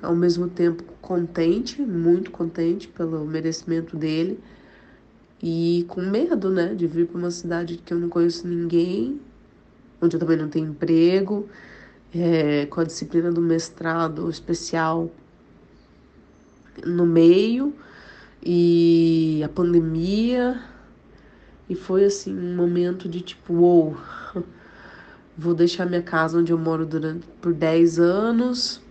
Ao 0.02 0.16
mesmo 0.16 0.50
tempo 0.50 0.84
contente, 1.00 1.84
muito 1.84 2.32
contente 2.32 2.88
pelo 2.88 3.24
merecimento 3.26 3.96
dele. 3.96 4.40
E 5.40 5.86
com 5.88 6.02
medo, 6.02 6.50
né? 6.50 6.74
De 6.74 6.88
vir 6.88 7.06
para 7.06 7.20
uma 7.20 7.30
cidade 7.30 7.78
que 7.78 7.94
eu 7.94 8.00
não 8.00 8.10
conheço 8.10 8.48
ninguém, 8.48 9.22
onde 10.02 10.16
eu 10.16 10.20
também 10.20 10.38
não 10.38 10.50
tenho 10.50 10.72
emprego, 10.72 11.48
é, 12.16 12.66
com 12.68 12.82
a 12.82 12.84
disciplina 12.84 13.32
do 13.32 13.42
mestrado 13.42 14.30
especial 14.30 15.10
no 16.86 17.06
meio 17.06 17.74
e 18.42 19.42
a 19.44 19.50
pandemia. 19.50 20.62
E 21.70 21.76
foi 21.76 22.06
assim 22.06 22.38
um 22.38 22.56
momento 22.56 23.08
de 23.08 23.22
tipo, 23.22 23.54
wow, 23.54 23.98
vou 25.38 25.54
deixar 25.54 25.86
minha 25.86 26.02
casa 26.02 26.38
onde 26.38 26.52
eu 26.52 26.58
moro 26.58 26.86
durante 26.86 27.26
por 27.42 27.54
10 27.54 28.00
anos. 28.00 28.82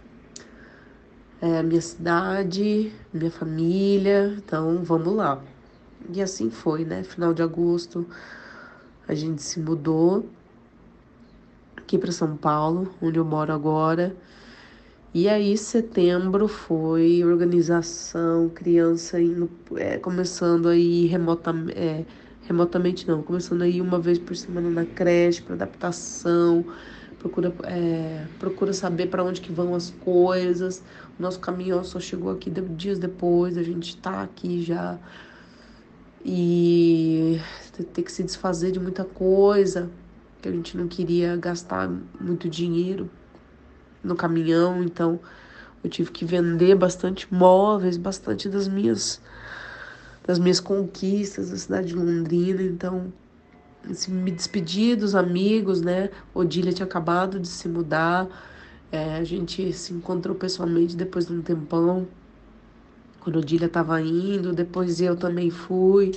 é 1.41 1.63
minha 1.63 1.81
cidade, 1.81 2.93
minha 3.13 3.31
família, 3.31 4.35
então 4.39 4.83
vamos 4.83 5.15
lá. 5.15 5.43
E 6.13 6.21
assim 6.23 6.51
foi, 6.51 6.85
né? 6.85 7.03
Final 7.05 7.35
de 7.35 7.43
agosto 7.43 8.07
a 9.07 9.15
gente 9.15 9.43
se 9.43 9.61
mudou 9.61 10.29
aqui 11.83 11.99
para 11.99 12.13
São 12.13 12.37
Paulo, 12.37 12.95
onde 13.03 13.19
eu 13.19 13.25
moro 13.25 13.53
agora. 13.53 14.17
E 15.15 15.29
aí, 15.29 15.59
setembro 15.59 16.49
foi 16.49 17.23
organização, 17.23 18.49
criança 18.49 19.21
indo, 19.21 19.51
é, 19.77 19.99
começando 19.99 20.69
aí 20.69 21.07
remotamente, 21.07 21.79
é, 21.79 22.05
remotamente 22.45 23.07
não, 23.07 23.23
começando 23.23 23.61
aí 23.63 23.81
uma 23.81 23.99
vez 23.99 24.19
por 24.19 24.35
semana 24.35 24.71
na 24.71 24.87
creche 24.87 25.43
para 25.43 25.55
adaptação, 25.55 26.65
procura, 27.19 27.53
é, 27.65 28.27
procura 28.39 28.73
saber 28.73 29.09
para 29.09 29.23
onde 29.23 29.41
que 29.43 29.53
vão 29.53 29.75
as 29.75 29.91
coisas. 29.91 30.83
O 31.19 31.23
nosso 31.23 31.41
caminhão 31.41 31.85
só 31.85 32.01
chegou 32.01 32.31
aqui 32.33 32.51
dias 32.51 32.99
depois, 32.99 33.59
a 33.59 33.63
gente 33.63 33.91
está 33.91 34.23
aqui 34.23 34.63
já 34.63 34.99
e 36.25 37.39
ter 37.93 38.03
que 38.03 38.13
se 38.13 38.23
desfazer 38.23 38.71
de 38.71 38.81
muita 38.81 39.05
coisa 39.05 39.91
que 40.43 40.49
a 40.49 40.53
gente 40.53 40.77
não 40.77 40.89
queria 40.89 41.37
gastar 41.37 41.89
muito 42.21 42.49
dinheiro 42.49 43.09
no 44.03 44.17
caminhão, 44.17 44.83
então 44.83 45.21
eu 45.83 45.89
tive 45.89 46.11
que 46.11 46.25
vender 46.25 46.75
bastante 46.75 47.33
móveis, 47.33 47.97
bastante 47.97 48.49
das 48.49 48.67
minhas 48.67 49.21
das 50.25 50.39
minhas 50.39 50.61
conquistas 50.61 51.51
na 51.51 51.57
cidade 51.57 51.89
de 51.89 51.95
Londrina, 51.95 52.63
então 52.63 53.13
assim, 53.89 54.13
me 54.13 54.31
despedi 54.31 54.95
dos 54.95 55.15
amigos, 55.15 55.81
né? 55.81 56.11
Odília 56.33 56.73
tinha 56.73 56.87
acabado 56.87 57.41
de 57.41 57.49
se 57.49 57.69
mudar, 57.69 58.29
é, 58.91 59.17
a 59.17 59.25
gente 59.25 59.73
se 59.73 59.93
encontrou 59.93 60.37
pessoalmente 60.37 60.97
depois 60.97 61.27
de 61.27 61.33
um 61.33 61.43
tempão, 61.43 62.07
quando 63.21 63.39
Odília 63.39 63.67
estava 63.67 64.01
indo, 64.01 64.53
depois 64.53 65.01
eu 65.01 65.17
também 65.17 65.51
fui, 65.51 66.13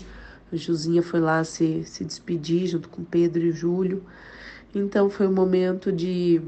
a 0.52 0.56
Juzinha 0.56 1.02
foi 1.02 1.20
lá 1.20 1.43
se, 1.43 1.84
se 1.84 2.04
despedir 2.06 2.68
junto 2.68 2.89
com 2.89 3.04
Pedro 3.04 3.43
e 3.43 3.52
Júlio, 3.52 4.04
então 4.74 5.10
foi 5.10 5.28
um 5.28 5.34
momento 5.34 5.91
de 5.91 6.41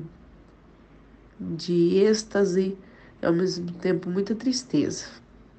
de 1.39 1.97
êxtase 1.97 2.77
e 3.21 3.25
ao 3.25 3.33
mesmo 3.33 3.71
tempo 3.73 4.09
muita 4.09 4.35
tristeza. 4.35 5.05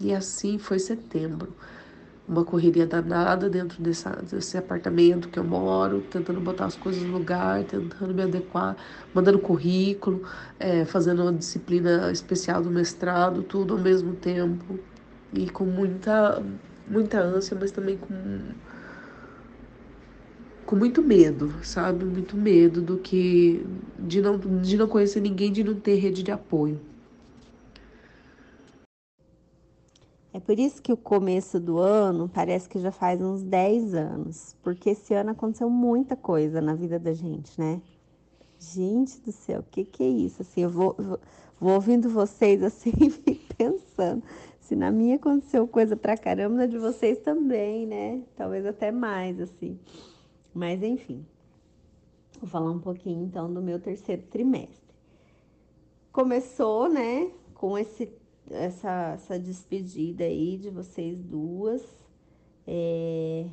E 0.01 0.15
assim 0.15 0.59
foi 0.59 0.79
setembro. 0.79 1.55
Uma 2.29 2.45
correria 2.45 2.87
danada 2.87 3.49
dentro 3.49 3.83
dessa, 3.83 4.11
desse 4.11 4.59
apartamento 4.59 5.29
que 5.31 5.39
eu 5.39 5.45
moro, 5.45 6.03
tentando 6.03 6.41
botar 6.41 6.67
as 6.67 6.77
coisas 6.77 7.03
no 7.03 7.13
lugar, 7.13 7.65
tentando 7.65 8.15
me 8.15 8.23
adequar, 8.23 8.77
mandando 9.15 9.39
currículo, 9.39 10.23
é, 10.61 10.85
fazendo 10.85 11.23
uma 11.23 11.33
disciplina 11.33 12.13
especial 12.13 12.63
do 12.63 12.71
mestrado, 12.71 13.43
tudo 13.43 13.75
ao 13.75 13.81
mesmo 13.81 14.15
tempo. 14.15 14.79
E 15.33 15.49
com 15.49 15.65
muita, 15.65 16.43
muita 16.91 17.21
ânsia, 17.21 17.57
mas 17.59 17.71
também 17.71 17.97
com 17.97 18.09
com 20.69 20.77
muito 20.77 21.03
medo, 21.03 21.65
sabe? 21.65 22.05
Muito 22.05 22.37
medo 22.37 22.83
do 22.83 22.99
que 22.99 23.65
de 23.99 24.21
não, 24.21 24.39
de 24.39 24.77
não 24.77 24.87
conhecer 24.87 25.19
ninguém, 25.21 25.51
de 25.51 25.65
não 25.65 25.75
ter 25.75 25.95
rede 25.95 26.23
de 26.23 26.31
apoio. 26.31 26.79
É 30.31 30.39
por 30.39 30.59
isso 30.59 30.83
que 30.83 30.93
o 30.93 30.97
começo 30.97 31.59
do 31.59 31.79
ano 31.79 32.29
parece 32.29 32.69
que 32.69 32.79
já 32.79 32.93
faz 32.93 33.21
uns 33.21 33.43
10 33.43 33.95
anos, 33.95 34.55
porque 34.63 34.91
esse 34.91 35.15
ano 35.15 35.31
aconteceu 35.31 35.71
muita 35.71 36.15
coisa 36.15 36.61
na 36.61 36.75
vida 36.75 36.99
da 36.99 37.15
gente, 37.15 37.59
né? 37.59 37.81
Gente 38.61 39.21
do 39.23 39.33
céu, 39.33 39.61
o 39.61 39.65
que, 39.71 39.85
que 39.85 40.03
é 40.03 40.09
isso? 40.09 40.43
Assim, 40.43 40.63
eu 40.65 40.71
vou, 40.71 40.95
vou, 40.99 41.19
vou 41.59 41.73
ouvindo 41.73 42.11
vocês 42.11 42.63
assim 42.63 42.93
e 43.27 43.35
pensando. 43.57 44.23
Se 44.69 44.77
na 44.77 44.91
minha 44.91 45.17
aconteceu 45.17 45.67
coisa 45.67 45.97
pra 45.97 46.15
caramba, 46.15 46.57
na 46.57 46.67
de 46.67 46.77
vocês 46.77 47.17
também, 47.21 47.87
né? 47.87 48.23
Talvez 48.37 48.67
até 48.67 48.93
mais, 48.93 49.41
assim. 49.41 49.81
Mas 50.53 50.83
enfim, 50.83 51.25
vou 52.39 52.51
falar 52.51 52.71
um 52.71 52.79
pouquinho 52.79 53.25
então 53.25 53.51
do 53.51 53.63
meu 53.63 53.81
terceiro 53.81 54.21
trimestre. 54.25 54.95
Começou, 56.13 56.87
né, 56.87 57.33
com 57.55 57.79
esse, 57.79 58.13
essa, 58.51 59.13
essa 59.15 59.39
despedida 59.39 60.25
aí 60.25 60.59
de 60.59 60.69
vocês 60.69 61.19
duas. 61.19 61.83
É, 62.67 63.47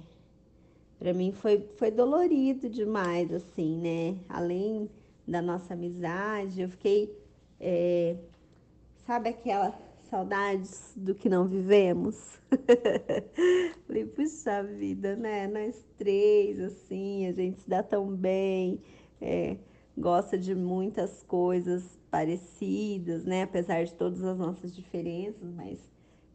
para 1.00 1.14
mim 1.14 1.32
foi, 1.32 1.62
foi 1.78 1.92
dolorido 1.92 2.70
demais, 2.70 3.34
assim, 3.34 3.78
né? 3.78 4.18
Além 4.28 4.90
da 5.26 5.42
nossa 5.42 5.76
amizade, 5.76 6.62
eu 6.62 6.68
fiquei, 6.68 7.18
é, 7.58 8.18
sabe 9.06 9.30
aquela 9.30 9.85
saudades 10.06 10.94
do 10.96 11.14
que 11.14 11.30
não 11.30 11.48
vivemos? 11.48 12.40
Falei, 13.88 14.06
puxa 14.06 14.64
vida, 14.64 15.16
né? 15.16 15.48
Nós 15.48 15.86
três, 15.98 16.60
assim, 16.60 17.28
a 17.28 17.32
gente 17.32 17.62
se 17.62 17.70
dá 17.70 17.84
tão 17.84 18.16
bem, 18.16 18.80
é, 19.22 19.58
gosta 19.98 20.38
de 20.38 20.56
muitas 20.56 21.24
coisas 21.24 22.00
parecidas, 22.10 23.26
né? 23.26 23.44
Apesar 23.44 23.84
de 23.84 23.94
todas 23.94 24.24
as 24.24 24.38
nossas 24.38 24.76
diferenças, 24.76 25.50
mas 25.54 25.80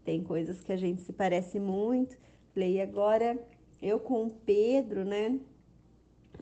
tem 0.04 0.22
coisas 0.22 0.62
que 0.62 0.72
a 0.72 0.76
gente 0.76 1.02
se 1.02 1.12
parece 1.12 1.58
muito. 1.58 2.16
Falei, 2.52 2.76
e 2.76 2.80
agora 2.80 3.38
eu 3.80 3.98
com 3.98 4.26
o 4.26 4.30
Pedro, 4.30 5.04
né? 5.04 5.38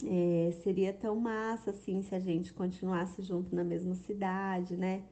É, 0.05 0.53
seria 0.63 0.93
tão 0.93 1.17
massa 1.17 1.71
assim 1.71 2.03
se 2.03 2.15
a 2.15 2.21
gente 2.21 2.53
continuasse 2.53 3.21
junto 3.21 3.55
na 3.55 3.65
mesma 3.65 3.95
cidade, 3.95 4.77
né? 4.77 5.03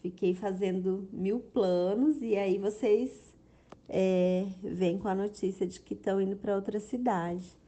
Fiquei 0.00 0.34
fazendo 0.34 1.08
mil 1.12 1.40
planos 1.40 2.22
e 2.22 2.36
aí 2.36 2.56
vocês 2.58 3.34
é, 3.88 4.46
vêm 4.62 4.98
com 4.98 5.08
a 5.08 5.14
notícia 5.14 5.66
de 5.66 5.80
que 5.80 5.94
estão 5.94 6.20
indo 6.20 6.36
para 6.36 6.54
outra 6.54 6.78
cidade. 6.78 7.58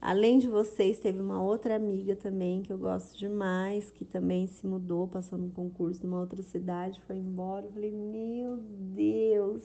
Além 0.00 0.38
de 0.38 0.48
vocês, 0.48 0.98
teve 0.98 1.20
uma 1.20 1.42
outra 1.42 1.76
amiga 1.76 2.14
também 2.14 2.62
que 2.62 2.72
eu 2.72 2.78
gosto 2.78 3.16
demais, 3.18 3.90
que 3.90 4.04
também 4.04 4.46
se 4.46 4.66
mudou, 4.66 5.08
passou 5.08 5.38
num 5.38 5.50
concurso 5.50 6.06
numa 6.06 6.20
outra 6.20 6.42
cidade, 6.42 7.00
foi 7.06 7.16
embora. 7.16 7.66
Eu 7.66 7.72
falei, 7.72 7.90
meu 7.90 8.58
Deus, 8.58 9.62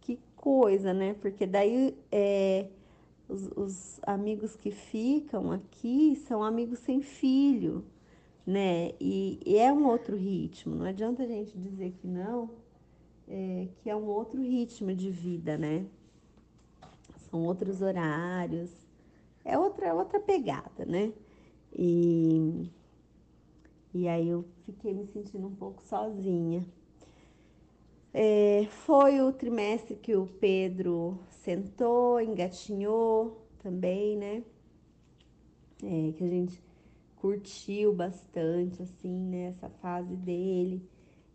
que 0.00 0.18
coisa, 0.36 0.92
né? 0.92 1.14
Porque 1.14 1.46
daí 1.46 1.96
é, 2.12 2.66
os, 3.28 3.50
os 3.56 4.00
amigos 4.02 4.56
que 4.56 4.70
ficam 4.70 5.52
aqui 5.52 6.16
são 6.16 6.42
amigos 6.42 6.78
sem 6.80 7.00
filho 7.00 7.84
né? 8.50 8.92
E, 9.00 9.38
e, 9.46 9.56
é 9.58 9.72
um 9.72 9.86
outro 9.86 10.16
ritmo, 10.16 10.74
não 10.74 10.84
adianta 10.84 11.22
a 11.22 11.26
gente 11.26 11.56
dizer 11.56 11.92
que 11.92 12.06
não, 12.08 12.50
é, 13.28 13.68
que 13.76 13.88
é 13.88 13.94
um 13.94 14.06
outro 14.06 14.42
ritmo 14.42 14.92
de 14.92 15.08
vida, 15.08 15.56
né? 15.56 15.86
São 17.30 17.44
outros 17.44 17.80
horários, 17.80 18.72
é 19.44 19.56
outra, 19.56 19.94
outra 19.94 20.18
pegada, 20.18 20.84
né? 20.84 21.12
E, 21.72 22.68
e 23.94 24.08
aí 24.08 24.28
eu 24.28 24.44
fiquei 24.66 24.92
me 24.92 25.06
sentindo 25.06 25.46
um 25.46 25.54
pouco 25.54 25.80
sozinha. 25.84 26.66
É, 28.12 28.66
foi 28.84 29.20
o 29.20 29.32
trimestre 29.32 29.94
que 29.94 30.16
o 30.16 30.26
Pedro 30.26 31.20
sentou, 31.30 32.20
engatinhou 32.20 33.46
também, 33.62 34.16
né? 34.16 34.42
É, 35.84 36.12
que 36.12 36.24
a 36.24 36.28
gente 36.28 36.69
curtiu 37.20 37.92
bastante, 37.92 38.82
assim, 38.82 39.26
né, 39.26 39.48
essa 39.48 39.68
fase 39.68 40.16
dele, 40.16 40.82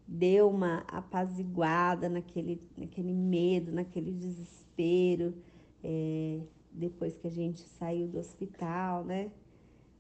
deu 0.08 0.50
uma 0.50 0.80
apaziguada 0.88 2.10
naquele, 2.10 2.60
naquele 2.76 3.14
medo, 3.14 3.72
naquele 3.72 4.12
desespero, 4.12 5.36
é, 5.84 6.40
depois 6.72 7.16
que 7.18 7.28
a 7.28 7.32
gente 7.32 7.62
saiu 7.62 8.08
do 8.08 8.18
hospital, 8.18 9.04
né, 9.06 9.32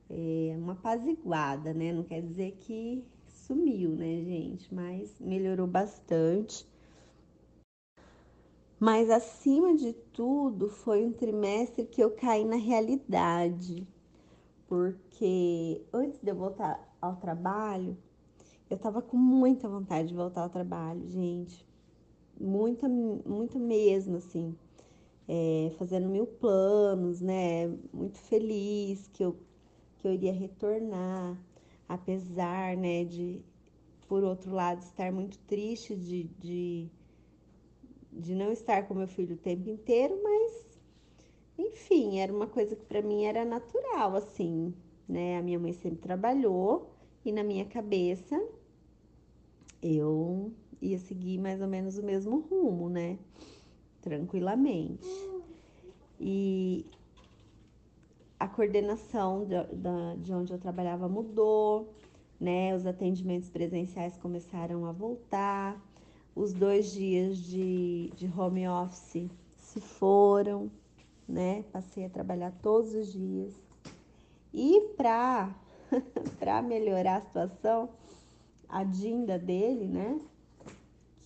é, 0.09 0.55
uma 0.57 0.73
apaziguada, 0.73 1.71
né, 1.71 1.93
não 1.93 2.03
quer 2.03 2.21
dizer 2.23 2.57
que 2.61 3.03
sumiu, 3.27 3.91
né, 3.91 4.23
gente, 4.23 4.73
mas 4.73 5.19
melhorou 5.19 5.67
bastante. 5.67 6.67
Mas 8.79 9.09
acima 9.11 9.75
de 9.75 9.93
tudo, 9.93 10.67
foi 10.67 11.05
um 11.05 11.13
trimestre 11.13 11.85
que 11.85 12.01
eu 12.01 12.09
caí 12.11 12.43
na 12.43 12.57
realidade, 12.57 13.87
porque 14.67 15.81
antes 15.93 16.19
de 16.21 16.29
eu 16.29 16.35
voltar 16.35 16.79
ao 17.01 17.15
trabalho, 17.17 17.97
eu 18.69 18.77
tava 18.77 19.01
com 19.01 19.17
muita 19.17 19.69
vontade 19.69 20.09
de 20.09 20.13
voltar 20.13 20.41
ao 20.41 20.49
trabalho, 20.49 21.07
gente. 21.07 21.65
Muita, 22.39 22.89
muito 22.89 23.59
mesmo, 23.59 24.17
assim. 24.17 24.55
É, 25.27 25.71
fazendo 25.77 26.07
mil 26.09 26.27
planos, 26.27 27.21
né? 27.21 27.67
Muito 27.93 28.17
feliz 28.19 29.07
que 29.13 29.23
eu, 29.23 29.37
que 29.97 30.07
eu 30.07 30.13
iria 30.13 30.33
retornar, 30.33 31.39
apesar, 31.87 32.75
né, 32.77 33.03
de, 33.03 33.41
por 34.07 34.23
outro 34.23 34.51
lado, 34.53 34.81
estar 34.81 35.11
muito 35.11 35.37
triste 35.39 35.95
de, 35.95 36.23
de, 36.39 36.89
de 38.11 38.35
não 38.35 38.51
estar 38.51 38.87
com 38.87 38.93
meu 38.93 39.07
filho 39.07 39.35
o 39.35 39.39
tempo 39.39 39.69
inteiro, 39.69 40.19
mas 40.23 40.64
enfim, 41.57 42.19
era 42.19 42.33
uma 42.33 42.47
coisa 42.47 42.75
que 42.75 42.85
para 42.85 43.01
mim 43.01 43.23
era 43.25 43.45
natural, 43.45 44.15
assim, 44.15 44.73
né? 45.07 45.37
A 45.37 45.41
minha 45.41 45.59
mãe 45.59 45.73
sempre 45.73 45.99
trabalhou 45.99 46.91
e 47.23 47.31
na 47.31 47.43
minha 47.43 47.65
cabeça 47.65 48.41
eu 49.81 50.51
ia 50.81 50.99
seguir 50.99 51.37
mais 51.37 51.61
ou 51.61 51.67
menos 51.67 51.97
o 51.97 52.03
mesmo 52.03 52.39
rumo, 52.39 52.89
né? 52.89 53.17
Tranquilamente. 54.01 55.07
E 56.19 56.85
a 58.39 58.47
coordenação 58.47 59.45
de, 59.45 59.55
de 60.21 60.33
onde 60.33 60.51
eu 60.51 60.59
trabalhava 60.59 61.07
mudou, 61.07 61.93
né? 62.39 62.75
Os 62.75 62.85
atendimentos 62.85 63.49
presenciais 63.49 64.17
começaram 64.17 64.85
a 64.85 64.91
voltar, 64.91 65.81
os 66.35 66.53
dois 66.53 66.91
dias 66.91 67.37
de, 67.37 68.11
de 68.15 68.29
home 68.37 68.67
office 68.67 69.29
se 69.57 69.79
foram, 69.79 70.69
né? 71.27 71.63
Passei 71.71 72.05
a 72.05 72.09
trabalhar 72.09 72.51
todos 72.61 72.93
os 72.93 73.11
dias. 73.11 73.53
E 74.53 74.93
para 74.95 75.53
para 76.39 76.61
melhorar 76.61 77.17
a 77.17 77.21
situação, 77.21 77.89
a 78.67 78.83
Dinda 78.83 79.37
dele, 79.37 79.85
né? 79.85 80.19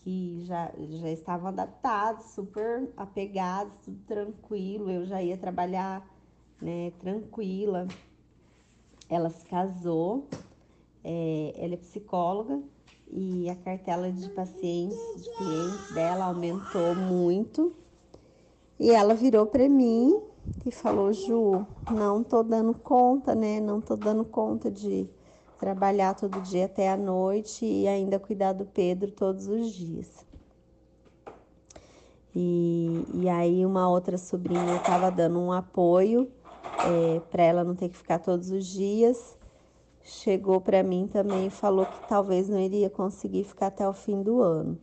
Que 0.04 0.44
já, 0.46 0.72
já 0.78 1.10
estavam 1.10 1.50
adaptados, 1.50 2.26
super 2.32 2.90
apegados, 2.96 3.74
tudo 3.84 4.00
tranquilo. 4.06 4.90
Eu 4.90 5.06
já 5.06 5.22
ia 5.22 5.38
trabalhar, 5.38 6.06
né, 6.62 6.92
tranquila. 7.00 7.88
Ela 9.10 9.30
se 9.30 9.46
casou, 9.46 10.28
é, 11.04 11.54
ela 11.58 11.74
é 11.74 11.78
psicóloga 11.78 12.62
e 13.12 13.50
a 13.50 13.56
cartela 13.56 14.12
de 14.12 14.30
pacientes, 14.30 15.24
de 15.24 15.30
clientes 15.36 15.94
dela 15.94 16.26
aumentou 16.26 16.96
muito. 16.96 17.76
E 18.80 18.92
ela 18.92 19.14
virou 19.14 19.46
para 19.46 19.68
mim 19.68 20.22
e 20.66 20.72
falou: 20.72 21.12
Ju, 21.12 21.66
não 21.92 22.24
tô 22.24 22.42
dando 22.42 22.74
conta, 22.74 23.36
né? 23.36 23.60
Não 23.60 23.82
tô 23.82 23.96
dando 23.96 24.24
conta 24.24 24.72
de 24.72 25.10
trabalhar 25.60 26.14
todo 26.16 26.40
dia 26.42 26.66
até 26.66 26.90
a 26.90 26.96
noite 26.96 27.66
e 27.66 27.88
ainda 27.88 28.18
cuidar 28.18 28.54
do 28.54 28.66
Pedro 28.66 29.12
todos 29.12 29.48
os 29.48 29.74
dias. 29.74 30.26
E, 32.34 33.04
e 33.16 33.28
aí, 33.28 33.66
uma 33.66 33.90
outra 33.90 34.18
sobrinha 34.18 34.78
estava 34.78 35.12
dando 35.12 35.40
um 35.40 35.52
apoio 35.52 36.32
é, 36.86 37.20
para 37.32 37.44
ela 37.44 37.64
não 37.64 37.76
ter 37.76 37.90
que 37.90 37.98
ficar 37.98 38.20
todos 38.20 38.50
os 38.50 38.66
dias. 38.66 39.38
Chegou 40.02 40.62
para 40.62 40.82
mim 40.82 41.08
também 41.12 41.48
e 41.48 41.50
falou 41.50 41.86
que 41.86 42.08
talvez 42.08 42.48
não 42.48 42.60
iria 42.60 42.90
conseguir 42.90 43.44
ficar 43.44 43.68
até 43.68 43.88
o 43.88 43.94
fim 43.94 44.22
do 44.24 44.42
ano. 44.42 44.80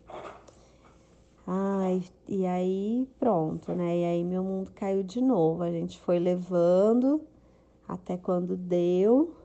Ai, 1.47 2.03
e 2.26 2.44
aí 2.44 3.09
pronto, 3.20 3.72
né? 3.72 3.99
E 3.99 4.05
aí 4.05 4.24
meu 4.24 4.42
mundo 4.42 4.72
caiu 4.74 5.05
de 5.05 5.20
novo. 5.20 5.62
A 5.62 5.70
gente 5.70 6.01
foi 6.01 6.18
levando 6.18 7.20
até 7.86 8.16
quando 8.16 8.57
deu. 8.57 9.36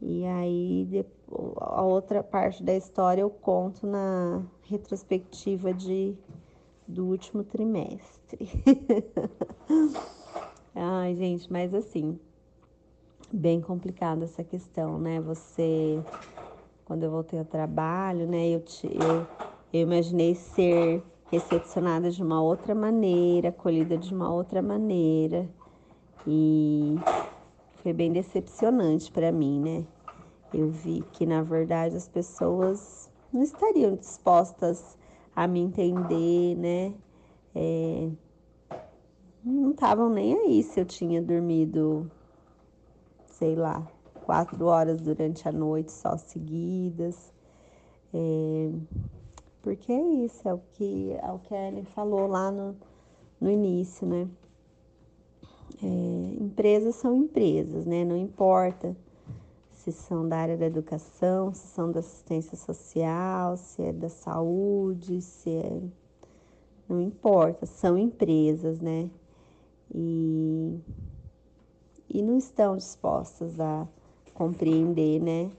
E 0.00 0.24
aí 0.24 1.04
a 1.60 1.82
outra 1.82 2.22
parte 2.22 2.62
da 2.62 2.74
história 2.74 3.22
eu 3.22 3.30
conto 3.30 3.86
na 3.86 4.42
retrospectiva 4.62 5.74
de 5.74 6.16
do 6.86 7.06
último 7.06 7.42
trimestre. 7.42 8.48
Ai, 10.74 11.14
gente, 11.16 11.52
mas 11.52 11.74
assim, 11.74 12.18
bem 13.32 13.60
complicada 13.60 14.24
essa 14.24 14.44
questão, 14.44 14.96
né? 14.96 15.20
Você 15.20 16.00
quando 16.84 17.02
eu 17.02 17.10
voltei 17.10 17.38
ao 17.38 17.44
trabalho, 17.44 18.26
né, 18.26 18.48
eu, 18.48 18.62
eu 18.84 19.26
eu 19.72 19.80
imaginei 19.82 20.34
ser 20.34 21.02
recepcionada 21.30 22.10
de 22.10 22.22
uma 22.22 22.42
outra 22.42 22.74
maneira, 22.74 23.50
acolhida 23.50 23.98
de 23.98 24.14
uma 24.14 24.32
outra 24.32 24.62
maneira. 24.62 25.48
E 26.26 26.96
foi 27.82 27.92
bem 27.92 28.12
decepcionante 28.12 29.10
para 29.12 29.30
mim, 29.30 29.60
né? 29.60 29.84
Eu 30.52 30.70
vi 30.70 31.04
que 31.12 31.26
na 31.26 31.42
verdade 31.42 31.96
as 31.96 32.08
pessoas 32.08 33.10
não 33.32 33.42
estariam 33.42 33.94
dispostas 33.94 34.96
a 35.36 35.46
me 35.46 35.60
entender, 35.60 36.56
né? 36.56 36.94
É, 37.54 38.10
não 39.44 39.70
estavam 39.70 40.08
nem 40.08 40.34
aí 40.34 40.62
se 40.62 40.80
eu 40.80 40.84
tinha 40.84 41.22
dormido, 41.22 42.10
sei 43.26 43.54
lá, 43.54 43.86
quatro 44.24 44.66
horas 44.66 45.00
durante 45.00 45.48
a 45.48 45.52
noite 45.52 45.92
só 45.92 46.16
seguidas. 46.16 47.32
É, 48.12 48.70
porque 49.62 49.92
é 49.92 50.00
isso, 50.24 50.48
é 50.48 50.54
o 50.54 50.60
que, 50.72 51.12
é 51.12 51.30
o 51.32 51.38
que 51.38 51.54
a 51.54 51.84
falou 51.94 52.26
lá 52.26 52.50
no, 52.50 52.76
no 53.40 53.50
início, 53.50 54.06
né? 54.06 54.28
É, 55.82 56.42
empresas 56.42 56.96
são 56.96 57.14
empresas, 57.14 57.86
né? 57.86 58.04
Não 58.04 58.16
importa 58.16 58.96
se 59.72 59.92
são 59.92 60.28
da 60.28 60.36
área 60.36 60.56
da 60.56 60.66
educação, 60.66 61.54
se 61.54 61.66
são 61.68 61.90
da 61.90 62.00
assistência 62.00 62.56
social, 62.56 63.56
se 63.56 63.82
é 63.82 63.92
da 63.92 64.08
saúde, 64.08 65.20
se 65.22 65.50
é. 65.50 65.80
Não 66.88 67.00
importa, 67.00 67.66
são 67.66 67.98
empresas, 67.98 68.80
né? 68.80 69.10
E, 69.94 70.78
e 72.08 72.22
não 72.22 72.38
estão 72.38 72.76
dispostas 72.76 73.60
a 73.60 73.86
compreender, 74.34 75.20
né? 75.20 75.50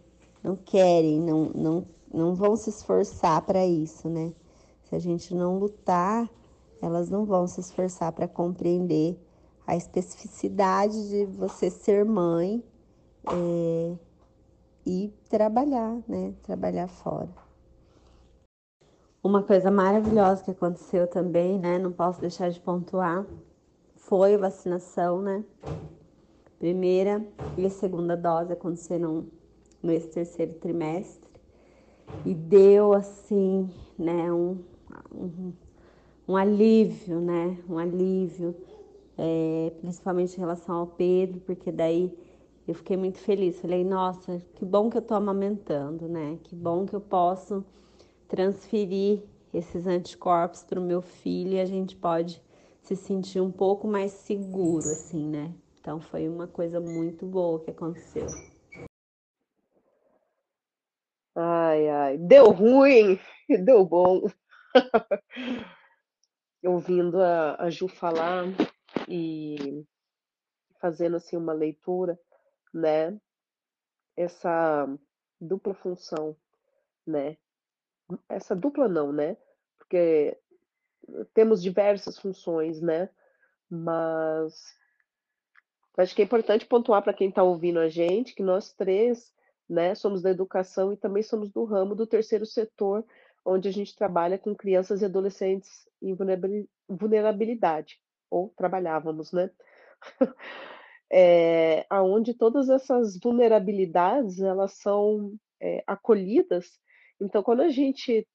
Não 0.43 0.55
querem, 0.55 1.19
não, 1.19 1.45
não 1.49 1.85
não 2.13 2.33
vão 2.33 2.55
se 2.55 2.69
esforçar 2.69 3.41
para 3.43 3.65
isso, 3.65 4.09
né? 4.09 4.33
Se 4.83 4.95
a 4.95 4.99
gente 4.99 5.35
não 5.35 5.59
lutar, 5.59 6.29
elas 6.81 7.09
não 7.09 7.25
vão 7.25 7.45
se 7.47 7.59
esforçar 7.59 8.11
para 8.11 8.27
compreender 8.27 9.19
a 9.65 9.75
especificidade 9.75 11.09
de 11.09 11.25
você 11.25 11.69
ser 11.69 12.03
mãe 12.03 12.63
é, 13.31 13.95
e 14.85 15.13
trabalhar, 15.29 16.01
né? 16.07 16.33
Trabalhar 16.41 16.87
fora. 16.87 17.29
Uma 19.21 19.43
coisa 19.43 19.69
maravilhosa 19.69 20.43
que 20.43 20.51
aconteceu 20.51 21.05
também, 21.05 21.59
né? 21.59 21.77
Não 21.77 21.91
posso 21.91 22.19
deixar 22.19 22.49
de 22.49 22.59
pontuar, 22.59 23.25
foi 23.95 24.33
a 24.33 24.37
vacinação, 24.37 25.21
né? 25.21 25.43
Primeira 26.57 27.23
e 27.57 27.69
segunda 27.69 28.17
dose 28.17 28.51
aconteceram 28.51 29.27
no 29.83 29.99
terceiro 29.99 30.53
trimestre 30.55 31.28
e 32.25 32.33
deu 32.33 32.93
assim, 32.93 33.69
né, 33.97 34.31
um, 34.31 34.57
um, 35.13 35.53
um 36.27 36.35
alívio, 36.35 37.19
né, 37.19 37.57
um 37.69 37.77
alívio, 37.77 38.55
é, 39.17 39.71
principalmente 39.81 40.35
em 40.35 40.39
relação 40.39 40.75
ao 40.75 40.87
Pedro, 40.87 41.39
porque 41.41 41.71
daí 41.71 42.13
eu 42.69 42.75
fiquei 42.75 42.95
muito 42.95 43.17
feliz. 43.17 43.59
Falei, 43.59 43.83
nossa, 43.83 44.41
que 44.55 44.63
bom 44.63 44.89
que 44.89 44.97
eu 44.97 45.01
tô 45.01 45.15
amamentando, 45.15 46.07
né? 46.07 46.37
Que 46.43 46.55
bom 46.55 46.85
que 46.85 46.95
eu 46.95 47.01
posso 47.01 47.65
transferir 48.27 49.23
esses 49.51 49.87
anticorpos 49.87 50.63
para 50.63 50.79
o 50.79 50.83
meu 50.83 51.01
filho 51.01 51.53
e 51.53 51.59
a 51.59 51.65
gente 51.65 51.95
pode 51.95 52.41
se 52.83 52.95
sentir 52.95 53.41
um 53.41 53.51
pouco 53.51 53.87
mais 53.87 54.11
seguro, 54.11 54.91
assim, 54.91 55.27
né? 55.27 55.51
Então 55.81 55.99
foi 55.99 56.29
uma 56.29 56.45
coisa 56.45 56.79
muito 56.79 57.25
boa 57.25 57.59
que 57.59 57.71
aconteceu. 57.71 58.35
Ai, 61.79 61.87
ai, 61.87 62.17
deu 62.17 62.51
ruim, 62.51 63.17
deu 63.63 63.85
bom. 63.85 64.23
Ouvindo 66.61 67.21
a, 67.21 67.55
a 67.55 67.69
Ju 67.69 67.87
falar 67.87 68.43
e 69.07 69.85
fazendo 70.81 71.15
assim 71.15 71.37
uma 71.37 71.53
leitura, 71.53 72.19
né? 72.73 73.17
Essa 74.17 74.87
dupla 75.39 75.73
função, 75.73 76.35
né? 77.07 77.37
Essa 78.27 78.53
dupla 78.53 78.89
não, 78.89 79.13
né? 79.13 79.37
Porque 79.77 80.37
temos 81.33 81.63
diversas 81.63 82.19
funções, 82.19 82.81
né? 82.81 83.09
Mas 83.69 84.75
acho 85.97 86.13
que 86.13 86.21
é 86.21 86.25
importante 86.25 86.65
pontuar 86.65 87.01
para 87.01 87.13
quem 87.13 87.29
está 87.29 87.41
ouvindo 87.41 87.79
a 87.79 87.87
gente 87.87 88.35
que 88.35 88.43
nós 88.43 88.73
três 88.73 89.33
né? 89.69 89.93
Somos 89.95 90.21
da 90.21 90.31
educação 90.31 90.91
e 90.91 90.97
também 90.97 91.23
somos 91.23 91.51
do 91.51 91.63
ramo 91.63 91.95
do 91.95 92.07
terceiro 92.07 92.45
setor, 92.45 93.05
onde 93.45 93.67
a 93.67 93.71
gente 93.71 93.95
trabalha 93.95 94.37
com 94.37 94.55
crianças 94.55 95.01
e 95.01 95.05
adolescentes 95.05 95.87
em 96.01 96.15
vulnerabilidade, 96.87 97.99
ou 98.29 98.53
trabalhávamos, 98.57 99.31
né? 99.31 99.49
é, 101.11 101.85
aonde 101.89 102.33
todas 102.33 102.69
essas 102.69 103.17
vulnerabilidades 103.19 104.39
elas 104.39 104.73
são 104.73 105.33
é, 105.61 105.83
acolhidas. 105.85 106.79
Então, 107.19 107.43
quando 107.43 107.61
a 107.61 107.69
gente 107.69 108.27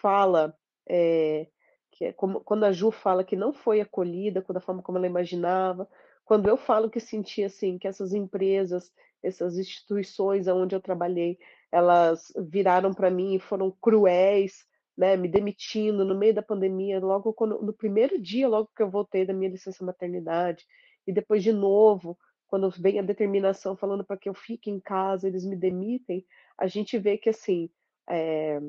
fala 0.00 0.56
é, 0.88 1.46
que 1.92 2.06
é 2.06 2.12
como, 2.12 2.40
quando 2.40 2.64
a 2.64 2.72
Ju 2.72 2.90
fala 2.90 3.24
que 3.24 3.36
não 3.36 3.52
foi 3.52 3.80
acolhida, 3.80 4.44
da 4.48 4.60
forma 4.60 4.82
como 4.82 4.98
ela 4.98 5.06
imaginava, 5.06 5.88
quando 6.24 6.48
eu 6.48 6.56
falo 6.56 6.90
que 6.90 7.00
senti 7.00 7.42
assim 7.42 7.78
que 7.78 7.88
essas 7.88 8.12
empresas 8.12 8.92
essas 9.22 9.58
instituições 9.58 10.46
onde 10.48 10.74
eu 10.74 10.80
trabalhei, 10.80 11.38
elas 11.70 12.32
viraram 12.48 12.92
para 12.92 13.10
mim 13.10 13.34
e 13.34 13.40
foram 13.40 13.70
cruéis, 13.70 14.66
né, 14.96 15.16
me 15.16 15.28
demitindo 15.28 16.04
no 16.04 16.16
meio 16.16 16.34
da 16.34 16.42
pandemia, 16.42 16.98
logo 16.98 17.32
quando, 17.32 17.62
no 17.62 17.72
primeiro 17.72 18.20
dia, 18.20 18.48
logo 18.48 18.70
que 18.74 18.82
eu 18.82 18.90
voltei 18.90 19.24
da 19.24 19.32
minha 19.32 19.50
licença 19.50 19.84
maternidade, 19.84 20.64
e 21.06 21.12
depois 21.12 21.42
de 21.42 21.52
novo, 21.52 22.18
quando 22.48 22.68
vem 22.70 22.98
a 22.98 23.02
determinação 23.02 23.76
falando 23.76 24.04
para 24.04 24.16
que 24.16 24.28
eu 24.28 24.34
fique 24.34 24.70
em 24.70 24.80
casa, 24.80 25.28
eles 25.28 25.44
me 25.44 25.54
demitem, 25.54 26.26
a 26.56 26.66
gente 26.66 26.98
vê 26.98 27.16
que 27.16 27.28
assim, 27.28 27.70
é, 28.08 28.60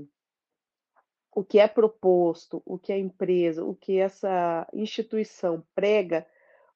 o 1.34 1.44
que 1.44 1.58
é 1.58 1.68
proposto, 1.68 2.62
o 2.66 2.78
que 2.78 2.92
a 2.92 2.98
empresa, 2.98 3.64
o 3.64 3.74
que 3.74 3.98
essa 3.98 4.68
instituição 4.74 5.64
prega 5.74 6.28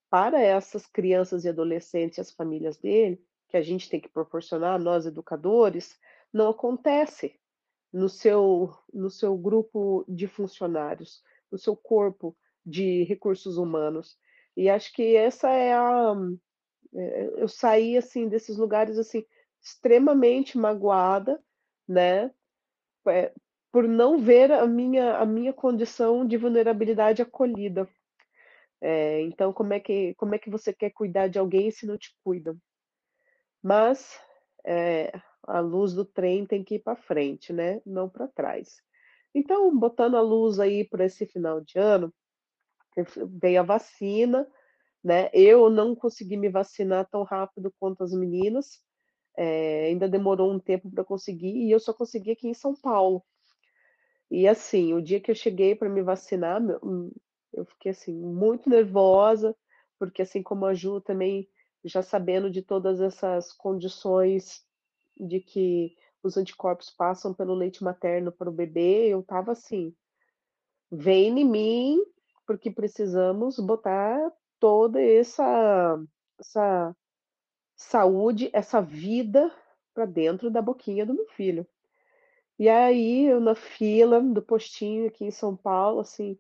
para 0.09 0.41
essas 0.41 0.85
crianças 0.85 1.43
e 1.43 1.49
adolescentes 1.49 2.17
e 2.17 2.21
as 2.21 2.31
famílias 2.31 2.77
dele, 2.77 3.21
que 3.53 3.57
a 3.57 3.61
gente 3.61 3.87
tem 3.87 4.01
que 4.01 4.09
proporcionar, 4.09 4.79
nós 4.79 5.05
educadores, 5.05 5.95
não 6.33 6.49
acontece 6.49 7.39
no 7.93 8.09
seu, 8.09 8.75
no 8.91 9.11
seu 9.11 9.37
grupo 9.37 10.03
de 10.07 10.25
funcionários, 10.25 11.21
no 11.51 11.59
seu 11.59 11.75
corpo 11.75 12.35
de 12.65 13.03
recursos 13.03 13.57
humanos. 13.57 14.17
E 14.57 14.67
acho 14.67 14.91
que 14.91 15.15
essa 15.15 15.51
é 15.51 15.71
a. 15.71 16.15
É, 16.95 17.43
eu 17.43 17.47
saí 17.47 17.95
assim 17.95 18.27
desses 18.27 18.57
lugares 18.57 18.97
assim 18.97 19.23
extremamente 19.61 20.57
magoada, 20.57 21.39
né, 21.87 22.31
é, 23.07 23.31
por 23.71 23.87
não 23.87 24.17
ver 24.19 24.51
a 24.51 24.65
minha 24.65 25.17
a 25.17 25.25
minha 25.27 25.53
condição 25.53 26.25
de 26.25 26.37
vulnerabilidade 26.37 27.21
acolhida. 27.21 27.87
É, 28.81 29.21
então, 29.21 29.53
como 29.53 29.73
é 29.73 29.79
que 29.79 30.15
como 30.15 30.33
é 30.33 30.39
que 30.39 30.49
você 30.49 30.73
quer 30.73 30.89
cuidar 30.89 31.27
de 31.27 31.37
alguém 31.37 31.69
se 31.69 31.85
não 31.85 31.99
te 31.99 32.15
cuidam? 32.23 32.59
Mas 33.63 34.19
é, 34.65 35.11
a 35.43 35.59
luz 35.59 35.93
do 35.93 36.05
trem 36.05 36.45
tem 36.45 36.63
que 36.63 36.75
ir 36.75 36.79
para 36.79 36.95
frente, 36.95 37.53
né? 37.53 37.81
Não 37.85 38.09
para 38.09 38.27
trás. 38.27 38.81
Então, 39.33 39.75
botando 39.77 40.15
a 40.15 40.21
luz 40.21 40.59
aí 40.59 40.87
para 40.87 41.05
esse 41.05 41.25
final 41.25 41.61
de 41.61 41.79
ano, 41.79 42.13
veio 43.41 43.61
a 43.61 43.63
vacina, 43.63 44.47
né? 45.03 45.29
Eu 45.33 45.69
não 45.69 45.95
consegui 45.95 46.37
me 46.37 46.49
vacinar 46.49 47.07
tão 47.09 47.23
rápido 47.23 47.73
quanto 47.79 48.03
as 48.03 48.13
meninas, 48.13 48.81
é, 49.37 49.85
ainda 49.87 50.09
demorou 50.09 50.51
um 50.51 50.59
tempo 50.59 50.91
para 50.91 51.03
conseguir, 51.03 51.55
e 51.55 51.71
eu 51.71 51.79
só 51.79 51.93
consegui 51.93 52.31
aqui 52.31 52.47
em 52.47 52.53
São 52.53 52.75
Paulo. 52.75 53.23
E 54.29 54.47
assim, 54.47 54.93
o 54.93 55.01
dia 55.01 55.19
que 55.19 55.31
eu 55.31 55.35
cheguei 55.35 55.75
para 55.75 55.89
me 55.89 56.01
vacinar, 56.01 56.61
hum, 56.83 57.11
eu 57.53 57.65
fiquei 57.65 57.91
assim, 57.91 58.13
muito 58.13 58.69
nervosa, 58.69 59.55
porque 59.99 60.21
assim 60.21 60.41
como 60.41 60.65
a 60.65 60.73
Ju 60.73 61.01
também, 61.01 61.47
já 61.83 62.01
sabendo 62.01 62.49
de 62.49 62.61
todas 62.61 63.01
essas 63.01 63.51
condições 63.51 64.65
de 65.17 65.39
que 65.39 65.95
os 66.23 66.37
anticorpos 66.37 66.89
passam 66.89 67.33
pelo 67.33 67.53
leite 67.53 67.83
materno 67.83 68.31
para 68.31 68.49
o 68.49 68.53
bebê, 68.53 69.07
eu 69.09 69.19
estava 69.19 69.51
assim, 69.51 69.93
vem 70.89 71.39
em 71.39 71.45
mim, 71.45 72.01
porque 72.47 72.71
precisamos 72.71 73.59
botar 73.59 74.31
toda 74.59 75.01
essa, 75.01 76.01
essa 76.39 76.95
saúde, 77.75 78.49
essa 78.53 78.81
vida 78.81 79.51
para 79.93 80.05
dentro 80.05 80.49
da 80.49 80.61
boquinha 80.61 81.05
do 81.05 81.13
meu 81.13 81.27
filho. 81.27 81.67
E 82.57 82.69
aí, 82.69 83.25
eu 83.25 83.39
na 83.39 83.55
fila 83.55 84.21
do 84.21 84.41
postinho 84.41 85.07
aqui 85.07 85.25
em 85.25 85.31
São 85.31 85.55
Paulo, 85.55 85.99
assim, 85.99 86.37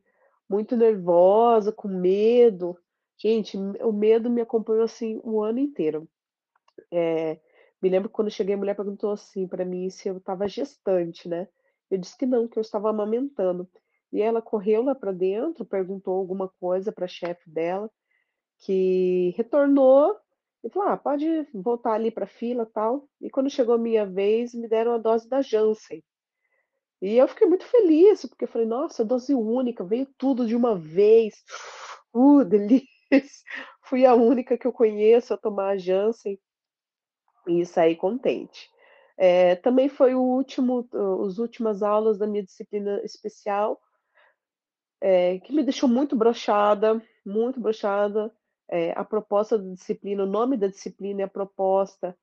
muito 0.47 0.77
nervosa, 0.77 1.71
com 1.71 1.87
medo. 1.87 2.77
Gente, 3.17 3.57
o 3.57 3.91
medo 3.93 4.29
me 4.29 4.41
acompanhou 4.41 4.83
assim 4.83 5.19
o 5.23 5.41
ano 5.41 5.59
inteiro. 5.59 6.07
É, 6.91 7.39
me 7.81 7.89
lembro 7.89 8.09
quando 8.09 8.31
cheguei, 8.31 8.55
a 8.55 8.57
mulher 8.57 8.75
perguntou 8.75 9.11
assim 9.11 9.47
para 9.47 9.65
mim 9.65 9.89
se 9.89 10.09
eu 10.09 10.17
estava 10.17 10.47
gestante, 10.47 11.27
né? 11.29 11.47
Eu 11.91 11.97
disse 11.97 12.17
que 12.17 12.25
não, 12.25 12.47
que 12.47 12.57
eu 12.59 12.61
estava 12.61 12.89
amamentando. 12.89 13.69
E 14.13 14.21
ela 14.21 14.41
correu 14.41 14.83
lá 14.83 14.95
para 14.95 15.11
dentro, 15.11 15.65
perguntou 15.65 16.15
alguma 16.17 16.49
coisa 16.59 16.91
para 16.91 17.05
a 17.05 17.07
chefe 17.07 17.49
dela, 17.49 17.89
que 18.59 19.33
retornou 19.37 20.17
e 20.63 20.69
falou: 20.69 20.89
ah, 20.89 20.97
pode 20.97 21.25
voltar 21.53 21.93
ali 21.95 22.11
para 22.11 22.25
a 22.25 22.27
fila 22.27 22.65
tal. 22.65 23.09
E 23.21 23.29
quando 23.29 23.49
chegou 23.49 23.75
a 23.75 23.79
minha 23.79 24.05
vez, 24.05 24.53
me 24.55 24.67
deram 24.69 24.93
a 24.93 24.97
dose 24.99 25.29
da 25.29 25.41
Janssen. 25.41 26.03
E 27.01 27.17
eu 27.17 27.27
fiquei 27.27 27.47
muito 27.47 27.65
feliz, 27.65 28.25
porque 28.25 28.45
eu 28.45 28.49
falei: 28.49 28.67
nossa, 28.67 29.05
dose 29.05 29.33
única, 29.35 29.83
veio 29.83 30.07
tudo 30.17 30.45
de 30.47 30.55
uma 30.55 30.75
vez. 30.77 31.35
Uh, 32.15 32.45
delícia! 32.45 32.92
Fui 33.83 34.05
a 34.05 34.13
única 34.15 34.57
que 34.57 34.65
eu 34.65 34.73
conheço 34.73 35.33
a 35.33 35.37
tomar 35.37 35.69
a 35.71 35.77
Janssen 35.77 36.39
e 37.47 37.65
saí 37.65 37.95
contente. 37.95 38.69
É, 39.17 39.55
também 39.55 39.89
foi 39.89 40.15
o 40.15 40.21
último, 40.21 40.87
as 41.27 41.37
últimas 41.37 41.83
aulas 41.83 42.17
da 42.17 42.25
minha 42.25 42.43
disciplina 42.43 43.01
especial, 43.03 43.79
é, 45.01 45.39
que 45.39 45.53
me 45.53 45.63
deixou 45.63 45.87
muito 45.87 46.15
brochada, 46.15 47.01
muito 47.25 47.59
brochada 47.59 48.33
é, 48.69 48.91
a 48.93 49.03
proposta 49.03 49.57
da 49.57 49.73
disciplina, 49.73 50.23
o 50.23 50.27
nome 50.27 50.57
da 50.57 50.67
disciplina 50.67 51.21
e 51.21 51.23
a 51.23 51.27
proposta 51.27 52.17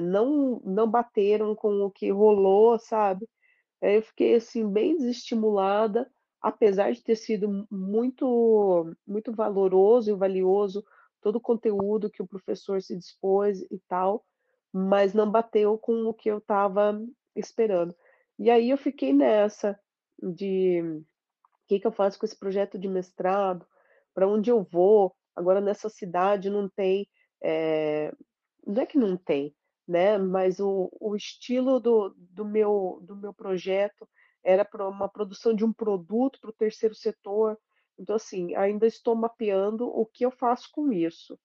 não, 0.00 0.62
não 0.64 0.88
bateram 0.90 1.54
com 1.54 1.82
o 1.82 1.90
que 1.90 2.10
rolou, 2.10 2.78
sabe? 2.78 3.28
Eu 3.82 4.00
fiquei 4.00 4.36
assim 4.36 4.66
bem 4.66 4.96
desestimulada, 4.96 6.10
apesar 6.40 6.92
de 6.92 7.02
ter 7.02 7.16
sido 7.16 7.66
muito 7.70 8.94
muito 9.06 9.32
valoroso 9.32 10.10
e 10.10 10.14
valioso 10.14 10.84
todo 11.20 11.36
o 11.36 11.40
conteúdo 11.40 12.10
que 12.10 12.22
o 12.22 12.26
professor 12.26 12.80
se 12.80 12.96
dispôs 12.96 13.60
e 13.70 13.78
tal, 13.88 14.24
mas 14.72 15.12
não 15.14 15.30
bateu 15.30 15.76
com 15.78 16.06
o 16.06 16.14
que 16.14 16.30
eu 16.30 16.38
estava 16.38 17.00
esperando. 17.36 17.94
E 18.38 18.50
aí 18.50 18.70
eu 18.70 18.78
fiquei 18.78 19.12
nessa 19.12 19.78
de 20.22 20.80
o 20.82 21.04
que, 21.68 21.80
que 21.80 21.86
eu 21.86 21.92
faço 21.92 22.18
com 22.18 22.26
esse 22.26 22.38
projeto 22.38 22.78
de 22.78 22.88
mestrado, 22.88 23.66
para 24.14 24.26
onde 24.26 24.50
eu 24.50 24.62
vou, 24.62 25.14
Agora, 25.40 25.60
nessa 25.60 25.88
cidade 25.88 26.50
não 26.50 26.68
tem, 26.68 27.08
é, 27.42 28.12
não 28.66 28.82
é 28.82 28.86
que 28.86 28.98
não 28.98 29.16
tem, 29.16 29.54
né? 29.86 30.18
Mas 30.18 30.60
o, 30.60 30.90
o 31.00 31.16
estilo 31.16 31.80
do, 31.80 32.14
do, 32.18 32.44
meu, 32.44 33.00
do 33.02 33.16
meu 33.16 33.32
projeto 33.32 34.08
era 34.42 34.64
para 34.64 34.88
uma 34.88 35.08
produção 35.08 35.54
de 35.54 35.64
um 35.64 35.72
produto 35.72 36.40
para 36.40 36.50
o 36.50 36.54
terceiro 36.54 36.94
setor. 36.94 37.58
Então, 37.98 38.16
assim, 38.16 38.54
ainda 38.54 38.86
estou 38.86 39.14
mapeando 39.14 39.86
o 39.86 40.06
que 40.06 40.24
eu 40.24 40.30
faço 40.30 40.70
com 40.72 40.92
isso, 40.92 41.38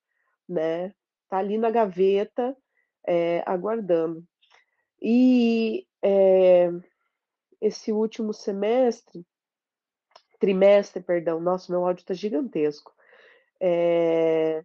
né? 0.48 0.94
Tá 1.30 1.38
ali 1.38 1.58
na 1.58 1.70
gaveta, 1.70 2.56
é, 3.06 3.44
aguardando. 3.46 4.24
E 5.02 5.86
é, 6.02 6.70
esse 7.62 7.92
último 7.92 8.34
semestre, 8.34 9.26
trimestre, 10.40 11.02
perdão, 11.02 11.40
nossa, 11.40 11.72
meu 11.72 11.86
áudio 11.86 12.02
está 12.02 12.14
gigantesco. 12.14 12.94
É... 13.60 14.64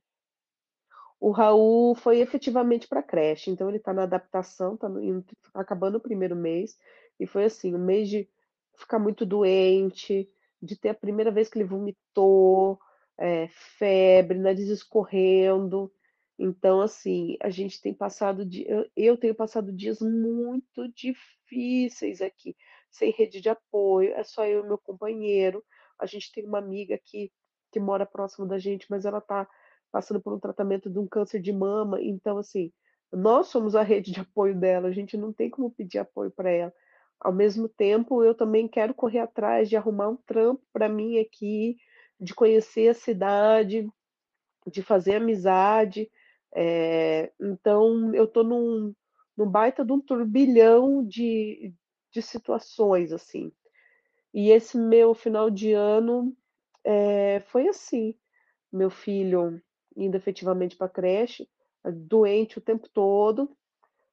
O 1.18 1.31
Raul 1.31 1.95
foi 1.95 2.20
efetivamente 2.20 2.89
para 2.89 3.01
a 3.01 3.03
creche, 3.03 3.51
então 3.51 3.68
ele 3.68 3.76
está 3.76 3.93
na 3.93 4.05
adaptação, 4.05 4.74
está 4.74 4.89
acabando 5.55 5.97
o 5.97 6.01
primeiro 6.01 6.35
mês, 6.35 6.78
e 7.21 7.27
foi 7.27 7.45
assim, 7.45 7.75
um 7.75 7.85
mês 7.85 8.09
de 8.09 8.29
ficar 8.77 8.99
muito 8.99 9.27
doente, 9.27 10.29
de 10.61 10.77
ter 10.77 10.91
a 10.91 10.95
primeira 10.95 11.31
vez 11.31 11.49
que 11.49 11.59
ele 11.59 11.68
vomitou, 11.68 12.79
é, 13.18 13.49
febre, 13.79 14.39
nariz 14.39 14.68
escorrendo. 14.68 15.93
Então, 16.39 16.81
assim, 16.81 17.37
a 17.43 17.51
gente 17.51 17.81
tem 17.81 17.93
passado, 17.95 18.49
eu 18.97 19.16
tenho 19.18 19.35
passado 19.35 19.73
dias 19.73 20.01
muito 20.01 20.89
difíceis 20.95 22.23
aqui, 22.23 22.57
sem 22.91 23.12
rede 23.12 23.41
de 23.41 23.51
apoio, 23.51 24.12
é 24.14 24.25
só 24.25 24.47
eu 24.47 24.64
e 24.64 24.66
meu 24.66 24.79
companheiro. 24.79 25.62
A 25.99 26.07
gente 26.07 26.33
tem 26.33 26.47
uma 26.47 26.59
amiga 26.59 26.99
que 27.05 27.31
que 27.71 27.81
mora 27.81 28.05
próximo 28.05 28.47
da 28.47 28.59
gente, 28.59 28.87
mas 28.91 29.05
ela 29.05 29.18
está 29.18 29.49
passando 29.91 30.21
por 30.21 30.33
um 30.33 30.41
tratamento 30.41 30.91
de 30.91 30.99
um 30.99 31.07
câncer 31.07 31.41
de 31.41 31.53
mama. 31.53 32.03
Então, 32.03 32.39
assim, 32.39 32.73
nós 33.12 33.49
somos 33.49 33.75
a 33.75 33.83
rede 33.83 34.12
de 34.12 34.21
apoio 34.21 34.59
dela, 34.59 34.89
a 34.89 34.93
gente 34.93 35.16
não 35.16 35.33
tem 35.33 35.51
como 35.51 35.71
pedir 35.71 35.99
apoio 35.99 36.31
para 36.31 36.51
ela. 36.51 36.73
Ao 37.21 37.33
mesmo 37.33 37.68
tempo, 37.68 38.25
eu 38.25 38.35
também 38.35 38.66
quero 38.66 38.95
correr 38.95 39.18
atrás 39.18 39.68
de 39.68 39.77
arrumar 39.77 40.09
um 40.09 40.16
trampo 40.16 40.62
para 40.73 40.89
mim 40.89 41.18
aqui, 41.18 41.77
de 42.18 42.35
conhecer 42.35 42.89
a 42.89 42.95
cidade, 42.95 43.89
de 44.66 44.83
fazer 44.83 45.16
amizade. 45.16 46.11
É, 46.55 47.31
então, 47.41 48.14
eu 48.14 48.25
estou 48.25 48.45
num, 48.45 48.95
num 49.37 49.49
baita 49.49 49.85
de 49.85 49.93
um 49.93 50.01
turbilhão 50.01 51.05
de, 51.07 51.75
de 52.12 52.23
situações, 52.23 53.12
assim. 53.12 53.53
E 54.33 54.51
esse 54.51 54.79
meu 54.79 55.14
final 55.14 55.51
de 55.51 55.73
ano 55.73 56.35
é, 56.85 57.41
foi 57.49 57.68
assim. 57.68 58.14
Meu 58.73 58.91
filho 58.91 59.61
indo 59.97 60.16
efetivamente 60.16 60.77
para 60.77 60.87
a 60.87 60.91
creche, 60.91 61.49
doente 61.85 62.59
o 62.59 62.61
tempo 62.61 62.89
todo, 62.89 63.57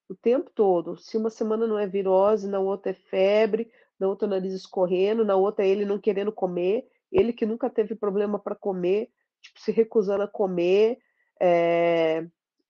o 0.09 0.15
tempo 0.15 0.49
todo. 0.53 0.97
Se 0.97 1.17
uma 1.17 1.29
semana 1.29 1.67
não 1.67 1.77
é 1.77 1.87
virose, 1.87 2.47
na 2.47 2.59
outra 2.59 2.91
é 2.91 2.95
febre, 2.95 3.71
na 3.99 4.07
outra 4.07 4.27
o 4.27 4.29
nariz 4.29 4.53
escorrendo, 4.53 5.25
na 5.25 5.35
outra 5.35 5.65
ele 5.65 5.85
não 5.85 5.99
querendo 5.99 6.31
comer, 6.31 6.87
ele 7.11 7.33
que 7.33 7.45
nunca 7.45 7.69
teve 7.69 7.95
problema 7.95 8.39
para 8.39 8.55
comer, 8.55 9.09
tipo, 9.41 9.59
se 9.59 9.71
recusando 9.71 10.23
a 10.23 10.27
comer. 10.27 10.99
É... 11.39 12.27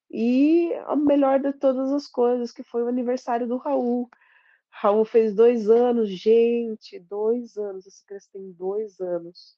E 0.10 0.74
a 0.86 0.96
melhor 0.96 1.40
de 1.40 1.52
todas 1.54 1.92
as 1.92 2.08
coisas, 2.08 2.52
que 2.52 2.64
foi 2.64 2.84
o 2.84 2.88
aniversário 2.88 3.48
do 3.48 3.58
Raul. 3.58 4.10
Raul 4.70 5.06
fez 5.06 5.34
dois 5.36 5.70
anos, 5.70 6.10
gente, 6.10 7.00
dois 7.00 7.58
anos. 7.58 7.86
Essa 7.88 8.06
criança 8.06 8.30
tem 8.32 8.52
dois 8.52 9.00
anos. 9.02 9.58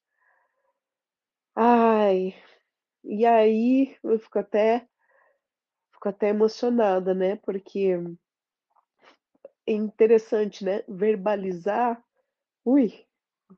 Ai, 1.56 2.34
e 3.04 3.26
aí 3.26 3.96
eu 4.04 4.18
fico 4.20 4.40
até 4.40 4.88
fico 6.00 6.10
até 6.10 6.30
emocionada, 6.30 7.14
né? 7.14 7.36
Porque 7.36 8.00
é 9.68 9.74
interessante, 9.74 10.64
né? 10.64 10.82
Verbalizar 10.88 12.02
ui, 12.64 13.06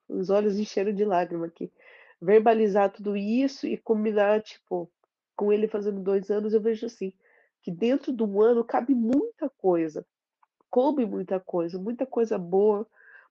os 0.09 0.29
olhos 0.29 0.57
encheram 0.57 0.91
de 0.91 1.05
lágrima 1.05 1.45
aqui. 1.45 1.71
Verbalizar 2.19 2.91
tudo 2.91 3.15
isso 3.15 3.67
e 3.67 3.77
combinar, 3.77 4.41
tipo, 4.41 4.91
com 5.35 5.53
ele 5.53 5.67
fazendo 5.67 6.01
dois 6.01 6.29
anos, 6.31 6.53
eu 6.53 6.61
vejo 6.61 6.85
assim, 6.85 7.13
que 7.61 7.71
dentro 7.71 8.11
do 8.11 8.41
ano 8.41 8.63
cabe 8.63 8.93
muita 8.93 9.49
coisa, 9.49 10.05
coube 10.69 11.05
muita 11.05 11.39
coisa, 11.39 11.79
muita 11.79 12.05
coisa 12.05 12.37
boa, 12.37 12.87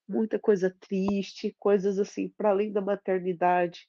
muita 0.08 0.38
coisa 0.38 0.74
triste, 0.80 1.54
coisas 1.58 1.98
assim, 1.98 2.28
para 2.36 2.50
além 2.50 2.72
da 2.72 2.80
maternidade, 2.80 3.88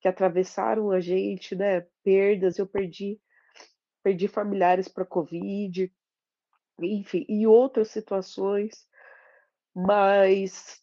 que 0.00 0.08
atravessaram 0.08 0.90
a 0.90 1.00
gente, 1.00 1.54
né? 1.54 1.86
Perdas, 2.02 2.58
eu 2.58 2.66
perdi, 2.66 3.20
perdi 4.02 4.28
familiares 4.28 4.88
para 4.88 5.04
Covid, 5.04 5.92
enfim, 6.80 7.24
e 7.28 7.46
outras 7.46 7.88
situações, 7.88 8.86
mas 9.74 10.82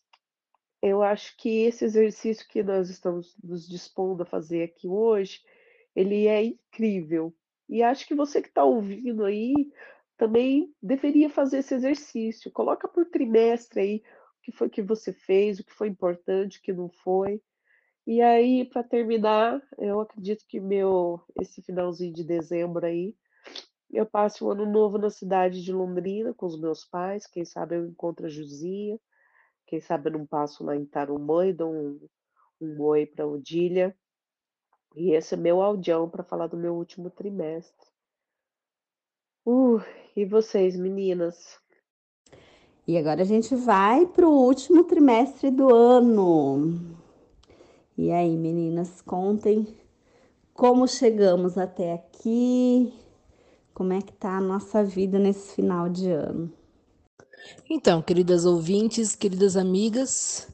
eu 0.82 1.04
acho 1.04 1.36
que 1.38 1.64
esse 1.64 1.84
exercício 1.86 2.48
que 2.48 2.64
nós 2.64 2.90
estamos 2.90 3.36
nos 3.44 3.68
dispondo 3.68 4.24
a 4.24 4.26
fazer 4.26 4.64
aqui 4.64 4.88
hoje, 4.88 5.42
ele 5.96 6.28
é 6.28 6.44
incrível. 6.44 7.34
E 7.68 7.84
acho 7.84 8.08
que 8.08 8.16
você 8.16 8.42
que 8.42 8.48
está 8.48 8.64
ouvindo 8.64 9.26
aí 9.26 9.54
também 10.18 10.74
deveria 10.82 11.30
fazer 11.30 11.60
esse 11.60 11.74
exercício. 11.74 12.52
Coloca 12.52 12.88
por 12.88 13.06
trimestre 13.06 13.80
aí 13.80 14.04
o 14.40 14.42
que 14.42 14.52
foi 14.52 14.70
que 14.70 14.82
você 14.82 15.14
fez, 15.14 15.60
o 15.60 15.64
que 15.64 15.74
foi 15.74 15.88
importante, 15.88 16.58
o 16.58 16.62
que 16.62 16.74
não 16.74 16.90
foi. 16.90 17.42
E 18.10 18.24
aí, 18.24 18.66
para 18.66 18.82
terminar, 18.82 19.62
eu 19.78 20.00
acredito 20.00 20.44
que 20.48 20.60
meu 20.60 21.22
esse 21.40 21.62
finalzinho 21.62 22.12
de 22.12 22.24
dezembro 22.24 22.84
aí, 22.84 23.16
eu 23.92 24.04
passo 24.04 24.48
o 24.48 24.50
ano 24.50 24.66
novo 24.66 24.98
na 24.98 25.12
cidade 25.12 25.64
de 25.64 25.72
Londrina 25.72 26.34
com 26.34 26.48
os 26.48 26.60
meus 26.60 26.84
pais. 26.84 27.28
Quem 27.28 27.46
sabe 27.46 27.76
eu 27.76 27.86
encontro 27.86 28.26
a 28.26 28.30
Juzinha. 28.30 29.00
Quem 29.68 29.80
sabe 29.80 30.10
eu 30.10 30.14
não 30.14 30.26
passo 30.26 30.64
lá 30.64 30.76
em 30.76 30.88
Tarumã 30.88 31.46
e 31.46 31.54
dou 31.54 31.72
um, 31.72 32.00
um 32.60 32.82
oi 32.82 33.06
para 33.06 33.28
Odília. 33.28 33.96
E 34.96 35.12
esse 35.12 35.36
é 35.36 35.38
meu 35.38 35.62
audião 35.62 36.10
para 36.10 36.24
falar 36.24 36.48
do 36.48 36.58
meu 36.58 36.74
último 36.74 37.12
trimestre. 37.12 37.92
Uh, 39.46 39.84
e 40.16 40.26
vocês, 40.26 40.76
meninas? 40.76 41.60
E 42.88 42.98
agora 42.98 43.22
a 43.22 43.26
gente 43.26 43.54
vai 43.54 44.08
para 44.08 44.28
o 44.28 44.48
último 44.48 44.84
trimestre 44.84 45.52
do 45.52 45.72
ano. 45.72 46.99
E 48.02 48.12
aí, 48.12 48.38
meninas, 48.38 49.02
contem 49.02 49.68
como 50.54 50.88
chegamos 50.88 51.58
até 51.58 51.92
aqui, 51.92 52.94
como 53.74 53.92
é 53.92 54.02
que 54.02 54.14
tá 54.14 54.38
a 54.38 54.42
nossa 54.42 54.82
vida 54.82 55.20
nesse 55.20 55.54
final 55.54 55.90
de 55.90 56.10
ano. 56.10 56.50
Então, 57.70 58.02
queridas 58.02 58.46
ouvintes, 58.46 59.18
queridas 59.18 59.58
amigas, 59.58 60.48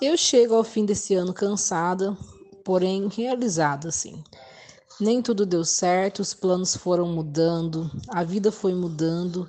eu 0.00 0.16
chego 0.16 0.54
ao 0.54 0.64
fim 0.64 0.86
desse 0.86 1.14
ano 1.14 1.34
cansada, 1.34 2.16
porém 2.64 3.06
realizada, 3.08 3.88
assim. 3.88 4.24
Nem 4.98 5.20
tudo 5.20 5.44
deu 5.44 5.66
certo, 5.66 6.20
os 6.20 6.32
planos 6.32 6.74
foram 6.74 7.06
mudando, 7.06 7.90
a 8.08 8.24
vida 8.24 8.50
foi 8.50 8.74
mudando 8.74 9.46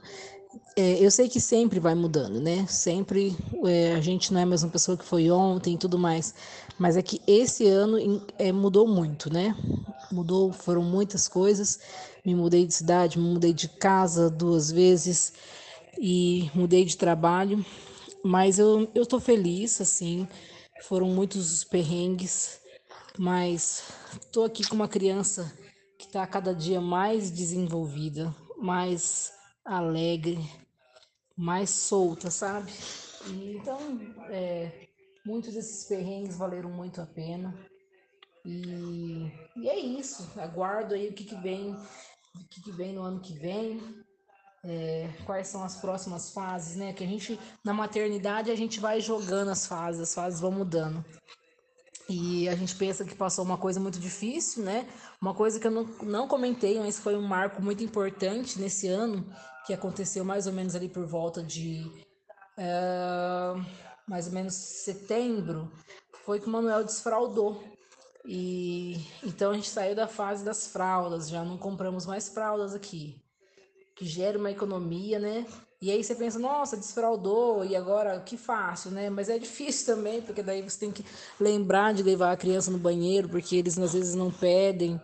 é, 0.79 1.05
eu 1.05 1.11
sei 1.11 1.27
que 1.27 1.41
sempre 1.41 1.77
vai 1.77 1.93
mudando, 1.93 2.39
né? 2.39 2.65
Sempre 2.67 3.35
é, 3.65 3.95
a 3.95 3.99
gente 3.99 4.31
não 4.31 4.39
é 4.39 4.43
a 4.43 4.45
mesma 4.45 4.69
pessoa 4.69 4.97
que 4.97 5.03
foi 5.03 5.29
ontem 5.29 5.73
e 5.73 5.77
tudo 5.77 5.99
mais. 5.99 6.33
Mas 6.77 6.95
é 6.95 7.01
que 7.01 7.21
esse 7.27 7.67
ano 7.67 7.97
é, 8.37 8.49
mudou 8.53 8.87
muito, 8.87 9.31
né? 9.31 9.53
Mudou, 10.09 10.53
foram 10.53 10.81
muitas 10.81 11.27
coisas. 11.27 11.81
Me 12.25 12.33
mudei 12.33 12.65
de 12.65 12.73
cidade, 12.73 13.19
me 13.19 13.27
mudei 13.33 13.51
de 13.51 13.67
casa 13.67 14.29
duas 14.29 14.71
vezes 14.71 15.33
e 15.99 16.49
mudei 16.55 16.85
de 16.85 16.95
trabalho. 16.95 17.65
Mas 18.23 18.57
eu, 18.57 18.89
eu 18.95 19.05
tô 19.05 19.19
feliz, 19.19 19.81
assim. 19.81 20.25
Foram 20.83 21.07
muitos 21.07 21.51
os 21.51 21.63
perrengues, 21.65 22.61
mas 23.17 23.83
tô 24.31 24.43
aqui 24.43 24.65
com 24.65 24.75
uma 24.75 24.87
criança 24.87 25.51
que 25.97 26.05
está 26.05 26.25
cada 26.25 26.55
dia 26.55 26.79
mais 26.79 27.29
desenvolvida, 27.29 28.33
mais 28.57 29.33
alegre, 29.65 30.39
mais 31.39 31.69
solta, 31.69 32.29
sabe? 32.29 32.69
E, 33.27 33.55
então, 33.55 33.79
é, 34.29 34.89
muitos 35.25 35.53
desses 35.53 35.85
perrengues 35.85 36.35
valeram 36.35 36.69
muito 36.69 36.99
a 36.99 37.05
pena. 37.05 37.55
E, 38.45 39.31
e 39.55 39.69
é 39.69 39.79
isso. 39.79 40.29
Aguardo 40.37 40.93
aí 40.93 41.07
o 41.07 41.13
que, 41.13 41.23
que 41.23 41.35
vem, 41.35 41.71
o 41.71 42.49
que, 42.49 42.61
que 42.61 42.71
vem 42.73 42.93
no 42.93 43.03
ano 43.03 43.21
que 43.21 43.33
vem. 43.39 43.81
É, 44.65 45.09
quais 45.25 45.47
são 45.47 45.63
as 45.63 45.77
próximas 45.77 46.31
fases, 46.31 46.75
né? 46.75 46.91
Que 46.91 47.05
a 47.05 47.07
gente, 47.07 47.39
na 47.63 47.73
maternidade, 47.73 48.51
a 48.51 48.55
gente 48.55 48.77
vai 48.81 48.99
jogando 48.99 49.49
as 49.49 49.65
fases, 49.65 50.01
as 50.01 50.13
fases 50.13 50.41
vão 50.41 50.51
mudando. 50.51 51.05
E 52.09 52.49
a 52.49 52.55
gente 52.55 52.75
pensa 52.75 53.05
que 53.05 53.15
passou 53.15 53.45
uma 53.45 53.57
coisa 53.57 53.79
muito 53.79 53.97
difícil, 53.97 54.63
né? 54.63 54.89
Uma 55.21 55.33
coisa 55.33 55.57
que 55.57 55.67
eu 55.67 55.71
não, 55.71 55.85
não 56.03 56.27
comentei, 56.27 56.77
mas 56.79 56.99
foi 56.99 57.15
um 57.15 57.25
marco 57.25 57.61
muito 57.61 57.81
importante 57.81 58.59
nesse 58.59 58.87
ano, 58.89 59.25
que 59.69 59.73
aconteceu 59.75 60.25
mais 60.25 60.47
ou 60.47 60.53
menos 60.53 60.75
ali 60.75 60.89
por 60.89 61.05
volta 61.05 61.43
de 61.43 61.85
uh, 62.57 63.63
mais 64.07 64.25
ou 64.25 64.33
menos 64.33 64.55
setembro, 64.55 65.71
foi 66.25 66.39
que 66.39 66.47
o 66.47 66.49
Manuel 66.49 66.83
desfraudou. 66.83 67.63
E 68.25 68.99
então 69.23 69.51
a 69.51 69.53
gente 69.53 69.69
saiu 69.69 69.95
da 69.95 70.07
fase 70.07 70.43
das 70.43 70.65
fraldas, 70.65 71.29
já 71.29 71.43
não 71.43 71.55
compramos 71.55 72.07
mais 72.07 72.29
fraldas 72.29 72.73
aqui, 72.73 73.21
que 73.95 74.07
gera 74.07 74.39
uma 74.39 74.49
economia, 74.49 75.19
né? 75.19 75.45
E 75.79 75.91
aí 75.91 76.03
você 76.03 76.15
pensa, 76.15 76.39
nossa, 76.39 76.75
desfraudou, 76.75 77.63
e 77.63 77.75
agora 77.75 78.19
que 78.21 78.37
fácil, 78.37 78.89
né? 78.89 79.07
Mas 79.07 79.29
é 79.29 79.37
difícil 79.37 79.85
também, 79.95 80.19
porque 80.19 80.41
daí 80.41 80.63
você 80.63 80.79
tem 80.79 80.91
que 80.91 81.05
lembrar 81.39 81.93
de 81.93 82.01
levar 82.01 82.31
a 82.31 82.37
criança 82.37 82.71
no 82.71 82.79
banheiro, 82.79 83.29
porque 83.29 83.55
eles 83.55 83.77
às 83.77 83.93
vezes 83.93 84.15
não 84.15 84.31
pedem. 84.31 84.99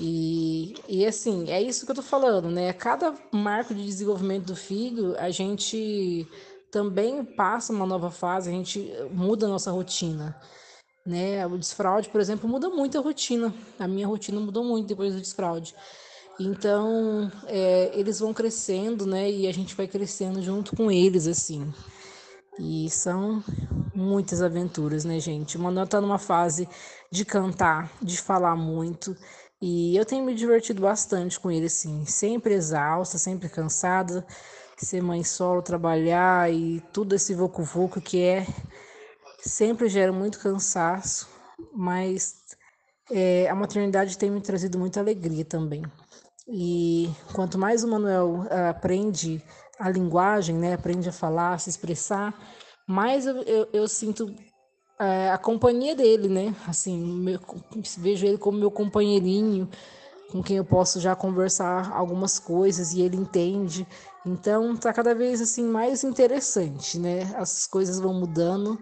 E, 0.00 0.76
e 0.88 1.04
assim, 1.04 1.50
é 1.50 1.60
isso 1.60 1.84
que 1.84 1.90
eu 1.90 1.96
tô 1.96 2.02
falando, 2.02 2.48
né? 2.48 2.72
Cada 2.72 3.12
marco 3.32 3.74
de 3.74 3.84
desenvolvimento 3.84 4.46
do 4.46 4.54
filho, 4.54 5.16
a 5.18 5.28
gente 5.28 6.24
também 6.70 7.24
passa 7.24 7.72
uma 7.72 7.84
nova 7.84 8.08
fase, 8.08 8.48
a 8.48 8.52
gente 8.52 8.92
muda 9.10 9.46
a 9.46 9.48
nossa 9.48 9.72
rotina. 9.72 10.40
Né? 11.04 11.44
O 11.46 11.58
desfraude, 11.58 12.10
por 12.10 12.20
exemplo, 12.20 12.48
muda 12.48 12.68
muito 12.68 12.96
a 12.96 13.00
rotina. 13.00 13.52
A 13.76 13.88
minha 13.88 14.06
rotina 14.06 14.38
mudou 14.38 14.62
muito 14.62 14.86
depois 14.86 15.14
do 15.14 15.20
desfraude. 15.20 15.74
Então, 16.38 17.32
é, 17.46 17.90
eles 17.92 18.20
vão 18.20 18.32
crescendo, 18.32 19.04
né? 19.04 19.28
E 19.28 19.48
a 19.48 19.52
gente 19.52 19.74
vai 19.74 19.88
crescendo 19.88 20.40
junto 20.40 20.76
com 20.76 20.92
eles, 20.92 21.26
assim. 21.26 21.72
E 22.60 22.88
são 22.88 23.42
muitas 23.92 24.42
aventuras, 24.42 25.04
né, 25.04 25.18
gente? 25.18 25.56
O 25.56 25.60
Manuel 25.60 25.88
tá 25.88 26.00
numa 26.00 26.18
fase 26.18 26.68
de 27.10 27.24
cantar, 27.24 27.90
de 28.00 28.16
falar 28.20 28.54
muito. 28.54 29.16
E 29.60 29.96
eu 29.96 30.04
tenho 30.04 30.24
me 30.24 30.34
divertido 30.34 30.82
bastante 30.82 31.38
com 31.38 31.50
ele, 31.50 31.66
assim, 31.66 32.04
sempre 32.04 32.54
exausta, 32.54 33.18
sempre 33.18 33.48
cansada, 33.48 34.24
ser 34.76 35.02
mãe 35.02 35.24
solo, 35.24 35.62
trabalhar 35.62 36.52
e 36.52 36.80
tudo 36.92 37.14
esse 37.14 37.34
voco-voco 37.34 38.00
que 38.00 38.22
é, 38.22 38.46
sempre 39.40 39.88
gera 39.88 40.12
muito 40.12 40.38
cansaço, 40.38 41.28
mas 41.74 42.36
é, 43.10 43.48
a 43.48 43.54
maternidade 43.54 44.16
tem 44.16 44.30
me 44.30 44.40
trazido 44.40 44.78
muita 44.78 45.00
alegria 45.00 45.44
também. 45.44 45.82
E 46.46 47.10
quanto 47.32 47.58
mais 47.58 47.82
o 47.82 47.88
Manuel 47.88 48.46
aprende 48.70 49.42
a 49.78 49.90
linguagem, 49.90 50.56
né, 50.56 50.74
aprende 50.74 51.08
a 51.08 51.12
falar, 51.12 51.54
a 51.54 51.58
se 51.58 51.68
expressar, 51.68 52.32
mais 52.86 53.26
eu, 53.26 53.42
eu, 53.42 53.68
eu 53.72 53.88
sinto 53.88 54.34
é, 54.98 55.30
a 55.30 55.38
companhia 55.38 55.94
dele, 55.94 56.28
né? 56.28 56.54
Assim, 56.66 56.98
meu, 56.98 57.40
vejo 57.98 58.26
ele 58.26 58.38
como 58.38 58.58
meu 58.58 58.70
companheirinho, 58.70 59.68
com 60.30 60.42
quem 60.42 60.56
eu 60.56 60.64
posso 60.64 61.00
já 61.00 61.14
conversar 61.14 61.92
algumas 61.92 62.38
coisas 62.38 62.92
e 62.92 63.00
ele 63.00 63.16
entende. 63.16 63.86
Então 64.26 64.76
tá 64.76 64.92
cada 64.92 65.14
vez 65.14 65.40
assim 65.40 65.64
mais 65.64 66.04
interessante, 66.04 66.98
né? 66.98 67.34
As 67.36 67.66
coisas 67.66 67.98
vão 67.98 68.12
mudando, 68.12 68.78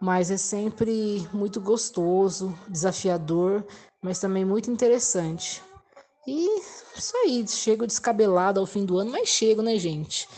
mas 0.00 0.30
é 0.30 0.36
sempre 0.36 1.26
muito 1.32 1.60
gostoso, 1.60 2.56
desafiador, 2.68 3.64
mas 4.02 4.18
também 4.18 4.44
muito 4.44 4.70
interessante. 4.70 5.62
E 6.26 6.60
isso 6.96 7.16
aí, 7.18 7.46
chego 7.46 7.86
descabelado 7.86 8.60
ao 8.60 8.66
fim 8.66 8.84
do 8.84 8.98
ano, 8.98 9.12
mas 9.12 9.28
chego, 9.28 9.62
né, 9.62 9.76
gente? 9.76 10.28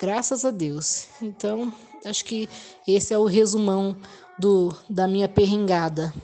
Graças 0.00 0.44
a 0.44 0.50
Deus. 0.50 1.06
Então, 1.20 1.72
acho 2.04 2.24
que 2.24 2.48
esse 2.86 3.12
é 3.12 3.18
o 3.18 3.24
resumão 3.24 3.96
do, 4.40 4.74
da 4.88 5.06
minha 5.06 5.28
perringada? 5.28 6.14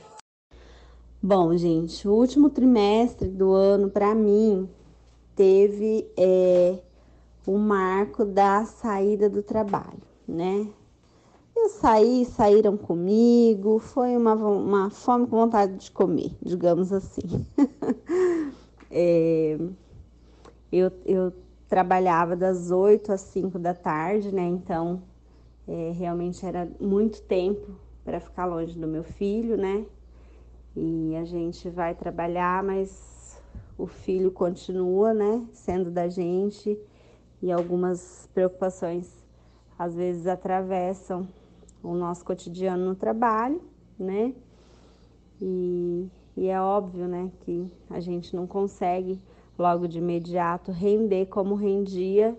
Bom, 1.22 1.54
gente, 1.56 2.08
o 2.08 2.12
último 2.12 2.48
trimestre 2.48 3.28
do 3.28 3.52
ano, 3.52 3.90
para 3.90 4.14
mim, 4.14 4.68
teve 5.34 6.10
é, 6.16 6.78
o 7.46 7.58
marco 7.58 8.24
da 8.24 8.64
saída 8.64 9.28
do 9.28 9.42
trabalho, 9.42 10.00
né? 10.26 10.66
Eu 11.54 11.68
saí, 11.68 12.24
saíram 12.24 12.76
comigo, 12.76 13.78
foi 13.78 14.16
uma, 14.16 14.34
uma 14.34 14.90
fome 14.90 15.26
com 15.26 15.36
vontade 15.36 15.76
de 15.76 15.90
comer, 15.90 16.32
digamos 16.42 16.92
assim. 16.92 17.44
é, 18.90 19.58
eu, 20.72 20.90
eu 21.04 21.32
trabalhava 21.68 22.34
das 22.34 22.70
8 22.70 23.12
às 23.12 23.20
5 23.22 23.58
da 23.58 23.74
tarde, 23.74 24.34
né? 24.34 24.46
Então 24.46 25.02
É, 25.68 25.90
realmente 25.90 26.46
era 26.46 26.68
muito 26.80 27.20
tempo 27.22 27.85
para 28.06 28.20
ficar 28.20 28.46
longe 28.46 28.78
do 28.78 28.86
meu 28.86 29.02
filho, 29.02 29.56
né? 29.56 29.84
E 30.76 31.16
a 31.16 31.24
gente 31.24 31.68
vai 31.68 31.92
trabalhar, 31.92 32.62
mas 32.62 33.42
o 33.76 33.88
filho 33.88 34.30
continua, 34.30 35.12
né? 35.12 35.44
Sendo 35.52 35.90
da 35.90 36.08
gente 36.08 36.78
e 37.42 37.50
algumas 37.50 38.30
preocupações 38.32 39.12
às 39.76 39.96
vezes 39.96 40.28
atravessam 40.28 41.28
o 41.82 41.94
nosso 41.94 42.24
cotidiano 42.24 42.84
no 42.86 42.94
trabalho, 42.94 43.60
né? 43.98 44.32
E, 45.42 46.06
e 46.36 46.46
é 46.46 46.60
óbvio, 46.60 47.08
né, 47.08 47.30
que 47.40 47.70
a 47.90 48.00
gente 48.00 48.34
não 48.34 48.46
consegue 48.46 49.20
logo 49.58 49.86
de 49.88 49.98
imediato 49.98 50.70
render 50.70 51.26
como 51.26 51.56
rendia 51.56 52.38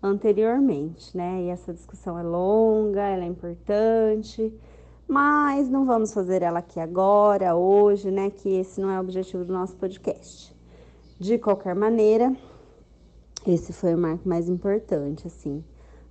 anteriormente, 0.00 1.14
né? 1.16 1.42
E 1.42 1.48
essa 1.48 1.74
discussão 1.74 2.16
é 2.16 2.22
longa, 2.22 3.02
ela 3.02 3.24
é 3.24 3.26
importante, 3.26 4.54
mas 5.10 5.68
não 5.68 5.84
vamos 5.84 6.14
fazer 6.14 6.40
ela 6.40 6.60
aqui 6.60 6.78
agora, 6.78 7.56
hoje, 7.56 8.12
né? 8.12 8.30
Que 8.30 8.48
esse 8.60 8.80
não 8.80 8.88
é 8.88 8.96
o 8.96 9.00
objetivo 9.00 9.44
do 9.44 9.52
nosso 9.52 9.74
podcast. 9.74 10.54
De 11.18 11.36
qualquer 11.36 11.74
maneira, 11.74 12.32
esse 13.44 13.72
foi 13.72 13.92
o 13.92 13.98
marco 13.98 14.28
mais 14.28 14.48
importante, 14.48 15.26
assim, 15.26 15.64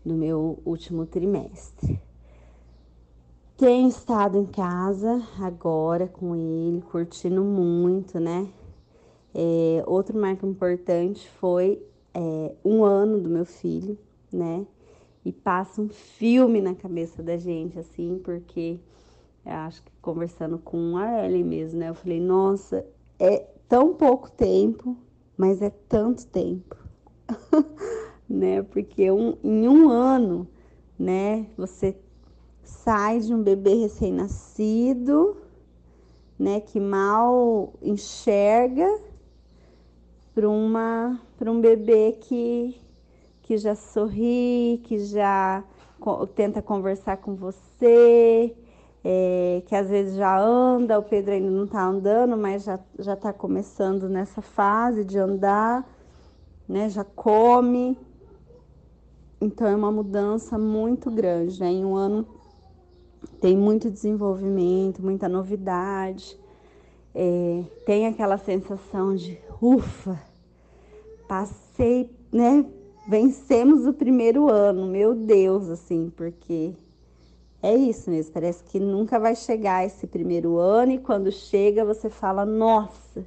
do 0.06 0.14
meu 0.14 0.60
último 0.66 1.06
trimestre. 1.06 1.98
Tenho 3.56 3.88
estado 3.88 4.38
em 4.38 4.46
casa 4.46 5.26
agora 5.40 6.06
com 6.06 6.36
ele, 6.36 6.82
curtindo 6.82 7.42
muito, 7.42 8.20
né? 8.20 8.50
É, 9.34 9.82
outro 9.88 10.20
marco 10.20 10.46
importante 10.46 11.30
foi 11.40 11.82
é, 12.14 12.54
um 12.66 12.84
ano 12.84 13.18
do 13.18 13.30
meu 13.30 13.46
filho, 13.46 13.98
né? 14.30 14.68
E 15.24 15.32
passa 15.32 15.82
um 15.82 15.88
filme 15.88 16.60
na 16.60 16.76
cabeça 16.76 17.24
da 17.24 17.38
gente, 17.38 17.80
assim, 17.80 18.20
porque 18.22 18.78
eu 19.46 19.54
acho 19.54 19.84
que 19.84 19.92
conversando 20.02 20.58
com 20.58 20.98
a 20.98 21.26
Ellen 21.26 21.44
mesmo, 21.44 21.80
né? 21.80 21.90
Eu 21.90 21.96
falei, 21.96 22.20
nossa, 22.20 22.86
é 23.18 23.46
tão 23.68 23.94
pouco 23.94 24.30
tempo, 24.32 24.98
mas 25.38 25.62
é 25.62 25.70
tanto 25.70 26.26
tempo, 26.28 26.76
né? 28.28 28.64
Porque 28.64 29.10
um, 29.12 29.38
em 29.44 29.68
um 29.68 29.90
ano, 29.90 30.48
né, 30.98 31.48
você 31.58 31.96
sai 32.64 33.20
de 33.20 33.34
um 33.34 33.42
bebê 33.42 33.76
recém-nascido, 33.76 35.38
né, 36.38 36.60
que 36.62 36.80
mal 36.80 37.74
enxerga, 37.82 38.88
para 40.34 40.50
uma 40.50 41.20
para 41.38 41.52
um 41.52 41.60
bebê 41.60 42.14
que 42.14 42.80
que 43.42 43.58
já 43.58 43.74
sorri, 43.76 44.80
que 44.84 45.00
já 45.00 45.64
tenta 46.36 46.62
conversar 46.62 47.18
com 47.18 47.36
você, 47.36 48.56
é, 49.04 49.64
que 49.66 49.76
às 49.76 49.90
vezes 49.90 50.16
já 50.16 50.38
anda, 50.40 51.00
o 51.00 51.04
Pedro 51.04 51.32
ainda 51.32 51.50
não 51.50 51.64
está 51.64 51.86
andando, 51.86 52.36
mas 52.38 52.64
já 52.64 52.80
já 52.98 53.14
está 53.14 53.32
começando 53.32 54.10
nessa 54.10 54.42
fase 54.42 55.06
de 55.06 55.18
andar, 55.18 55.88
né? 56.68 56.90
Já 56.90 57.04
come. 57.04 57.98
Então 59.42 59.66
é 59.68 59.76
uma 59.76 59.92
mudança 59.92 60.58
muito 60.58 61.10
grande, 61.10 61.60
né? 61.60 61.72
Em 61.72 61.86
um 61.86 61.96
ano 61.96 62.28
tem 63.40 63.58
muito 63.58 63.90
desenvolvimento, 63.90 65.02
muita 65.02 65.30
novidade. 65.30 66.38
É, 67.16 67.64
tem 67.86 68.06
aquela 68.06 68.38
sensação 68.38 69.16
de 69.16 69.40
ufa, 69.62 70.20
passei, 71.28 72.12
né? 72.32 72.66
Vencemos 73.08 73.88
o 73.88 73.94
primeiro 73.94 74.50
ano, 74.50 74.86
meu 74.86 75.16
Deus, 75.16 75.70
assim, 75.70 76.12
porque 76.16 76.76
é 77.62 77.76
isso 77.76 78.10
mesmo, 78.10 78.34
parece 78.34 78.64
que 78.64 78.80
nunca 78.80 79.20
vai 79.20 79.36
chegar 79.36 79.86
esse 79.86 80.08
primeiro 80.08 80.58
ano 80.58 80.94
e 80.94 80.98
quando 80.98 81.32
chega 81.32 81.84
você 81.84 82.10
fala, 82.10 82.46
nossa, 82.46 83.26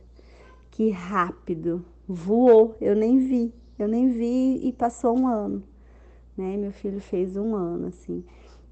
que 0.70 0.90
rápido, 0.90 1.84
voou, 2.08 2.74
eu 2.80 2.96
nem 2.96 3.18
vi, 3.18 3.52
eu 3.78 3.86
nem 3.86 4.10
vi 4.10 4.66
e 4.66 4.72
passou 4.72 5.18
um 5.18 5.26
ano, 5.26 5.62
né? 6.36 6.56
Meu 6.56 6.72
filho 6.72 7.00
fez 7.00 7.36
um 7.36 7.54
ano, 7.54 7.88
assim, 7.88 8.24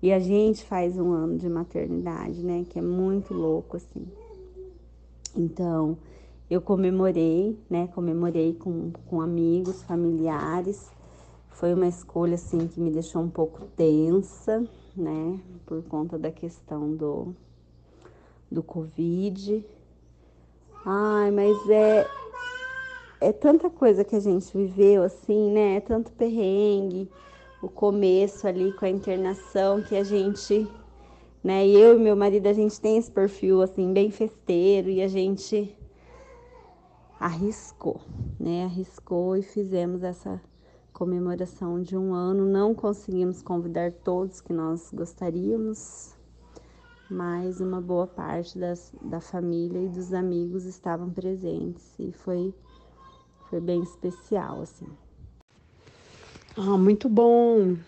e 0.02 0.12
a 0.12 0.18
gente 0.18 0.64
faz 0.64 0.98
um 0.98 1.12
ano 1.12 1.36
de 1.36 1.48
maternidade, 1.48 2.42
né? 2.42 2.64
Que 2.68 2.78
é 2.78 2.82
muito 2.82 3.34
louco, 3.34 3.76
assim. 3.76 4.06
Então, 5.36 5.98
eu 6.48 6.60
comemorei, 6.60 7.58
né? 7.68 7.86
Comemorei 7.94 8.54
com, 8.54 8.90
com 9.06 9.20
amigos, 9.20 9.82
familiares. 9.82 10.90
Foi 11.50 11.74
uma 11.74 11.86
escolha 11.86 12.34
assim 12.34 12.66
que 12.66 12.80
me 12.80 12.90
deixou 12.90 13.20
um 13.20 13.28
pouco 13.28 13.66
tensa, 13.76 14.66
né? 15.00 15.40
Por 15.66 15.82
conta 15.84 16.18
da 16.18 16.30
questão 16.30 16.94
do, 16.94 17.34
do 18.50 18.62
Covid. 18.62 19.64
Ai, 20.84 21.30
mas 21.30 21.68
é, 21.68 22.06
é 23.20 23.32
tanta 23.32 23.68
coisa 23.68 24.04
que 24.04 24.16
a 24.16 24.20
gente 24.20 24.56
viveu 24.56 25.02
assim, 25.02 25.50
né? 25.50 25.76
É 25.76 25.80
tanto 25.80 26.12
perrengue, 26.12 27.10
o 27.62 27.68
começo 27.68 28.46
ali 28.46 28.72
com 28.72 28.84
a 28.84 28.90
internação 28.90 29.82
que 29.82 29.96
a 29.96 30.04
gente, 30.04 30.66
né? 31.42 31.66
Eu 31.66 31.96
e 31.96 31.98
meu 31.98 32.16
marido, 32.16 32.46
a 32.46 32.52
gente 32.52 32.80
tem 32.80 32.96
esse 32.96 33.10
perfil 33.10 33.62
assim, 33.62 33.92
bem 33.92 34.10
festeiro 34.10 34.88
e 34.88 35.02
a 35.02 35.08
gente 35.08 35.76
arriscou, 37.18 38.00
né? 38.38 38.64
Arriscou 38.64 39.36
e 39.36 39.42
fizemos 39.42 40.02
essa 40.02 40.40
comemoração 41.00 41.82
de 41.82 41.96
um 41.96 42.12
ano. 42.12 42.44
Não 42.44 42.74
conseguimos 42.74 43.40
convidar 43.40 43.90
todos 43.90 44.42
que 44.42 44.52
nós 44.52 44.90
gostaríamos, 44.92 46.14
mas 47.10 47.58
uma 47.58 47.80
boa 47.80 48.06
parte 48.06 48.58
das, 48.58 48.92
da 49.00 49.18
família 49.18 49.80
e 49.80 49.88
dos 49.88 50.12
amigos 50.12 50.66
estavam 50.66 51.08
presentes 51.08 51.98
e 51.98 52.12
foi, 52.12 52.52
foi 53.48 53.60
bem 53.60 53.82
especial, 53.82 54.60
assim. 54.60 54.84
Ah, 56.54 56.76
muito 56.76 57.08
bom! 57.08 57.78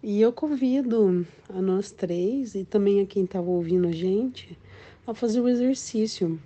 E 0.00 0.20
eu 0.20 0.32
convido 0.32 1.26
a 1.48 1.60
nós 1.60 1.90
três 1.90 2.54
e 2.54 2.64
também 2.64 3.00
a 3.00 3.06
quem 3.06 3.24
estava 3.24 3.50
ouvindo 3.50 3.88
a 3.88 3.92
gente 3.92 4.56
a 5.04 5.14
fazer 5.14 5.40
o 5.40 5.48
exercício 5.48 6.38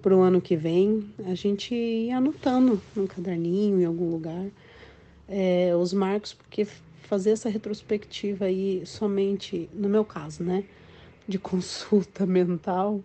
para 0.00 0.16
o 0.16 0.20
ano 0.20 0.40
que 0.40 0.56
vem, 0.56 1.12
a 1.26 1.34
gente 1.34 1.74
ir 1.74 2.12
anotando 2.12 2.80
num 2.94 3.06
caderninho, 3.06 3.80
em 3.80 3.84
algum 3.84 4.08
lugar, 4.08 4.46
é, 5.28 5.74
os 5.76 5.92
marcos, 5.92 6.34
porque 6.34 6.66
fazer 7.02 7.30
essa 7.30 7.48
retrospectiva 7.48 8.46
aí 8.46 8.84
somente, 8.86 9.68
no 9.72 9.88
meu 9.88 10.04
caso, 10.04 10.42
né, 10.42 10.64
de 11.26 11.38
consulta 11.40 12.26
mental, 12.26 13.00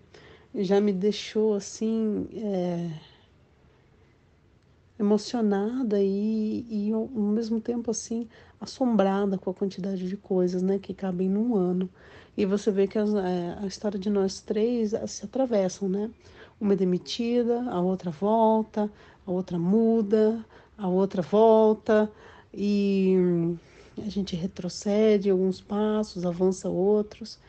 já 0.55 0.79
me 0.79 0.93
deixou 0.93 1.53
assim 1.53 2.27
é, 2.33 2.89
emocionada 4.99 6.01
e, 6.01 6.65
e 6.69 6.91
ao 6.91 7.07
mesmo 7.07 7.59
tempo 7.59 7.91
assim 7.91 8.27
assombrada 8.59 9.37
com 9.37 9.49
a 9.49 9.53
quantidade 9.53 10.07
de 10.07 10.17
coisas, 10.17 10.61
né, 10.63 10.79
que 10.79 10.93
cabem 10.93 11.29
num 11.29 11.55
ano. 11.55 11.89
E 12.35 12.45
você 12.45 12.71
vê 12.71 12.87
que 12.87 12.97
as, 12.97 13.13
é, 13.13 13.57
a 13.61 13.65
história 13.65 13.99
de 13.99 14.09
nós 14.09 14.41
três 14.41 14.93
se 15.07 15.25
atravessam, 15.25 15.89
né? 15.89 16.09
Uma 16.59 16.73
é 16.73 16.75
demitida, 16.75 17.63
a 17.69 17.79
outra 17.79 18.11
volta, 18.11 18.91
a 19.25 19.31
outra 19.31 19.57
muda, 19.57 20.43
a 20.77 20.87
outra 20.87 21.21
volta 21.21 22.11
e 22.53 23.15
a 23.97 24.09
gente 24.09 24.35
retrocede 24.35 25.29
alguns 25.29 25.59
passos, 25.59 26.25
avança 26.25 26.69
outros. 26.69 27.39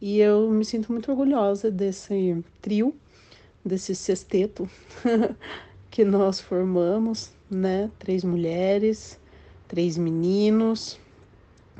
E 0.00 0.18
eu 0.18 0.50
me 0.50 0.64
sinto 0.64 0.90
muito 0.90 1.10
orgulhosa 1.10 1.70
desse 1.70 2.44
trio, 2.60 2.94
desse 3.64 3.94
sexteto 3.94 4.68
que 5.90 6.04
nós 6.04 6.40
formamos, 6.40 7.30
né? 7.48 7.90
Três 7.98 8.24
mulheres, 8.24 9.18
três 9.68 9.96
meninos. 9.96 10.98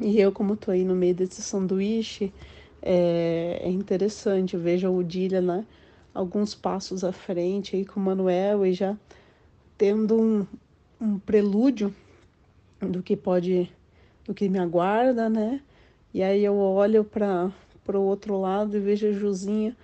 E 0.00 0.20
eu, 0.20 0.30
como 0.30 0.56
tô 0.56 0.70
aí 0.70 0.84
no 0.84 0.94
meio 0.94 1.14
desse 1.14 1.42
sanduíche, 1.42 2.32
é, 2.80 3.60
é 3.62 3.70
interessante. 3.70 4.54
Eu 4.54 4.60
vejo 4.60 4.86
a 4.86 4.90
Odília, 4.90 5.40
né? 5.40 5.66
alguns 6.14 6.54
passos 6.54 7.04
à 7.04 7.12
frente 7.12 7.76
aí 7.76 7.84
com 7.84 7.98
o 7.98 8.02
Manuel 8.02 8.66
e 8.66 8.72
já 8.72 8.96
tendo 9.78 10.20
um, 10.20 10.46
um 11.02 11.18
prelúdio 11.18 11.92
do 12.80 13.02
que 13.02 13.16
pode, 13.16 13.68
do 14.24 14.32
que 14.32 14.48
me 14.48 14.60
aguarda, 14.60 15.28
né? 15.28 15.60
E 16.14 16.22
aí 16.22 16.44
eu 16.44 16.56
olho 16.56 17.02
para 17.02 17.50
o 17.92 18.02
outro 18.02 18.40
lado 18.40 18.76
e 18.76 18.80
vejo 18.80 19.08
a 19.08 19.12
Juzinha 19.12 19.76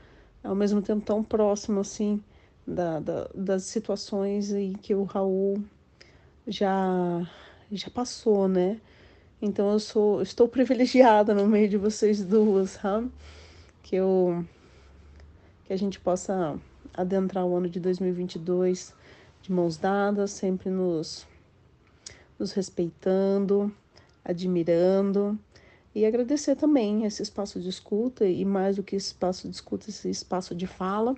ao 0.44 0.54
mesmo 0.54 0.80
tempo 0.80 1.04
tão 1.04 1.24
próximo 1.24 1.80
assim 1.80 2.22
da, 2.64 3.00
da, 3.00 3.28
das 3.34 3.64
situações 3.64 4.52
em 4.52 4.74
que 4.74 4.94
o 4.94 5.02
Raul 5.02 5.60
já 6.46 7.28
já 7.72 7.90
passou, 7.90 8.46
né? 8.46 8.80
Então 9.42 9.72
eu 9.72 9.80
sou 9.80 10.22
estou 10.22 10.46
privilegiada 10.48 11.34
no 11.34 11.48
meio 11.48 11.68
de 11.68 11.76
vocês 11.76 12.24
duas, 12.24 12.70
sabe? 12.70 13.10
Que 13.82 13.96
eu 13.96 14.44
que 15.64 15.72
a 15.72 15.76
gente 15.76 15.98
possa 15.98 16.56
adentrar 16.94 17.44
o 17.44 17.56
ano 17.56 17.68
de 17.68 17.80
2022 17.80 18.94
de 19.48 19.52
mãos 19.52 19.78
dadas, 19.78 20.30
sempre 20.30 20.68
nos, 20.68 21.26
nos 22.38 22.52
respeitando, 22.52 23.72
admirando 24.22 25.38
E 25.94 26.04
agradecer 26.04 26.54
também 26.54 27.06
esse 27.06 27.22
espaço 27.22 27.58
de 27.58 27.68
escuta 27.68 28.26
e 28.26 28.44
mais 28.44 28.76
do 28.76 28.82
que 28.82 28.94
espaço 28.94 29.48
de 29.48 29.54
escuta, 29.54 29.88
esse 29.88 30.10
espaço 30.10 30.54
de 30.54 30.66
fala. 30.66 31.16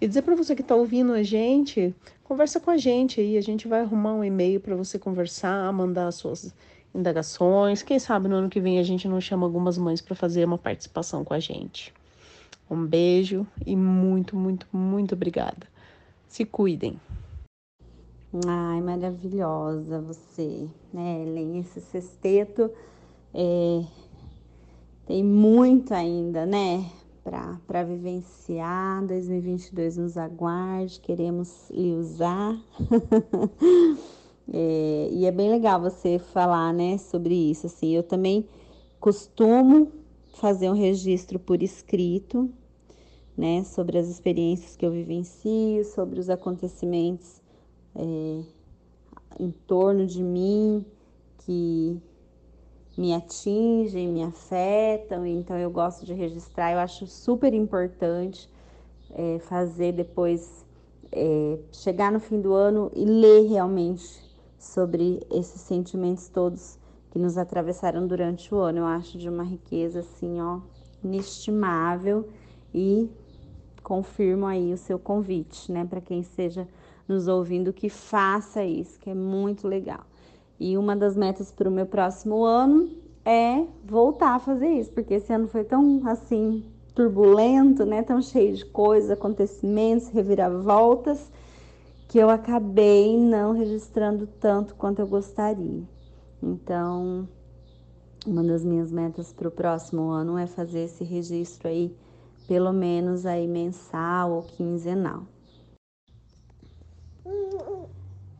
E 0.00 0.06
dizer 0.06 0.22
para 0.22 0.36
você 0.36 0.54
que 0.54 0.62
está 0.62 0.76
ouvindo 0.76 1.12
a 1.12 1.24
gente, 1.24 1.92
conversa 2.22 2.60
com 2.60 2.70
a 2.70 2.76
gente 2.76 3.20
aí, 3.20 3.36
a 3.36 3.40
gente 3.40 3.66
vai 3.66 3.80
arrumar 3.80 4.14
um 4.14 4.22
e-mail 4.22 4.60
para 4.60 4.76
você 4.76 4.96
conversar, 4.96 5.72
mandar 5.72 6.12
suas 6.12 6.54
indagações. 6.94 7.82
Quem 7.82 7.98
sabe 7.98 8.28
no 8.28 8.36
ano 8.36 8.48
que 8.48 8.60
vem 8.60 8.78
a 8.78 8.84
gente 8.84 9.08
não 9.08 9.20
chama 9.20 9.44
algumas 9.44 9.76
mães 9.76 10.00
para 10.00 10.14
fazer 10.14 10.44
uma 10.44 10.58
participação 10.58 11.24
com 11.24 11.34
a 11.34 11.40
gente. 11.40 11.92
Um 12.70 12.86
beijo 12.86 13.44
e 13.66 13.74
muito, 13.74 14.36
muito, 14.36 14.68
muito 14.72 15.16
obrigada. 15.16 15.66
Se 16.28 16.44
cuidem. 16.44 17.00
Ai, 18.30 18.82
maravilhosa 18.82 20.02
você, 20.02 20.68
né, 20.92 21.22
Ellen? 21.22 21.60
Esse 21.60 21.80
sexteto 21.80 22.70
é, 23.32 23.82
tem 25.06 25.24
muito 25.24 25.94
ainda, 25.94 26.44
né, 26.44 26.90
para 27.24 27.82
vivenciar. 27.84 29.02
2022 29.06 29.96
nos 29.96 30.18
aguarde, 30.18 31.00
queremos 31.00 31.70
lhe 31.70 31.94
usar. 31.94 32.54
é, 34.52 35.08
e 35.10 35.24
é 35.24 35.32
bem 35.32 35.48
legal 35.48 35.80
você 35.80 36.18
falar, 36.18 36.74
né, 36.74 36.98
sobre 36.98 37.34
isso. 37.34 37.64
Assim, 37.64 37.96
eu 37.96 38.02
também 38.02 38.46
costumo 39.00 39.90
fazer 40.34 40.68
um 40.68 40.74
registro 40.74 41.38
por 41.38 41.62
escrito, 41.62 42.50
né, 43.34 43.64
sobre 43.64 43.96
as 43.96 44.06
experiências 44.06 44.76
que 44.76 44.84
eu 44.84 44.90
vivencio, 44.90 45.82
sobre 45.86 46.20
os 46.20 46.28
acontecimentos 46.28 47.47
é, 47.94 48.42
em 49.40 49.50
torno 49.66 50.06
de 50.06 50.22
mim 50.22 50.84
que 51.38 52.00
me 52.96 53.14
atingem, 53.14 54.08
me 54.08 54.22
afetam, 54.24 55.24
então 55.24 55.56
eu 55.56 55.70
gosto 55.70 56.04
de 56.04 56.12
registrar. 56.12 56.72
Eu 56.72 56.80
acho 56.80 57.06
super 57.06 57.54
importante 57.54 58.50
é, 59.10 59.38
fazer 59.38 59.92
depois, 59.92 60.66
é, 61.12 61.58
chegar 61.70 62.10
no 62.10 62.18
fim 62.18 62.40
do 62.40 62.52
ano 62.52 62.90
e 62.94 63.04
ler 63.04 63.48
realmente 63.48 64.20
sobre 64.58 65.24
esses 65.30 65.60
sentimentos 65.60 66.28
todos 66.28 66.76
que 67.10 67.18
nos 67.18 67.38
atravessaram 67.38 68.06
durante 68.06 68.52
o 68.52 68.58
ano. 68.58 68.78
Eu 68.78 68.86
acho 68.86 69.16
de 69.16 69.28
uma 69.28 69.44
riqueza 69.44 70.00
assim, 70.00 70.40
ó, 70.40 70.60
inestimável 71.02 72.28
e 72.74 73.08
confirmo 73.82 74.44
aí 74.44 74.72
o 74.72 74.76
seu 74.76 74.98
convite, 74.98 75.70
né, 75.72 75.84
para 75.84 76.00
quem 76.00 76.22
seja 76.22 76.68
nos 77.08 77.26
ouvindo 77.26 77.72
que 77.72 77.88
faça 77.88 78.62
isso, 78.62 79.00
que 79.00 79.08
é 79.08 79.14
muito 79.14 79.66
legal. 79.66 80.04
E 80.60 80.76
uma 80.76 80.94
das 80.94 81.16
metas 81.16 81.50
para 81.50 81.68
o 81.68 81.72
meu 81.72 81.86
próximo 81.86 82.44
ano 82.44 82.90
é 83.24 83.64
voltar 83.84 84.34
a 84.34 84.38
fazer 84.38 84.68
isso, 84.68 84.92
porque 84.92 85.14
esse 85.14 85.32
ano 85.32 85.48
foi 85.48 85.64
tão 85.64 86.02
assim 86.06 86.64
turbulento, 86.94 87.86
né, 87.86 88.02
tão 88.02 88.20
cheio 88.20 88.56
de 88.56 88.66
coisas, 88.66 89.10
acontecimentos, 89.10 90.08
reviravoltas, 90.08 91.30
que 92.08 92.18
eu 92.18 92.28
acabei 92.28 93.16
não 93.16 93.52
registrando 93.52 94.26
tanto 94.26 94.74
quanto 94.74 94.98
eu 94.98 95.06
gostaria. 95.06 95.82
Então, 96.42 97.28
uma 98.26 98.42
das 98.42 98.64
minhas 98.64 98.90
metas 98.90 99.32
para 99.32 99.46
o 99.46 99.50
próximo 99.50 100.10
ano 100.10 100.36
é 100.36 100.46
fazer 100.46 100.80
esse 100.80 101.04
registro 101.04 101.68
aí, 101.68 101.94
pelo 102.48 102.72
menos 102.72 103.24
aí 103.26 103.46
mensal 103.46 104.32
ou 104.32 104.42
quinzenal. 104.42 105.22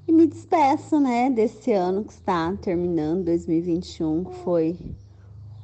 E 0.06 0.12
me 0.12 0.26
despeço, 0.26 0.98
né, 0.98 1.30
desse 1.30 1.72
ano 1.72 2.04
que 2.04 2.12
está 2.12 2.56
terminando, 2.56 3.24
2021, 3.24 4.24
que 4.24 4.34
foi 4.36 4.78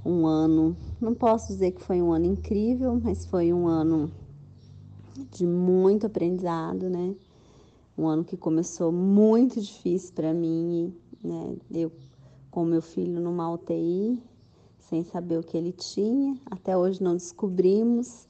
um 0.04 0.26
ano, 0.26 0.76
não 1.00 1.14
posso 1.14 1.48
dizer 1.48 1.72
que 1.72 1.80
foi 1.80 2.02
um 2.02 2.12
ano 2.12 2.26
incrível, 2.26 3.00
mas 3.02 3.24
foi 3.24 3.52
um 3.52 3.66
ano 3.66 4.12
de 5.32 5.46
muito 5.46 6.06
aprendizado, 6.06 6.90
né? 6.90 7.14
Um 7.96 8.06
ano 8.06 8.24
que 8.24 8.36
começou 8.36 8.92
muito 8.92 9.60
difícil 9.60 10.12
para 10.14 10.34
mim, 10.34 10.92
né? 11.22 11.56
Eu 11.72 11.90
com 12.54 12.64
meu 12.64 12.80
filho 12.80 13.20
numa 13.20 13.50
UTI, 13.50 14.22
sem 14.78 15.02
saber 15.02 15.38
o 15.38 15.42
que 15.42 15.56
ele 15.56 15.72
tinha, 15.72 16.38
até 16.46 16.76
hoje 16.76 17.02
não 17.02 17.14
descobrimos 17.14 18.28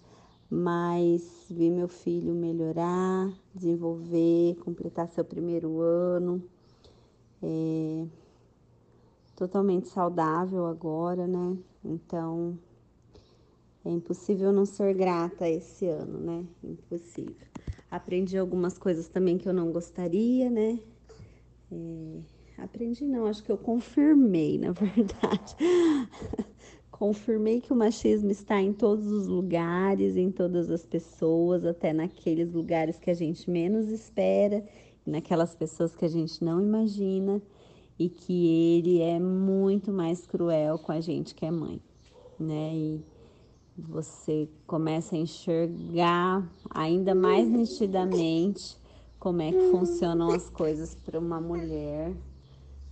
mas 0.51 1.47
vi 1.51 1.71
meu 1.71 1.89
filho 1.89 2.35
melhorar, 2.35 3.33
desenvolver, 3.55 4.57
completar 4.57 5.09
seu 5.09 5.25
primeiro 5.25 5.81
ano, 5.81 6.43
é, 7.43 8.07
totalmente 9.37 9.89
saudável 9.89 10.67
agora, 10.67 11.27
né? 11.27 11.57
Então 11.85 12.59
é 13.85 13.91
impossível 13.91 14.53
não 14.53 14.65
ser 14.65 14.95
grata 14.95 15.49
esse 15.49 15.87
ano, 15.87 16.19
né? 16.19 16.45
Impossível. 16.63 17.47
Aprendi 17.91 18.39
algumas 18.39 18.79
coisas 18.79 19.09
também 19.09 19.37
que 19.37 19.49
eu 19.49 19.53
não 19.53 19.71
gostaria, 19.71 20.51
né? 20.51 20.79
É, 21.71 22.63
aprendi 22.63 23.05
não, 23.07 23.27
acho 23.27 23.43
que 23.43 23.53
eu 23.53 23.59
confirmei, 23.59 24.59
na 24.59 24.73
verdade. 24.73 25.57
Confirmei 26.97 27.61
que 27.61 27.73
o 27.73 27.77
machismo 27.77 28.31
está 28.31 28.63
em 28.63 28.73
todos 28.73 29.09
os 29.09 29.27
lugares, 29.27 30.17
em 30.17 30.31
todas 30.31 30.71
as 30.71 30.87
pessoas, 30.87 31.65
até 31.65 31.93
naqueles 31.93 32.53
lugares 32.53 33.01
que 33.01 33.11
a 33.11 33.15
gente 33.15 33.51
menos 33.51 33.89
espera, 33.89 34.65
naquelas 35.05 35.57
pessoas 35.57 35.97
que 35.97 36.05
a 36.05 36.09
gente 36.09 36.45
não 36.45 36.61
imagina, 36.61 37.43
e 37.99 38.09
que 38.09 38.77
ele 38.77 39.01
é 39.01 39.19
muito 39.19 39.93
mais 39.93 40.25
cruel 40.25 40.79
com 40.79 40.93
a 40.93 41.01
gente 41.01 41.35
que 41.35 41.45
é 41.45 41.51
mãe, 41.51 41.83
né? 42.39 42.73
E 42.73 43.05
você 43.77 44.49
começa 44.65 45.17
a 45.17 45.19
enxergar 45.19 46.49
ainda 46.71 47.13
mais 47.13 47.49
nitidamente 47.49 48.79
como 49.19 49.43
é 49.43 49.51
que 49.51 49.71
funcionam 49.73 50.29
as 50.29 50.49
coisas 50.49 50.95
para 50.95 51.19
uma 51.19 51.41
mulher, 51.41 52.15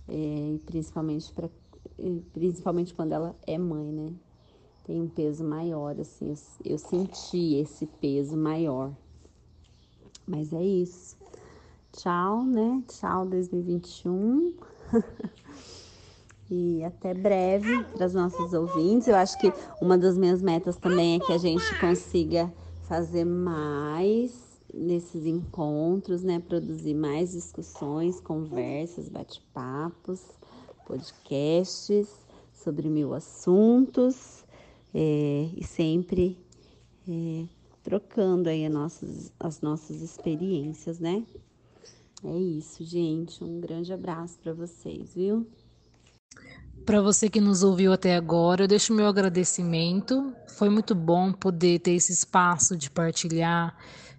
é, 0.09 0.13
e 0.13 0.59
principalmente 0.65 1.31
para 1.31 1.49
principalmente 2.33 2.93
quando 2.93 3.13
ela 3.13 3.35
é 3.45 3.57
mãe, 3.57 3.91
né? 3.91 4.13
Tem 4.85 5.01
um 5.01 5.07
peso 5.07 5.43
maior, 5.43 5.97
assim, 5.99 6.29
eu, 6.29 6.73
eu 6.73 6.77
senti 6.77 7.55
esse 7.55 7.85
peso 7.85 8.35
maior. 8.35 8.91
Mas 10.27 10.51
é 10.51 10.61
isso. 10.61 11.15
Tchau, 11.93 12.43
né? 12.43 12.83
Tchau 12.87 13.25
2021. 13.25 14.53
e 16.51 16.83
até 16.83 17.13
breve 17.13 17.83
para 17.95 18.07
os 18.07 18.13
nossos 18.13 18.53
ouvintes. 18.53 19.07
Eu 19.07 19.15
acho 19.15 19.37
que 19.39 19.53
uma 19.81 19.97
das 19.97 20.17
minhas 20.17 20.41
metas 20.41 20.75
também 20.75 21.15
é 21.15 21.19
que 21.19 21.31
a 21.31 21.37
gente 21.37 21.63
consiga 21.79 22.51
fazer 22.81 23.23
mais 23.23 24.33
nesses 24.73 25.25
encontros, 25.25 26.23
né? 26.23 26.39
Produzir 26.39 26.93
mais 26.93 27.31
discussões, 27.31 28.19
conversas, 28.19 29.07
bate-papos 29.07 30.42
podcasts 30.85 32.07
sobre 32.53 32.89
mil 32.89 33.13
assuntos 33.13 34.45
é, 34.93 35.49
e 35.55 35.63
sempre 35.63 36.37
é, 37.07 37.45
trocando 37.83 38.49
aí 38.49 38.65
as 38.65 38.71
nossas, 38.71 39.31
as 39.39 39.61
nossas 39.61 40.01
experiências, 40.01 40.99
né? 40.99 41.23
É 42.23 42.37
isso, 42.37 42.85
gente. 42.85 43.43
Um 43.43 43.59
grande 43.59 43.91
abraço 43.91 44.39
para 44.39 44.53
vocês, 44.53 45.13
viu? 45.13 45.45
Para 46.85 47.01
você 47.01 47.29
que 47.29 47.41
nos 47.41 47.63
ouviu 47.63 47.91
até 47.91 48.15
agora, 48.15 48.63
eu 48.63 48.67
deixo 48.67 48.93
meu 48.93 49.07
agradecimento. 49.07 50.33
Foi 50.47 50.69
muito 50.69 50.95
bom 50.95 51.33
poder 51.33 51.79
ter 51.79 51.91
esse 51.91 52.13
espaço 52.13 52.77
de 52.77 52.89
partilhar, 52.89 53.77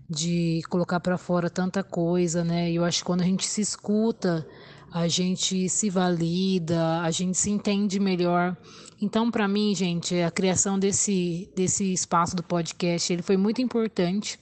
de 0.08 0.62
colocar 0.68 1.00
para 1.00 1.16
fora 1.16 1.48
tanta 1.48 1.82
coisa, 1.82 2.44
né? 2.44 2.70
E 2.70 2.76
eu 2.76 2.84
acho 2.84 2.98
que 2.98 3.04
quando 3.04 3.22
a 3.22 3.26
gente 3.26 3.46
se 3.46 3.60
escuta, 3.60 4.46
a 4.94 5.08
gente 5.08 5.68
se 5.68 5.90
valida, 5.90 7.00
a 7.00 7.10
gente 7.10 7.36
se 7.36 7.50
entende 7.50 7.98
melhor. 7.98 8.56
Então, 9.02 9.28
para 9.28 9.48
mim, 9.48 9.74
gente, 9.74 10.14
a 10.20 10.30
criação 10.30 10.78
desse, 10.78 11.50
desse 11.56 11.92
espaço 11.92 12.36
do 12.36 12.44
podcast, 12.44 13.12
ele 13.12 13.20
foi 13.20 13.36
muito 13.36 13.60
importante 13.60 14.38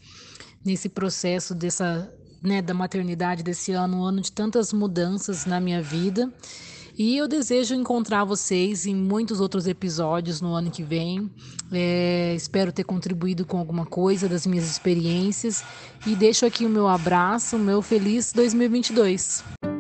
nesse 0.63 0.91
processo 0.91 1.55
dessa, 1.55 2.13
né, 2.43 2.61
da 2.61 2.75
maternidade 2.75 3.43
desse 3.43 3.73
ano, 3.73 4.01
um 4.01 4.03
ano 4.03 4.21
de 4.21 4.31
tantas 4.31 4.75
mudanças 4.75 5.47
na 5.47 5.59
minha 5.59 5.81
vida. 5.81 6.31
E 6.99 7.17
eu 7.17 7.27
desejo 7.27 7.75
encontrar 7.75 8.23
vocês 8.23 8.85
em 8.85 8.95
muitos 8.95 9.41
outros 9.41 9.67
episódios 9.67 10.43
no 10.43 10.53
ano 10.53 10.71
que 10.71 10.83
vem. 10.83 11.31
É, 11.73 12.35
espero 12.37 12.71
ter 12.71 12.85
contribuído 12.85 13.47
com 13.47 13.57
alguma 13.57 13.87
coisa 13.87 14.29
das 14.29 14.47
minhas 14.47 14.71
experiências. 14.71 15.65
E 16.07 16.15
deixo 16.15 16.45
aqui 16.45 16.67
o 16.67 16.69
meu 16.69 16.87
abraço, 16.87 17.57
o 17.57 17.59
meu 17.59 17.81
feliz 17.81 18.35
2022. 18.35 19.72